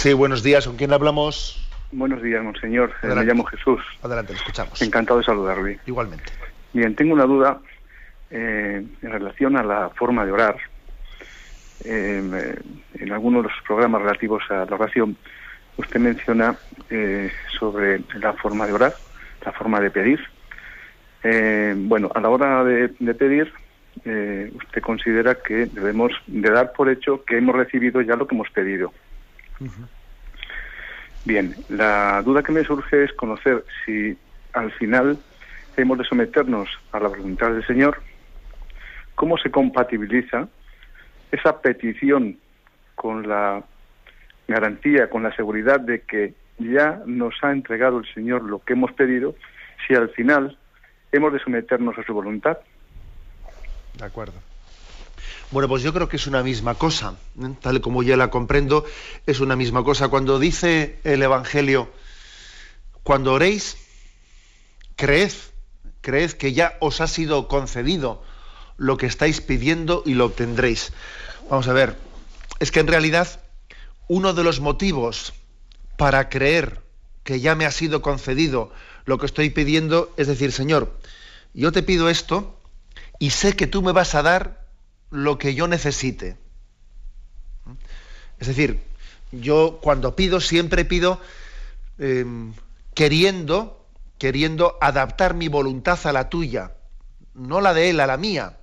Sí, 0.00 0.14
buenos 0.14 0.42
días. 0.42 0.66
¿Con 0.66 0.78
quién 0.78 0.94
hablamos? 0.94 1.62
Buenos 1.92 2.22
días, 2.22 2.42
monseñor. 2.42 2.90
Eh, 3.02 3.08
me 3.08 3.22
llamo 3.22 3.44
Jesús. 3.44 3.82
Adelante, 4.00 4.32
lo 4.32 4.38
escuchamos. 4.38 4.80
Encantado 4.80 5.18
de 5.18 5.26
saludarle. 5.26 5.78
Igualmente. 5.84 6.24
Bien, 6.72 6.96
tengo 6.96 7.12
una 7.12 7.26
duda 7.26 7.60
eh, 8.30 8.82
en 9.02 9.10
relación 9.12 9.58
a 9.58 9.62
la 9.62 9.90
forma 9.90 10.24
de 10.24 10.32
orar. 10.32 10.56
Eh, 11.84 12.54
en 12.94 13.12
algunos 13.12 13.42
de 13.42 13.50
los 13.50 13.58
programas 13.66 14.00
relativos 14.00 14.42
a 14.48 14.64
la 14.64 14.74
oración, 14.74 15.18
usted 15.76 16.00
menciona 16.00 16.56
sobre 17.58 18.02
la 18.14 18.32
forma 18.32 18.66
de 18.66 18.72
orar, 18.72 18.94
la 19.44 19.52
forma 19.52 19.80
de 19.80 19.90
pedir. 19.90 20.20
bueno, 21.76 22.10
a 22.14 22.20
la 22.22 22.30
hora 22.30 22.64
de, 22.64 22.88
pedir, 22.88 23.52
usted 23.96 24.80
considera 24.80 25.34
que 25.34 25.66
debemos 25.66 26.12
de 26.26 26.50
dar 26.50 26.72
por 26.72 26.88
hecho 26.88 27.22
que 27.22 27.36
hemos 27.36 27.54
recibido 27.54 28.00
ya 28.00 28.16
lo 28.16 28.26
que 28.26 28.34
hemos 28.34 28.48
pedido. 28.48 28.94
Bien, 31.24 31.54
la 31.68 32.22
duda 32.22 32.42
que 32.42 32.52
me 32.52 32.64
surge 32.64 33.04
es 33.04 33.12
conocer 33.12 33.64
si 33.84 34.16
al 34.52 34.72
final 34.72 35.18
hemos 35.76 35.98
de 35.98 36.04
someternos 36.04 36.68
a 36.92 37.00
la 37.00 37.08
voluntad 37.08 37.52
del 37.52 37.66
Señor, 37.66 38.00
cómo 39.14 39.36
se 39.36 39.50
compatibiliza 39.50 40.48
esa 41.30 41.60
petición 41.60 42.38
con 42.94 43.28
la 43.28 43.62
garantía, 44.48 45.08
con 45.08 45.22
la 45.22 45.34
seguridad 45.36 45.80
de 45.80 46.02
que 46.02 46.34
ya 46.58 47.02
nos 47.06 47.34
ha 47.42 47.52
entregado 47.52 47.98
el 47.98 48.14
Señor 48.14 48.42
lo 48.42 48.60
que 48.60 48.72
hemos 48.72 48.92
pedido, 48.92 49.34
si 49.86 49.94
al 49.94 50.10
final 50.10 50.58
hemos 51.12 51.32
de 51.32 51.38
someternos 51.40 51.96
a 51.98 52.04
su 52.04 52.12
voluntad. 52.12 52.58
De 53.98 54.04
acuerdo. 54.04 54.49
Bueno, 55.50 55.68
pues 55.68 55.82
yo 55.82 55.92
creo 55.92 56.08
que 56.08 56.16
es 56.16 56.28
una 56.28 56.44
misma 56.44 56.76
cosa, 56.76 57.16
¿eh? 57.42 57.54
tal 57.60 57.80
como 57.80 58.04
ya 58.04 58.16
la 58.16 58.30
comprendo, 58.30 58.84
es 59.26 59.40
una 59.40 59.56
misma 59.56 59.82
cosa. 59.82 60.06
Cuando 60.06 60.38
dice 60.38 61.00
el 61.02 61.22
Evangelio, 61.22 61.90
cuando 63.02 63.32
oréis, 63.32 63.76
creed, 64.94 65.32
creed 66.02 66.32
que 66.32 66.52
ya 66.52 66.76
os 66.78 67.00
ha 67.00 67.08
sido 67.08 67.48
concedido 67.48 68.22
lo 68.76 68.96
que 68.96 69.06
estáis 69.06 69.40
pidiendo 69.40 70.04
y 70.06 70.14
lo 70.14 70.26
obtendréis. 70.26 70.92
Vamos 71.48 71.66
a 71.66 71.72
ver, 71.72 71.96
es 72.60 72.70
que 72.70 72.78
en 72.78 72.86
realidad 72.86 73.40
uno 74.06 74.34
de 74.34 74.44
los 74.44 74.60
motivos 74.60 75.32
para 75.96 76.28
creer 76.28 76.80
que 77.24 77.40
ya 77.40 77.56
me 77.56 77.66
ha 77.66 77.72
sido 77.72 78.02
concedido 78.02 78.72
lo 79.04 79.18
que 79.18 79.26
estoy 79.26 79.50
pidiendo 79.50 80.14
es 80.16 80.28
decir, 80.28 80.52
Señor, 80.52 80.96
yo 81.54 81.72
te 81.72 81.82
pido 81.82 82.08
esto 82.08 82.56
y 83.18 83.30
sé 83.30 83.56
que 83.56 83.66
tú 83.66 83.82
me 83.82 83.90
vas 83.90 84.14
a 84.14 84.22
dar 84.22 84.59
lo 85.10 85.38
que 85.38 85.54
yo 85.54 85.68
necesite. 85.68 86.36
Es 88.38 88.48
decir, 88.48 88.82
yo 89.32 89.78
cuando 89.82 90.16
pido 90.16 90.40
siempre 90.40 90.84
pido 90.84 91.20
em, 91.98 92.54
queriendo, 92.94 93.86
queriendo 94.18 94.78
adaptar 94.80 95.34
mi 95.34 95.48
voluntad 95.48 95.98
a 96.04 96.12
la 96.12 96.28
tuya, 96.28 96.72
no 97.34 97.60
la 97.60 97.74
de 97.74 97.90
él, 97.90 98.00
a 98.00 98.06
la 98.06 98.16
mía. 98.16 98.58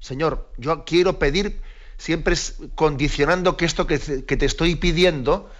Señor, 0.00 0.52
yo 0.58 0.84
quiero 0.84 1.18
pedir 1.18 1.60
siempre 1.96 2.36
condicionando 2.74 3.56
que 3.56 3.64
esto 3.64 3.86
que, 3.86 3.98
te 3.98 4.44
estoy 4.44 4.76
pidiendo 4.76 5.50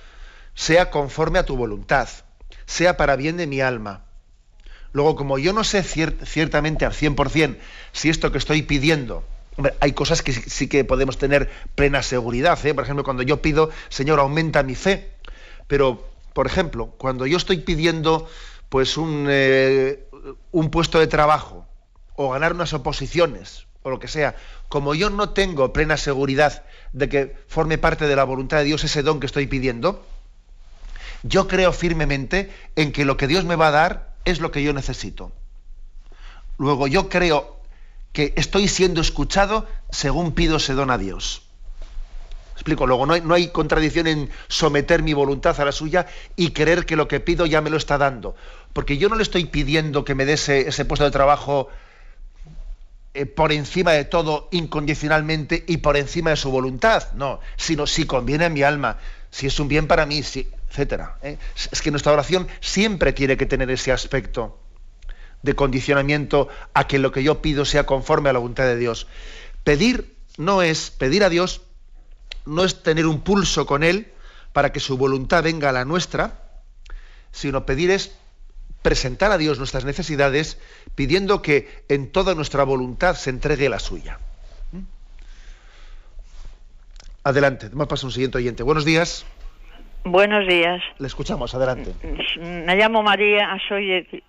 sea 0.54 0.90
conforme 0.90 1.38
a 1.38 1.46
tu 1.46 1.56
voluntad, 1.56 2.08
sea 2.66 2.96
para 2.96 3.16
bien 3.16 3.36
de 3.36 3.46
mi 3.46 3.60
alma. 3.60 4.04
Luego, 4.92 5.16
como 5.16 5.38
yo 5.38 5.52
no 5.52 5.64
sé 5.64 5.82
ciertamente 5.82 6.84
al 6.84 6.92
100% 6.92 7.56
si 7.92 8.08
esto 8.08 8.30
que 8.30 8.38
estoy 8.38 8.62
pidiendo, 8.62 9.24
hay 9.80 9.92
cosas 9.92 10.22
que 10.22 10.32
sí 10.32 10.68
que 10.68 10.84
podemos 10.84 11.18
tener 11.18 11.50
plena 11.74 12.02
seguridad. 12.02 12.58
¿eh? 12.66 12.74
Por 12.74 12.84
ejemplo, 12.84 13.04
cuando 13.04 13.22
yo 13.22 13.40
pido, 13.40 13.70
Señor, 13.88 14.18
aumenta 14.18 14.62
mi 14.62 14.74
fe. 14.74 15.10
Pero, 15.66 16.06
por 16.32 16.46
ejemplo, 16.46 16.94
cuando 16.98 17.26
yo 17.26 17.36
estoy 17.36 17.58
pidiendo 17.58 18.28
pues 18.68 18.96
un, 18.96 19.26
eh, 19.28 20.04
un 20.50 20.70
puesto 20.70 20.98
de 20.98 21.06
trabajo 21.06 21.66
o 22.16 22.30
ganar 22.30 22.52
unas 22.52 22.72
oposiciones 22.72 23.66
o 23.82 23.90
lo 23.90 24.00
que 24.00 24.08
sea, 24.08 24.34
como 24.68 24.94
yo 24.94 25.10
no 25.10 25.30
tengo 25.30 25.72
plena 25.72 25.96
seguridad 25.96 26.64
de 26.92 27.08
que 27.08 27.36
forme 27.46 27.78
parte 27.78 28.06
de 28.06 28.16
la 28.16 28.24
voluntad 28.24 28.58
de 28.58 28.64
Dios 28.64 28.82
ese 28.84 29.02
don 29.02 29.20
que 29.20 29.26
estoy 29.26 29.46
pidiendo, 29.46 30.04
yo 31.22 31.48
creo 31.48 31.72
firmemente 31.72 32.52
en 32.76 32.92
que 32.92 33.04
lo 33.04 33.16
que 33.16 33.26
Dios 33.26 33.44
me 33.44 33.56
va 33.56 33.68
a 33.68 33.72
dar 33.72 34.14
es 34.24 34.40
lo 34.40 34.50
que 34.50 34.62
yo 34.62 34.72
necesito. 34.72 35.32
Luego 36.58 36.86
yo 36.86 37.08
creo 37.08 37.53
que 38.14 38.32
estoy 38.36 38.68
siendo 38.68 39.02
escuchado 39.02 39.66
según 39.90 40.32
pido 40.32 40.56
ese 40.56 40.72
don 40.72 40.90
a 40.90 40.96
Dios. 40.96 41.42
Explico, 42.54 42.86
luego 42.86 43.04
no 43.06 43.14
hay, 43.14 43.20
no 43.20 43.34
hay, 43.34 43.48
contradicción 43.48 44.06
en 44.06 44.30
someter 44.46 45.02
mi 45.02 45.12
voluntad 45.12 45.60
a 45.60 45.64
la 45.64 45.72
suya 45.72 46.06
y 46.36 46.52
creer 46.52 46.86
que 46.86 46.94
lo 46.94 47.08
que 47.08 47.18
pido 47.18 47.44
ya 47.44 47.60
me 47.60 47.70
lo 47.70 47.76
está 47.76 47.98
dando. 47.98 48.36
Porque 48.72 48.96
yo 48.98 49.08
no 49.08 49.16
le 49.16 49.24
estoy 49.24 49.46
pidiendo 49.46 50.04
que 50.04 50.14
me 50.14 50.24
dé 50.24 50.34
ese 50.34 50.84
puesto 50.84 51.04
de 51.04 51.10
trabajo 51.10 51.68
eh, 53.14 53.26
por 53.26 53.50
encima 53.50 53.90
de 53.90 54.04
todo, 54.04 54.48
incondicionalmente 54.52 55.64
y 55.66 55.78
por 55.78 55.96
encima 55.96 56.30
de 56.30 56.36
su 56.36 56.52
voluntad, 56.52 57.12
no, 57.14 57.40
sino 57.56 57.88
si 57.88 58.06
conviene 58.06 58.44
a 58.44 58.48
mi 58.48 58.62
alma, 58.62 58.98
si 59.32 59.48
es 59.48 59.58
un 59.58 59.66
bien 59.66 59.88
para 59.88 60.06
mí, 60.06 60.22
si, 60.22 60.48
etcétera. 60.70 61.18
¿eh? 61.20 61.36
Es 61.72 61.82
que 61.82 61.90
nuestra 61.90 62.12
oración 62.12 62.46
siempre 62.60 63.12
tiene 63.12 63.36
que 63.36 63.46
tener 63.46 63.72
ese 63.72 63.90
aspecto 63.90 64.60
de 65.44 65.54
condicionamiento 65.54 66.48
a 66.72 66.86
que 66.86 66.98
lo 66.98 67.12
que 67.12 67.22
yo 67.22 67.42
pido 67.42 67.66
sea 67.66 67.84
conforme 67.84 68.30
a 68.30 68.32
la 68.32 68.38
voluntad 68.38 68.64
de 68.64 68.78
Dios. 68.78 69.06
Pedir 69.62 70.16
no 70.38 70.62
es, 70.62 70.90
pedir 70.90 71.22
a 71.22 71.28
Dios 71.28 71.60
no 72.46 72.64
es 72.64 72.82
tener 72.82 73.06
un 73.06 73.20
pulso 73.20 73.66
con 73.66 73.82
Él 73.82 74.08
para 74.54 74.72
que 74.72 74.80
su 74.80 74.96
voluntad 74.96 75.44
venga 75.44 75.68
a 75.68 75.72
la 75.72 75.84
nuestra, 75.84 76.40
sino 77.30 77.66
pedir 77.66 77.90
es 77.90 78.16
presentar 78.80 79.32
a 79.32 79.38
Dios 79.38 79.58
nuestras 79.58 79.84
necesidades 79.84 80.58
pidiendo 80.94 81.42
que 81.42 81.84
en 81.88 82.10
toda 82.10 82.34
nuestra 82.34 82.64
voluntad 82.64 83.14
se 83.14 83.28
entregue 83.28 83.68
la 83.68 83.78
suya. 83.78 84.18
¿Mm? 84.72 84.80
Adelante, 87.24 87.68
vamos 87.68 87.84
a 87.84 87.88
pasar 87.88 88.06
un 88.06 88.12
siguiente 88.12 88.38
oyente. 88.38 88.62
Buenos 88.62 88.86
días. 88.86 89.26
Buenos 90.04 90.46
días. 90.48 90.82
Le 90.98 91.06
escuchamos, 91.06 91.54
adelante. 91.54 91.92
Me 92.38 92.76
llamo 92.76 93.02
María, 93.02 93.58
soy 93.68 93.86
de... 93.88 94.22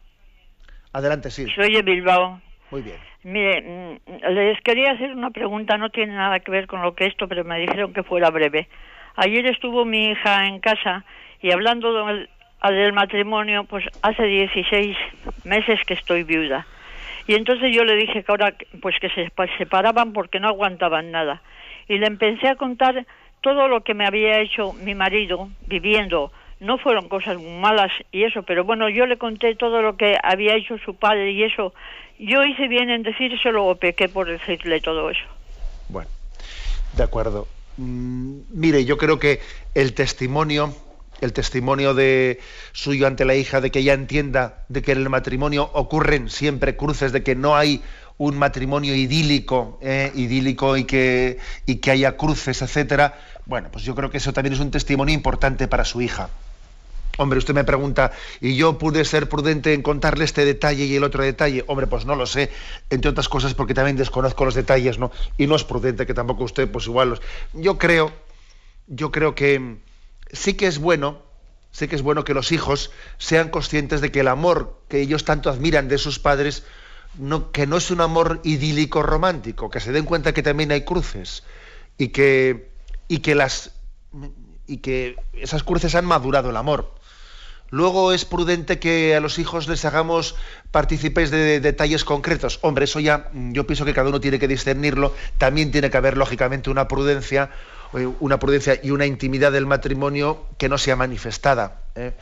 Adelante, 0.95 1.29
sí. 1.29 1.45
Soy 1.53 1.73
de 1.73 1.81
Bilbao. 1.81 2.39
Muy 2.71 2.81
bien. 2.81 2.95
Mire, 3.23 3.61
mm, 3.61 4.33
les 4.33 4.61
quería 4.61 4.91
hacer 4.91 5.11
una 5.11 5.29
pregunta, 5.29 5.77
no 5.77 5.89
tiene 5.89 6.13
nada 6.13 6.39
que 6.39 6.49
ver 6.51 6.67
con 6.67 6.81
lo 6.81 6.95
que 6.95 7.05
esto, 7.05 7.27
pero 7.27 7.43
me 7.43 7.59
dijeron 7.59 7.91
que 7.91 8.01
fuera 8.01 8.29
breve. 8.29 8.69
Ayer 9.17 9.45
estuvo 9.47 9.83
mi 9.83 10.11
hija 10.11 10.45
en 10.45 10.61
casa 10.61 11.03
y 11.41 11.51
hablando 11.51 12.07
al 12.07 12.75
del 12.75 12.93
matrimonio, 12.93 13.65
pues 13.65 13.83
hace 14.03 14.23
16 14.23 14.95
meses 15.43 15.81
que 15.85 15.95
estoy 15.95 16.23
viuda. 16.23 16.65
Y 17.27 17.35
entonces 17.35 17.75
yo 17.75 17.83
le 17.83 17.97
dije 17.97 18.23
que 18.23 18.31
ahora 18.31 18.53
pues 18.81 18.95
que 19.01 19.09
se 19.09 19.29
separaban 19.57 20.13
porque 20.13 20.39
no 20.39 20.47
aguantaban 20.47 21.11
nada. 21.11 21.41
Y 21.89 21.97
le 21.97 22.07
empecé 22.07 22.47
a 22.47 22.55
contar 22.55 23.05
todo 23.41 23.67
lo 23.67 23.81
que 23.81 23.93
me 23.93 24.05
había 24.07 24.39
hecho 24.39 24.71
mi 24.71 24.95
marido 24.95 25.49
viviendo. 25.67 26.31
No 26.59 26.77
fueron 26.77 27.09
cosas 27.09 27.41
malas 27.41 27.91
y 28.11 28.23
eso, 28.23 28.43
pero 28.43 28.63
bueno, 28.63 28.89
yo 28.89 29.05
le 29.05 29.17
conté 29.17 29.55
todo 29.55 29.81
lo 29.81 29.97
que 29.97 30.17
había 30.23 30.55
hecho 30.55 30.77
su 30.77 30.95
padre 30.95 31.31
y 31.31 31.43
eso. 31.43 31.73
Yo 32.17 32.43
hice 32.45 32.67
bien 32.67 32.89
en 32.89 33.03
decírselo 33.03 33.65
o 33.65 33.75
pequé 33.75 34.07
por 34.07 34.27
decirle 34.27 34.79
todo 34.79 35.09
eso. 35.09 35.25
Bueno, 35.89 36.09
de 36.93 37.03
acuerdo. 37.03 37.47
Mm, 37.77 38.39
mire, 38.51 38.85
yo 38.85 38.97
creo 38.97 39.19
que 39.19 39.41
el 39.73 39.93
testimonio 39.93 40.73
el 41.21 41.33
testimonio 41.33 41.93
de 41.93 42.39
suyo 42.73 43.07
ante 43.07 43.25
la 43.25 43.35
hija 43.35 43.61
de 43.61 43.71
que 43.71 43.79
ella 43.79 43.93
entienda 43.93 44.65
de 44.67 44.81
que 44.81 44.91
en 44.91 44.99
el 44.99 45.09
matrimonio 45.09 45.69
ocurren 45.73 46.29
siempre 46.29 46.75
cruces 46.75 47.11
de 47.11 47.23
que 47.23 47.35
no 47.35 47.55
hay 47.55 47.81
un 48.17 48.37
matrimonio 48.37 48.95
idílico 48.95 49.77
eh, 49.81 50.11
idílico 50.15 50.77
y 50.77 50.85
que 50.85 51.37
y 51.65 51.75
que 51.77 51.91
haya 51.91 52.15
cruces 52.15 52.61
etcétera 52.61 53.19
bueno 53.45 53.69
pues 53.71 53.83
yo 53.83 53.95
creo 53.95 54.09
que 54.09 54.17
eso 54.17 54.33
también 54.33 54.53
es 54.53 54.59
un 54.59 54.71
testimonio 54.71 55.13
importante 55.13 55.67
para 55.67 55.85
su 55.85 56.01
hija 56.01 56.29
Hombre, 57.17 57.39
usted 57.39 57.53
me 57.53 57.63
pregunta, 57.63 58.11
¿y 58.41 58.55
yo 58.55 58.77
pude 58.77 59.05
ser 59.05 59.29
prudente 59.29 59.73
en 59.73 59.81
contarle 59.81 60.25
este 60.25 60.43
detalle 60.43 60.85
y 60.85 60.95
el 60.95 61.03
otro 61.03 61.23
detalle? 61.23 61.63
Hombre, 61.67 61.87
pues 61.87 62.05
no 62.05 62.15
lo 62.15 62.25
sé, 62.25 62.51
entre 62.89 63.09
otras 63.09 63.29
cosas 63.29 63.53
porque 63.53 63.73
también 63.73 63.95
desconozco 63.95 64.43
los 64.43 64.53
detalles, 64.53 64.99
¿no? 64.99 65.11
Y 65.37 65.47
no 65.47 65.55
es 65.55 65.63
prudente 65.63 66.05
que 66.05 66.13
tampoco 66.13 66.43
usted, 66.43 66.69
pues 66.69 66.87
igual 66.87 67.11
los... 67.11 67.21
Yo 67.53 67.77
creo, 67.77 68.11
yo 68.87 69.11
creo 69.11 69.33
que, 69.33 69.77
sí 70.33 70.55
que 70.55 70.67
es 70.67 70.77
bueno, 70.77 71.21
sí 71.71 71.87
que 71.87 71.95
es 71.95 72.01
bueno 72.01 72.25
que 72.25 72.33
los 72.33 72.51
hijos 72.51 72.91
sean 73.17 73.49
conscientes 73.49 74.01
de 74.01 74.11
que 74.11 74.19
el 74.19 74.27
amor 74.27 74.81
que 74.89 74.99
ellos 74.99 75.23
tanto 75.23 75.49
admiran 75.49 75.87
de 75.87 75.97
sus 75.97 76.19
padres, 76.19 76.63
que 77.51 77.67
no 77.67 77.77
es 77.77 77.91
un 77.91 78.01
amor 78.01 78.41
idílico 78.43 79.03
romántico, 79.03 79.69
que 79.69 79.79
se 79.79 79.91
den 79.91 80.05
cuenta 80.05 80.33
que 80.33 80.43
también 80.43 80.71
hay 80.71 80.81
cruces 80.81 81.43
y 81.97 82.09
que, 82.09 82.69
y 83.07 83.19
que, 83.19 83.35
las, 83.35 83.71
y 84.67 84.77
que 84.77 85.15
esas 85.33 85.63
cruces 85.63 85.95
han 85.95 86.05
madurado 86.05 86.49
el 86.49 86.57
amor. 86.57 86.93
Luego 87.71 88.13
es 88.13 88.25
prudente 88.25 88.79
que 88.79 89.15
a 89.15 89.19
los 89.19 89.39
hijos 89.39 89.67
les 89.67 89.85
hagamos 89.85 90.35
partícipes 90.71 91.31
de 91.31 91.59
detalles 91.59 92.05
concretos. 92.05 92.59
Hombre, 92.61 92.85
eso 92.85 92.99
ya 92.99 93.31
yo 93.33 93.65
pienso 93.65 93.85
que 93.85 93.93
cada 93.93 94.09
uno 94.09 94.21
tiene 94.21 94.39
que 94.39 94.47
discernirlo. 94.47 95.13
También 95.37 95.71
tiene 95.71 95.89
que 95.89 95.97
haber, 95.97 96.15
lógicamente, 96.15 96.69
una 96.69 96.87
prudencia 96.87 97.49
una 98.19 98.39
prudencia 98.39 98.79
y 98.81 98.91
una 98.91 99.05
intimidad 99.05 99.51
del 99.51 99.65
matrimonio 99.65 100.45
que 100.57 100.69
no 100.69 100.77
sea 100.77 100.95
manifestada. 100.95 101.81
¿eh? 101.95 102.13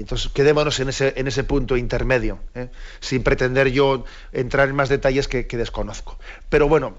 Entonces 0.00 0.30
quedémonos 0.32 0.78
en 0.80 0.88
ese, 0.88 1.44
punto 1.44 1.76
intermedio, 1.76 2.40
¿eh? 2.54 2.68
sin 3.00 3.22
pretender 3.22 3.70
yo 3.70 4.04
entrar 4.32 4.68
en 4.68 4.76
más 4.76 4.88
detalles 4.88 5.28
que, 5.28 5.44
desconozco. 5.44 6.18
Pero 6.48 6.68
bueno, 6.68 6.98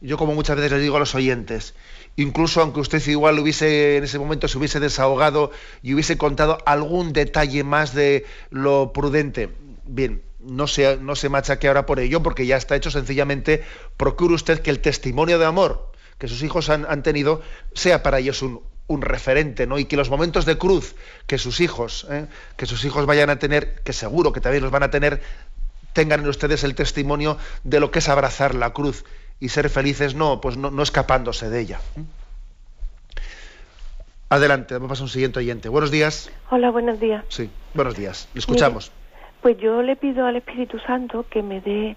yo 0.00 0.16
como 0.16 0.34
muchas 0.34 0.56
veces 0.56 0.72
les 0.72 0.82
digo 0.82 0.96
a 0.96 1.00
los 1.00 1.14
oyentes, 1.14 1.74
incluso 2.16 2.60
aunque 2.60 2.80
usted 2.80 3.06
igual 3.06 3.38
hubiese 3.38 3.96
en 3.96 4.04
ese 4.04 4.18
momento 4.18 4.48
se 4.48 4.58
hubiese 4.58 4.80
desahogado 4.80 5.50
y 5.82 5.94
hubiese 5.94 6.16
contado 6.18 6.58
algún 6.66 7.12
detalle 7.12 7.64
más 7.64 7.94
de 7.94 8.26
lo 8.50 8.92
prudente, 8.92 9.50
bien, 9.86 10.22
no 10.40 10.66
se, 10.66 10.98
no 10.98 11.16
se 11.16 11.28
machaque 11.28 11.68
ahora 11.68 11.86
por 11.86 12.00
ello, 12.00 12.22
porque 12.22 12.46
ya 12.46 12.56
está 12.56 12.76
hecho, 12.76 12.90
sencillamente 12.90 13.62
procure 13.96 14.34
usted 14.34 14.60
que 14.60 14.70
el 14.70 14.80
testimonio 14.80 15.38
de 15.38 15.46
amor 15.46 15.94
que 16.18 16.28
sus 16.28 16.42
hijos 16.42 16.70
han, 16.70 17.02
tenido 17.02 17.42
sea 17.74 18.02
para 18.02 18.18
ellos 18.18 18.42
un, 18.42 18.60
referente, 18.88 19.66
¿no? 19.66 19.78
Y 19.78 19.86
que 19.86 19.96
los 19.96 20.10
momentos 20.10 20.44
de 20.44 20.58
cruz 20.58 20.94
que 21.26 21.38
sus 21.38 21.60
hijos, 21.60 22.06
¿eh? 22.10 22.26
que 22.56 22.66
sus 22.66 22.84
hijos 22.84 23.06
vayan 23.06 23.30
a 23.30 23.38
tener, 23.38 23.80
que 23.82 23.92
seguro 23.92 24.32
que 24.32 24.40
también 24.40 24.62
los 24.62 24.72
van 24.72 24.82
a 24.82 24.90
tener, 24.90 25.22
tengan 25.92 26.20
en 26.20 26.28
ustedes 26.28 26.64
el 26.64 26.74
testimonio 26.74 27.38
de 27.62 27.80
lo 27.80 27.90
que 27.90 28.00
es 28.00 28.08
abrazar 28.08 28.54
la 28.54 28.72
cruz 28.72 29.04
y 29.40 29.48
ser 29.48 29.70
felices, 29.70 30.14
no, 30.14 30.40
pues 30.40 30.56
no, 30.56 30.82
escapándose 30.82 31.48
de 31.48 31.60
ella. 31.60 31.80
Adelante, 34.28 34.76
vamos 34.78 35.00
a 35.00 35.02
un 35.04 35.08
siguiente 35.08 35.38
oyente. 35.38 35.68
Buenos 35.68 35.90
días. 35.90 36.30
Hola, 36.50 36.70
buenos 36.70 36.98
días. 36.98 37.24
Sí, 37.28 37.50
buenos 37.72 37.96
días. 37.96 38.28
Le 38.34 38.40
escuchamos. 38.40 38.90
pues 39.42 39.58
yo 39.58 39.82
le 39.82 39.96
pido 39.96 40.26
al 40.26 40.36
Espíritu 40.36 40.78
Santo 40.80 41.26
que 41.30 41.42
me 41.42 41.60
dé 41.60 41.96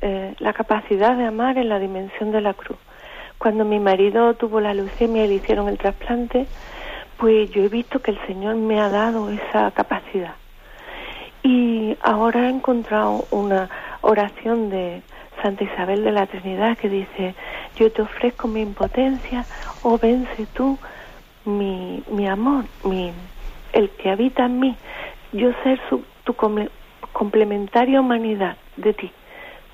eh, 0.00 0.34
la 0.38 0.52
capacidad 0.52 1.16
de 1.16 1.24
amar 1.24 1.58
en 1.58 1.68
la 1.68 1.78
dimensión 1.78 2.32
de 2.32 2.40
la 2.40 2.54
cruz. 2.54 2.78
Cuando 3.44 3.66
mi 3.66 3.78
marido 3.78 4.32
tuvo 4.32 4.58
la 4.58 4.72
leucemia 4.72 5.26
y 5.26 5.28
le 5.28 5.34
hicieron 5.34 5.68
el 5.68 5.76
trasplante, 5.76 6.46
pues 7.18 7.50
yo 7.50 7.62
he 7.62 7.68
visto 7.68 8.00
que 8.00 8.12
el 8.12 8.26
Señor 8.26 8.56
me 8.56 8.80
ha 8.80 8.88
dado 8.88 9.28
esa 9.28 9.70
capacidad. 9.72 10.36
Y 11.42 11.94
ahora 12.00 12.46
he 12.46 12.48
encontrado 12.48 13.26
una 13.30 13.68
oración 14.00 14.70
de 14.70 15.02
Santa 15.42 15.62
Isabel 15.62 16.04
de 16.04 16.12
la 16.12 16.24
Trinidad 16.24 16.78
que 16.78 16.88
dice, 16.88 17.34
yo 17.76 17.92
te 17.92 18.00
ofrezco 18.00 18.48
mi 18.48 18.62
impotencia, 18.62 19.44
o 19.82 19.98
vence 19.98 20.46
tú 20.54 20.78
mi, 21.44 22.02
mi 22.10 22.26
amor, 22.26 22.64
mi, 22.82 23.12
el 23.74 23.90
que 23.90 24.08
habita 24.08 24.46
en 24.46 24.58
mí, 24.58 24.74
yo 25.32 25.52
ser 25.62 25.78
su, 25.90 26.02
tu 26.24 26.34
complementaria 27.12 28.00
humanidad 28.00 28.56
de 28.78 28.94
ti, 28.94 29.12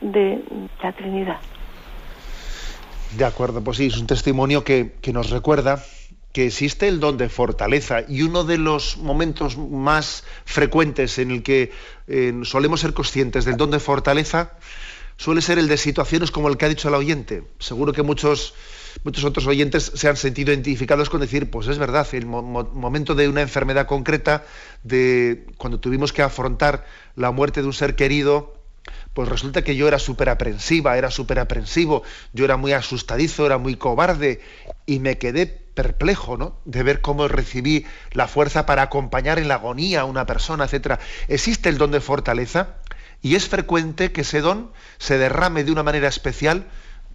de 0.01 0.43
la 0.83 0.91
Trinidad. 0.91 1.39
De 3.17 3.25
acuerdo, 3.25 3.63
pues 3.63 3.79
sí, 3.79 3.87
es 3.87 3.99
un 3.99 4.07
testimonio 4.07 4.63
que, 4.63 4.93
nos 5.13 5.31
recuerda 5.31 5.85
que 6.33 6.47
existe 6.47 6.87
el 6.87 7.01
don 7.01 7.17
de 7.17 7.29
fortaleza 7.29 8.03
y 8.09 8.23
uno 8.23 8.45
de 8.45 8.57
los 8.57 8.99
momentos 8.99 9.59
más 9.59 10.23
frecuentes 10.45 11.19
en 11.19 11.33
el 11.33 11.43
que 11.43 11.73
eh, 12.07 12.33
solemos 12.45 12.81
ser 12.81 12.95
conscientes 12.95 13.45
del 13.45 13.57
don 13.57 13.73
de 13.73 13.81
fortaleza 13.81 14.53
suele 15.21 15.43
ser 15.43 15.59
el 15.59 15.67
de 15.67 15.77
situaciones 15.77 16.31
como 16.31 16.49
el 16.49 16.57
que 16.57 16.65
ha 16.65 16.69
dicho 16.69 16.89
el 16.89 16.95
oyente. 16.95 17.43
Seguro 17.59 17.93
que 17.93 18.03
muchos, 18.03 18.55
muchos 19.03 19.25
otros 19.25 19.47
oyentes 19.47 19.91
se 19.95 20.09
han 20.09 20.17
sentido 20.17 20.53
identificados 20.53 21.11
con 21.11 21.21
decir, 21.21 21.51
pues 21.51 21.67
es 21.67 21.79
verdad, 21.79 22.07
el 22.13 22.25
momento 22.25 23.15
de 23.17 23.29
una 23.29 23.43
enfermedad 23.43 23.87
concreta, 23.87 24.45
de 24.83 25.47
cuando 25.59 25.79
tuvimos 25.79 26.13
que 26.13 26.23
afrontar 26.23 26.87
la 27.17 27.33
muerte 27.33 27.61
de 27.61 27.67
un 27.67 27.75
ser 27.75 27.97
querido, 27.97 28.60
pues 29.21 29.29
resulta 29.29 29.61
que 29.61 29.77
yo 29.77 29.87
era 29.87 29.99
súper 29.99 30.31
aprensiva, 30.31 30.97
era 30.97 31.11
súper 31.11 31.41
aprensivo, 31.41 32.03
yo 32.33 32.47
era 32.47 32.57
muy 32.57 32.73
asustadizo, 32.73 33.45
era 33.45 33.59
muy 33.59 33.77
cobarde 33.77 34.41
y 34.87 34.99
me 34.99 35.19
quedé 35.19 35.45
perplejo, 35.47 36.39
¿no? 36.39 36.57
De 36.65 36.83
ver 36.83 37.03
cómo 37.03 37.29
recibí 37.29 37.85
la 38.13 38.29
fuerza 38.29 38.65
para 38.65 38.81
acompañar 38.81 39.39
en 39.39 39.49
la 39.49 39.57
agonía 39.57 40.01
a 40.01 40.05
una 40.07 40.25
persona, 40.25 40.65
etcétera. 40.65 41.01
Existe 41.29 41.69
el 41.69 41.77
don 41.77 41.91
de 41.91 42.01
fortaleza 42.01 42.77
y 43.21 43.35
es 43.35 43.47
frecuente 43.47 44.11
que 44.11 44.23
ese 44.23 44.41
don 44.41 44.73
se 44.97 45.19
derrame 45.19 45.65
de 45.65 45.73
una 45.73 45.83
manera 45.83 46.09
especial, 46.09 46.65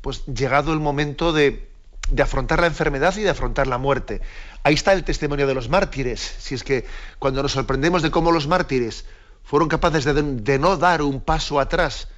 pues 0.02 0.28
llegado 0.28 0.74
el 0.74 0.80
momento 0.80 1.34
de, 1.34 1.68
de 2.12 2.22
afrontar 2.22 2.62
la 2.62 2.68
enfermedad 2.68 3.18
y 3.18 3.22
de 3.22 3.32
afrontar 3.32 3.66
la 3.66 3.80
muerte. 3.80 4.22
Ahí 4.62 4.76
está 4.76 4.94
el 4.94 5.04
testimonio 5.04 5.48
de 5.48 5.56
los 5.56 5.70
mártires. 5.70 6.36
Si 6.38 6.54
es 6.54 6.64
que 6.64 6.86
cuando 7.18 7.42
nos 7.42 7.54
sorprendemos 7.54 8.04
de 8.04 8.12
cómo 8.12 8.32
los 8.32 8.48
mártires 8.48 9.06
fueron 9.46 9.70
capaces 9.70 10.04
de, 10.06 10.60
no 10.60 10.76
dar 10.76 11.02
un 11.02 11.22
paso 11.22 11.60
atrás 11.60 12.10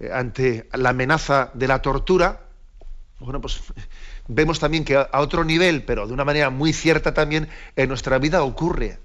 eh, 0.00 0.10
ante 0.12 0.68
la 0.72 0.90
amenaza 0.90 1.50
de 1.54 1.68
la 1.68 1.82
tortura, 1.82 2.40
bueno, 3.20 3.40
pues 3.40 3.60
vemos 4.28 4.58
también 4.58 4.84
que 4.84 4.96
a, 4.96 5.20
otro 5.20 5.44
nivel, 5.44 5.84
pero 5.84 6.06
de 6.06 6.12
una 6.12 6.24
manera 6.24 6.50
muy 6.50 6.72
cierta 6.72 7.14
también, 7.14 7.48
en 7.76 7.88
nuestra 7.88 8.18
vida 8.18 8.42
ocurre. 8.42 8.98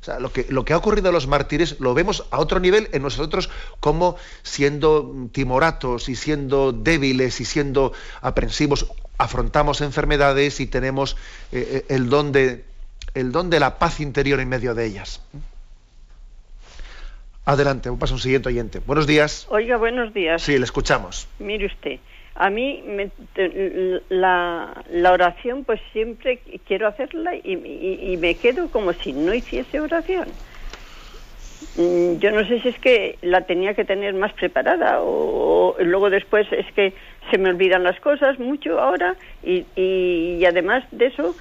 O 0.00 0.04
sea, 0.04 0.18
lo 0.18 0.32
que, 0.32 0.72
ha 0.72 0.76
ocurrido 0.76 1.08
a 1.08 1.12
los 1.12 1.28
mártires 1.28 1.78
lo 1.78 1.94
vemos 1.94 2.26
a 2.32 2.40
otro 2.40 2.58
nivel 2.58 2.88
en 2.92 3.02
nosotros 3.02 3.50
como 3.78 4.16
siendo 4.42 5.28
timoratos 5.30 6.08
y 6.08 6.16
siendo 6.16 6.72
débiles 6.72 7.40
y 7.40 7.44
siendo 7.44 7.92
aprensivos, 8.20 8.88
afrontamos 9.16 9.80
enfermedades 9.80 10.58
y 10.58 10.66
tenemos 10.66 11.16
eh, 11.52 11.86
eh, 11.88 11.94
el 11.94 12.10
don 12.10 12.32
de 13.50 13.60
la 13.60 13.78
paz 13.78 14.00
interior 14.00 14.40
en 14.40 14.48
medio 14.48 14.74
de 14.74 14.86
ellas. 14.86 15.20
Adelante, 17.44 17.90
pasa 17.98 18.14
un 18.14 18.20
siguiente 18.20 18.48
oyente. 18.48 18.80
Buenos 18.86 19.06
días. 19.06 19.48
Oiga, 19.50 19.76
buenos 19.76 20.14
días. 20.14 20.42
Sí, 20.42 20.56
le 20.56 20.64
escuchamos. 20.64 21.26
Mire 21.40 21.66
usted, 21.66 21.98
a 22.36 22.50
mí 22.50 22.84
la, 24.08 24.84
la, 24.90 25.12
oración 25.12 25.64
pues 25.64 25.80
siempre 25.92 26.40
quiero 26.68 26.86
hacerla 26.86 27.34
y, 27.34 28.16
me 28.20 28.36
quedo 28.36 28.70
como 28.70 28.92
si 28.92 29.12
no 29.12 29.34
hiciese 29.34 29.80
oración. 29.80 30.28
Mm, 31.76 32.18
yo 32.18 32.30
no 32.30 32.46
sé 32.46 32.60
si 32.60 32.68
es 32.68 32.78
que 32.78 33.18
la 33.22 33.40
tenía 33.40 33.74
que 33.74 33.84
tener 33.84 34.14
más 34.14 34.32
preparada 34.34 35.00
o, 35.00 35.74
luego 35.80 36.10
después 36.10 36.46
es 36.52 36.70
que 36.74 36.92
se 37.32 37.38
me 37.38 37.48
olvidan 37.48 37.82
las 37.82 37.98
cosas 37.98 38.38
mucho 38.38 38.78
ahora 38.80 39.16
y, 39.42 39.64
y 39.74 40.44
además 40.44 40.84
de 40.92 41.06
eso 41.06 41.34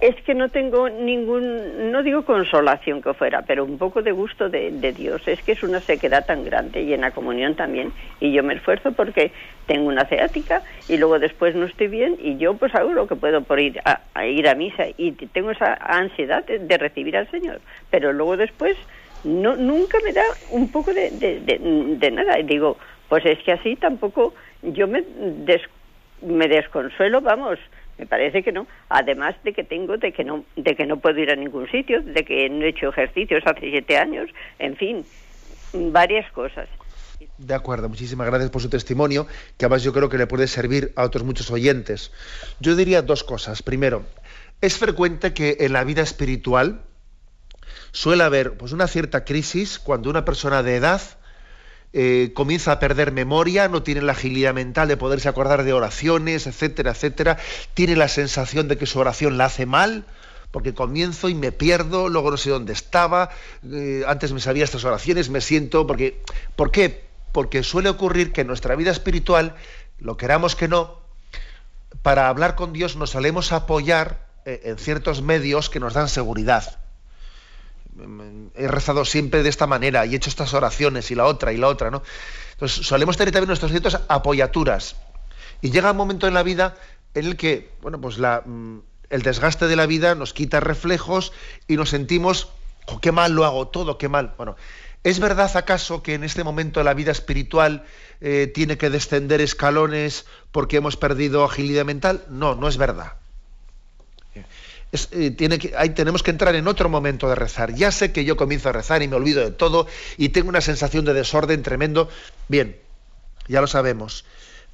es 0.00 0.16
que 0.22 0.34
no 0.34 0.48
tengo 0.48 0.88
ningún, 0.88 1.92
no 1.92 2.02
digo 2.02 2.24
consolación 2.24 3.02
que 3.02 3.12
fuera, 3.12 3.42
pero 3.42 3.64
un 3.64 3.76
poco 3.76 4.00
de 4.02 4.12
gusto 4.12 4.48
de, 4.48 4.70
Dios. 4.92 5.20
Es 5.26 5.42
que 5.42 5.52
es 5.52 5.62
una 5.62 5.80
sequedad 5.80 6.24
tan 6.24 6.42
grande 6.44 6.82
y 6.82 6.94
en 6.94 7.02
la 7.02 7.10
comunión 7.10 7.54
también. 7.54 7.92
Y 8.18 8.32
yo 8.32 8.42
me 8.42 8.54
esfuerzo 8.54 8.92
porque 8.92 9.30
tengo 9.66 9.88
una 9.88 10.06
ceática 10.06 10.62
y 10.88 10.96
luego 10.96 11.18
después 11.18 11.54
no 11.54 11.66
estoy 11.66 11.88
bien 11.88 12.16
y 12.18 12.38
yo 12.38 12.54
pues 12.54 12.74
hago 12.74 12.92
lo 12.92 13.06
que 13.06 13.14
puedo 13.14 13.42
por 13.42 13.60
ir 13.60 13.80
a, 13.84 14.26
ir 14.26 14.48
a 14.48 14.54
misa 14.54 14.84
y 14.96 15.12
tengo 15.12 15.50
esa 15.50 15.74
ansiedad 15.74 16.44
de, 16.44 16.78
recibir 16.78 17.16
al 17.18 17.30
Señor. 17.30 17.60
Pero 17.90 18.14
luego 18.14 18.38
después 18.38 18.76
no 19.22 19.54
nunca 19.56 19.98
me 20.02 20.14
da 20.14 20.24
un 20.50 20.72
poco 20.72 20.94
de, 20.94 21.10
de, 21.10 22.10
nada. 22.10 22.38
Y 22.38 22.44
digo, 22.44 22.78
pues 23.10 23.26
es 23.26 23.38
que 23.40 23.52
así 23.52 23.76
tampoco 23.76 24.32
yo 24.62 24.88
me, 24.88 25.04
me 26.22 26.48
desconsuelo, 26.48 27.20
vamos 27.20 27.58
me 28.00 28.06
parece 28.06 28.42
que 28.42 28.50
no. 28.50 28.66
Además 28.88 29.36
de 29.44 29.52
que 29.52 29.62
tengo, 29.62 29.98
de 29.98 30.12
que 30.12 30.24
no, 30.24 30.44
de 30.56 30.74
que 30.74 30.86
no 30.86 30.98
puedo 30.98 31.20
ir 31.20 31.30
a 31.30 31.36
ningún 31.36 31.70
sitio, 31.70 32.00
de 32.00 32.24
que 32.24 32.48
no 32.48 32.64
he 32.64 32.70
hecho 32.70 32.88
ejercicios 32.88 33.42
hace 33.44 33.70
siete 33.70 33.98
años, 33.98 34.30
en 34.58 34.74
fin, 34.76 35.04
varias 35.74 36.30
cosas. 36.32 36.66
De 37.36 37.52
acuerdo, 37.52 37.90
muchísimas 37.90 38.26
gracias 38.26 38.50
por 38.50 38.62
su 38.62 38.70
testimonio, 38.70 39.26
que 39.58 39.66
además 39.66 39.82
yo 39.82 39.92
creo 39.92 40.08
que 40.08 40.16
le 40.16 40.26
puede 40.26 40.46
servir 40.46 40.92
a 40.96 41.04
otros 41.04 41.24
muchos 41.24 41.50
oyentes. 41.50 42.10
Yo 42.58 42.74
diría 42.74 43.02
dos 43.02 43.22
cosas. 43.22 43.62
Primero, 43.62 44.06
es 44.62 44.78
frecuente 44.78 45.34
que 45.34 45.58
en 45.60 45.74
la 45.74 45.84
vida 45.84 46.00
espiritual 46.00 46.80
suele 47.92 48.24
haber 48.24 48.56
pues, 48.56 48.72
una 48.72 48.86
cierta 48.86 49.26
crisis 49.26 49.78
cuando 49.78 50.08
una 50.08 50.24
persona 50.24 50.62
de 50.62 50.76
edad 50.76 51.02
eh, 51.92 52.30
comienza 52.34 52.72
a 52.72 52.78
perder 52.78 53.10
memoria, 53.10 53.68
no 53.68 53.82
tiene 53.82 54.02
la 54.02 54.12
agilidad 54.12 54.54
mental 54.54 54.86
de 54.86 54.96
poderse 54.96 55.28
acordar 55.28 55.64
de 55.64 55.72
oraciones, 55.72 56.46
etcétera, 56.46 56.92
etcétera, 56.92 57.38
tiene 57.74 57.96
la 57.96 58.06
sensación 58.08 58.68
de 58.68 58.78
que 58.78 58.86
su 58.86 59.00
oración 59.00 59.38
la 59.38 59.46
hace 59.46 59.66
mal, 59.66 60.04
porque 60.52 60.72
comienzo 60.72 61.28
y 61.28 61.34
me 61.34 61.50
pierdo, 61.50 62.08
luego 62.08 62.30
no 62.30 62.36
sé 62.36 62.50
dónde 62.50 62.72
estaba, 62.72 63.30
eh, 63.72 64.04
antes 64.06 64.32
me 64.32 64.40
sabía 64.40 64.64
estas 64.64 64.84
oraciones, 64.84 65.30
me 65.30 65.40
siento, 65.40 65.86
porque, 65.86 66.22
¿por 66.54 66.70
qué? 66.70 67.04
Porque 67.32 67.62
suele 67.62 67.88
ocurrir 67.88 68.32
que 68.32 68.42
en 68.42 68.46
nuestra 68.46 68.76
vida 68.76 68.90
espiritual, 68.90 69.56
lo 69.98 70.16
queramos 70.16 70.54
que 70.54 70.68
no, 70.68 71.00
para 72.02 72.28
hablar 72.28 72.54
con 72.54 72.72
Dios 72.72 72.96
nos 72.96 73.10
solemos 73.10 73.52
apoyar 73.52 74.28
eh, 74.44 74.60
en 74.64 74.78
ciertos 74.78 75.22
medios 75.22 75.70
que 75.70 75.80
nos 75.80 75.94
dan 75.94 76.08
seguridad 76.08 76.79
he 78.54 78.68
rezado 78.68 79.04
siempre 79.04 79.42
de 79.42 79.48
esta 79.48 79.66
manera 79.66 80.06
y 80.06 80.12
he 80.12 80.16
hecho 80.16 80.30
estas 80.30 80.54
oraciones 80.54 81.10
y 81.10 81.14
la 81.14 81.26
otra 81.26 81.52
y 81.52 81.56
la 81.56 81.68
otra, 81.68 81.90
¿no? 81.90 82.02
Entonces 82.52 82.86
solemos 82.86 83.16
tener 83.16 83.32
también 83.32 83.48
nuestros 83.48 83.70
ciertos 83.70 83.98
apoyaturas. 84.08 84.96
Y 85.62 85.70
llega 85.70 85.90
un 85.90 85.96
momento 85.96 86.26
en 86.26 86.34
la 86.34 86.42
vida 86.42 86.76
en 87.14 87.26
el 87.26 87.36
que, 87.36 87.70
bueno, 87.82 88.00
pues 88.00 88.18
la, 88.18 88.42
mm, 88.44 88.80
el 89.10 89.22
desgaste 89.22 89.66
de 89.66 89.76
la 89.76 89.86
vida 89.86 90.14
nos 90.14 90.32
quita 90.32 90.60
reflejos 90.60 91.32
y 91.68 91.76
nos 91.76 91.90
sentimos, 91.90 92.48
qué 93.02 93.12
mal 93.12 93.32
lo 93.32 93.44
hago 93.44 93.68
todo, 93.68 93.98
qué 93.98 94.08
mal. 94.08 94.34
Bueno, 94.36 94.56
¿es 95.02 95.20
verdad 95.20 95.50
acaso 95.56 96.02
que 96.02 96.14
en 96.14 96.24
este 96.24 96.44
momento 96.44 96.82
la 96.82 96.94
vida 96.94 97.12
espiritual 97.12 97.84
eh, 98.20 98.50
tiene 98.54 98.78
que 98.78 98.90
descender 98.90 99.40
escalones 99.40 100.26
porque 100.52 100.76
hemos 100.76 100.96
perdido 100.96 101.44
agilidad 101.44 101.84
mental? 101.84 102.24
No, 102.28 102.54
no 102.54 102.68
es 102.68 102.76
verdad. 102.76 103.19
Eh, 104.92 105.30
tiene 105.30 105.58
que, 105.58 105.72
ahí 105.76 105.90
tenemos 105.90 106.22
que 106.22 106.32
entrar 106.32 106.54
en 106.56 106.66
otro 106.66 106.88
momento 106.88 107.28
de 107.28 107.34
rezar. 107.36 107.74
Ya 107.74 107.92
sé 107.92 108.12
que 108.12 108.24
yo 108.24 108.36
comienzo 108.36 108.68
a 108.68 108.72
rezar 108.72 109.02
y 109.02 109.08
me 109.08 109.16
olvido 109.16 109.44
de 109.44 109.52
todo 109.52 109.86
y 110.16 110.30
tengo 110.30 110.48
una 110.48 110.60
sensación 110.60 111.04
de 111.04 111.14
desorden 111.14 111.62
tremendo. 111.62 112.08
Bien, 112.48 112.76
ya 113.46 113.60
lo 113.60 113.66
sabemos. 113.66 114.24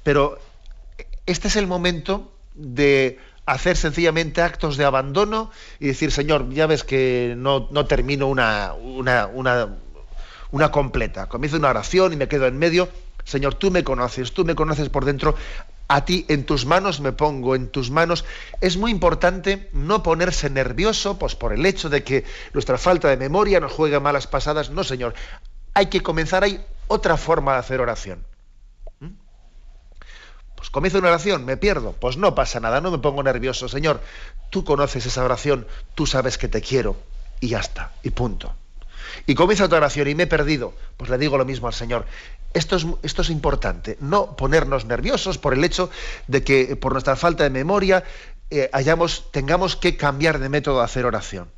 Pero 0.03 0.39
este 1.25 1.49
es 1.49 1.55
el 1.55 1.67
momento 1.67 2.31
de 2.55 3.19
hacer 3.45 3.77
sencillamente 3.77 4.41
actos 4.41 4.75
de 4.75 4.85
abandono 4.85 5.51
y 5.79 5.87
decir, 5.87 6.11
Señor, 6.11 6.49
ya 6.49 6.67
ves 6.67 6.83
que 6.83 7.35
no, 7.37 7.67
no 7.71 7.85
termino 7.85 8.27
una, 8.27 8.73
una, 8.73 9.27
una, 9.27 9.77
una 10.51 10.71
completa. 10.71 11.27
Comienzo 11.27 11.57
una 11.57 11.69
oración 11.69 12.13
y 12.13 12.17
me 12.17 12.27
quedo 12.27 12.47
en 12.47 12.57
medio. 12.57 12.89
Señor, 13.23 13.55
tú 13.55 13.71
me 13.71 13.83
conoces, 13.83 14.33
tú 14.33 14.45
me 14.45 14.55
conoces 14.55 14.89
por 14.89 15.05
dentro, 15.05 15.35
a 15.87 16.03
ti, 16.03 16.25
en 16.27 16.45
tus 16.45 16.65
manos 16.65 16.99
me 16.99 17.13
pongo, 17.13 17.55
en 17.55 17.69
tus 17.69 17.91
manos. 17.91 18.25
Es 18.59 18.77
muy 18.77 18.91
importante 18.91 19.69
no 19.71 20.03
ponerse 20.03 20.49
nervioso 20.49 21.17
pues, 21.17 21.35
por 21.35 21.53
el 21.53 21.65
hecho 21.65 21.89
de 21.89 22.03
que 22.03 22.25
nuestra 22.53 22.77
falta 22.77 23.07
de 23.07 23.17
memoria 23.17 23.59
nos 23.59 23.71
juegue 23.71 23.99
malas 23.99 24.27
pasadas. 24.27 24.69
No, 24.69 24.83
Señor. 24.83 25.13
Hay 25.73 25.87
que 25.87 26.01
comenzar, 26.01 26.43
hay 26.43 26.65
otra 26.87 27.17
forma 27.17 27.53
de 27.53 27.59
hacer 27.59 27.79
oración. 27.79 28.25
¿Mm? 28.99 29.11
Pues 30.55 30.69
comienzo 30.69 30.99
una 30.99 31.09
oración, 31.09 31.45
me 31.45 31.55
pierdo. 31.55 31.93
Pues 31.93 32.17
no 32.17 32.35
pasa 32.35 32.59
nada, 32.59 32.81
no 32.81 32.91
me 32.91 32.97
pongo 32.97 33.23
nervioso. 33.23 33.69
Señor, 33.69 34.01
tú 34.49 34.65
conoces 34.65 35.05
esa 35.05 35.23
oración, 35.23 35.67
tú 35.95 36.05
sabes 36.05 36.37
que 36.37 36.47
te 36.47 36.61
quiero. 36.61 36.97
Y 37.39 37.49
ya 37.49 37.59
está, 37.59 37.93
y 38.03 38.09
punto. 38.09 38.55
Y 39.25 39.35
comienza 39.35 39.65
otra 39.65 39.77
oración 39.77 40.07
y 40.07 40.15
me 40.15 40.23
he 40.23 40.27
perdido. 40.27 40.73
Pues 40.97 41.09
le 41.09 41.17
digo 41.17 41.37
lo 41.37 41.45
mismo 41.45 41.67
al 41.67 41.73
Señor. 41.73 42.05
Esto 42.53 42.75
es, 43.03 43.29
importante, 43.29 43.97
no 43.99 44.35
ponernos 44.35 44.85
nerviosos 44.85 45.37
por 45.37 45.53
el 45.53 45.63
hecho 45.63 45.91
de 46.27 46.43
que 46.43 46.75
por 46.75 46.93
nuestra 46.93 47.15
falta 47.15 47.43
de 47.43 47.49
memoria 47.49 48.03
eh, 48.49 48.71
tengamos 49.31 49.75
que 49.75 49.95
cambiar 49.97 50.39
de 50.39 50.49
método 50.49 50.79
de 50.79 50.85
hacer 50.85 51.05
oración. 51.05 51.49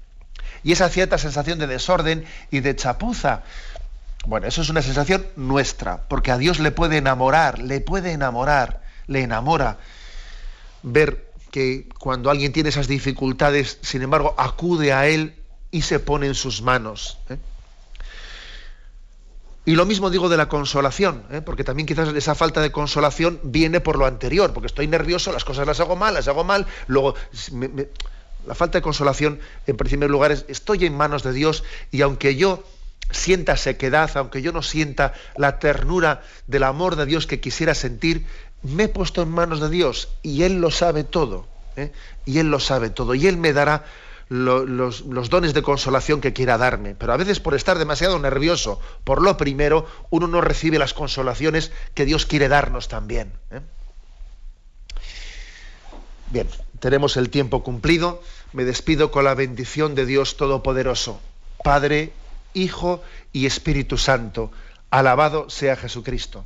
Y 0.63 0.73
esa 0.73 0.89
cierta 0.89 1.17
sensación 1.17 1.59
de 1.59 1.67
desorden 1.67 2.25
y 2.51 2.59
de 2.59 2.75
chapuza, 2.75 3.43
bueno, 4.25 4.47
eso 4.47 4.61
es 4.61 4.69
una 4.69 4.81
sensación 4.81 5.25
nuestra, 5.37 6.07
porque 6.09 6.31
a 6.31 6.37
Dios 6.37 6.59
le 6.59 6.71
puede 6.71 6.97
enamorar, 6.97 7.59
le 7.59 7.79
puede 7.79 8.11
enamorar, 8.11 8.81
le 9.07 9.21
enamora 9.21 9.77
ver 10.83 11.29
que 11.51 11.87
cuando 11.97 12.29
alguien 12.29 12.51
tiene 12.51 12.69
esas 12.69 12.87
dificultades, 12.87 13.79
sin 13.81 14.01
embargo, 14.01 14.35
acude 14.37 14.91
a 14.91 15.07
Él 15.07 15.38
y 15.71 15.81
se 15.81 15.99
pone 15.99 16.27
en 16.27 16.35
sus 16.35 16.61
manos. 16.61 17.17
¿eh? 17.29 17.37
Y 19.65 19.75
lo 19.75 19.85
mismo 19.85 20.09
digo 20.09 20.29
de 20.29 20.37
la 20.37 20.49
consolación, 20.49 21.23
¿eh? 21.31 21.41
porque 21.41 21.63
también 21.63 21.85
quizás 21.85 22.09
esa 22.09 22.33
falta 22.33 22.61
de 22.61 22.71
consolación 22.71 23.39
viene 23.43 23.79
por 23.81 23.97
lo 23.97 24.05
anterior, 24.05 24.53
porque 24.53 24.67
estoy 24.67 24.87
nervioso, 24.87 25.31
las 25.31 25.45
cosas 25.45 25.67
las 25.67 25.79
hago 25.79 25.95
mal, 25.95 26.13
las 26.13 26.27
hago 26.27 26.43
mal, 26.43 26.65
luego 26.87 27.15
la 28.47 28.55
falta 28.55 28.79
de 28.79 28.81
consolación, 28.81 29.39
en 29.67 29.77
primer 29.77 30.09
lugar, 30.09 30.31
es 30.31 30.45
estoy 30.47 30.85
en 30.85 30.95
manos 30.95 31.23
de 31.23 31.33
Dios 31.33 31.63
y 31.91 32.01
aunque 32.01 32.35
yo 32.35 32.63
sienta 33.11 33.57
sequedad, 33.57 34.09
aunque 34.15 34.41
yo 34.41 34.51
no 34.51 34.61
sienta 34.61 35.13
la 35.35 35.59
ternura 35.59 36.23
del 36.47 36.63
amor 36.63 36.95
de 36.95 37.05
Dios 37.05 37.27
que 37.27 37.39
quisiera 37.39 37.75
sentir, 37.75 38.25
me 38.63 38.83
he 38.83 38.87
puesto 38.87 39.21
en 39.21 39.29
manos 39.29 39.59
de 39.59 39.69
Dios 39.69 40.09
y 40.21 40.43
Él 40.43 40.61
lo 40.61 40.71
sabe 40.71 41.03
todo. 41.03 41.47
¿eh? 41.75 41.91
Y 42.25 42.39
Él 42.39 42.49
lo 42.51 42.59
sabe 42.59 42.89
todo. 42.89 43.15
Y 43.15 43.27
Él 43.27 43.37
me 43.37 43.53
dará 43.53 43.85
los, 44.29 45.29
dones 45.29 45.53
de 45.53 45.61
consolación 45.61 46.21
que 46.21 46.33
quiera 46.33 46.57
darme. 46.57 46.95
Pero 46.95 47.13
a 47.13 47.17
veces 47.17 47.39
por 47.39 47.55
estar 47.55 47.77
demasiado 47.77 48.17
nervioso 48.19 48.79
por 49.03 49.21
lo 49.21 49.37
primero, 49.37 49.85
uno 50.09 50.27
no 50.27 50.41
recibe 50.41 50.79
las 50.79 50.93
consolaciones 50.93 51.71
que 51.93 52.05
Dios 52.05 52.25
quiere 52.25 52.47
darnos 52.47 52.87
también. 52.87 53.33
¿eh? 53.51 53.61
Bien, 56.31 56.47
tenemos 56.79 57.17
el 57.17 57.29
tiempo 57.29 57.63
cumplido. 57.63 58.21
Me 58.53 58.63
despido 58.63 59.11
con 59.11 59.25
la 59.25 59.35
bendición 59.35 59.95
de 59.95 60.05
Dios 60.05 60.37
Todopoderoso, 60.37 61.19
Padre, 61.63 62.13
Hijo 62.53 63.01
y 63.33 63.45
Espíritu 63.45 63.97
Santo. 63.97 64.51
Alabado 64.91 65.49
sea 65.49 65.75
Jesucristo. 65.75 66.45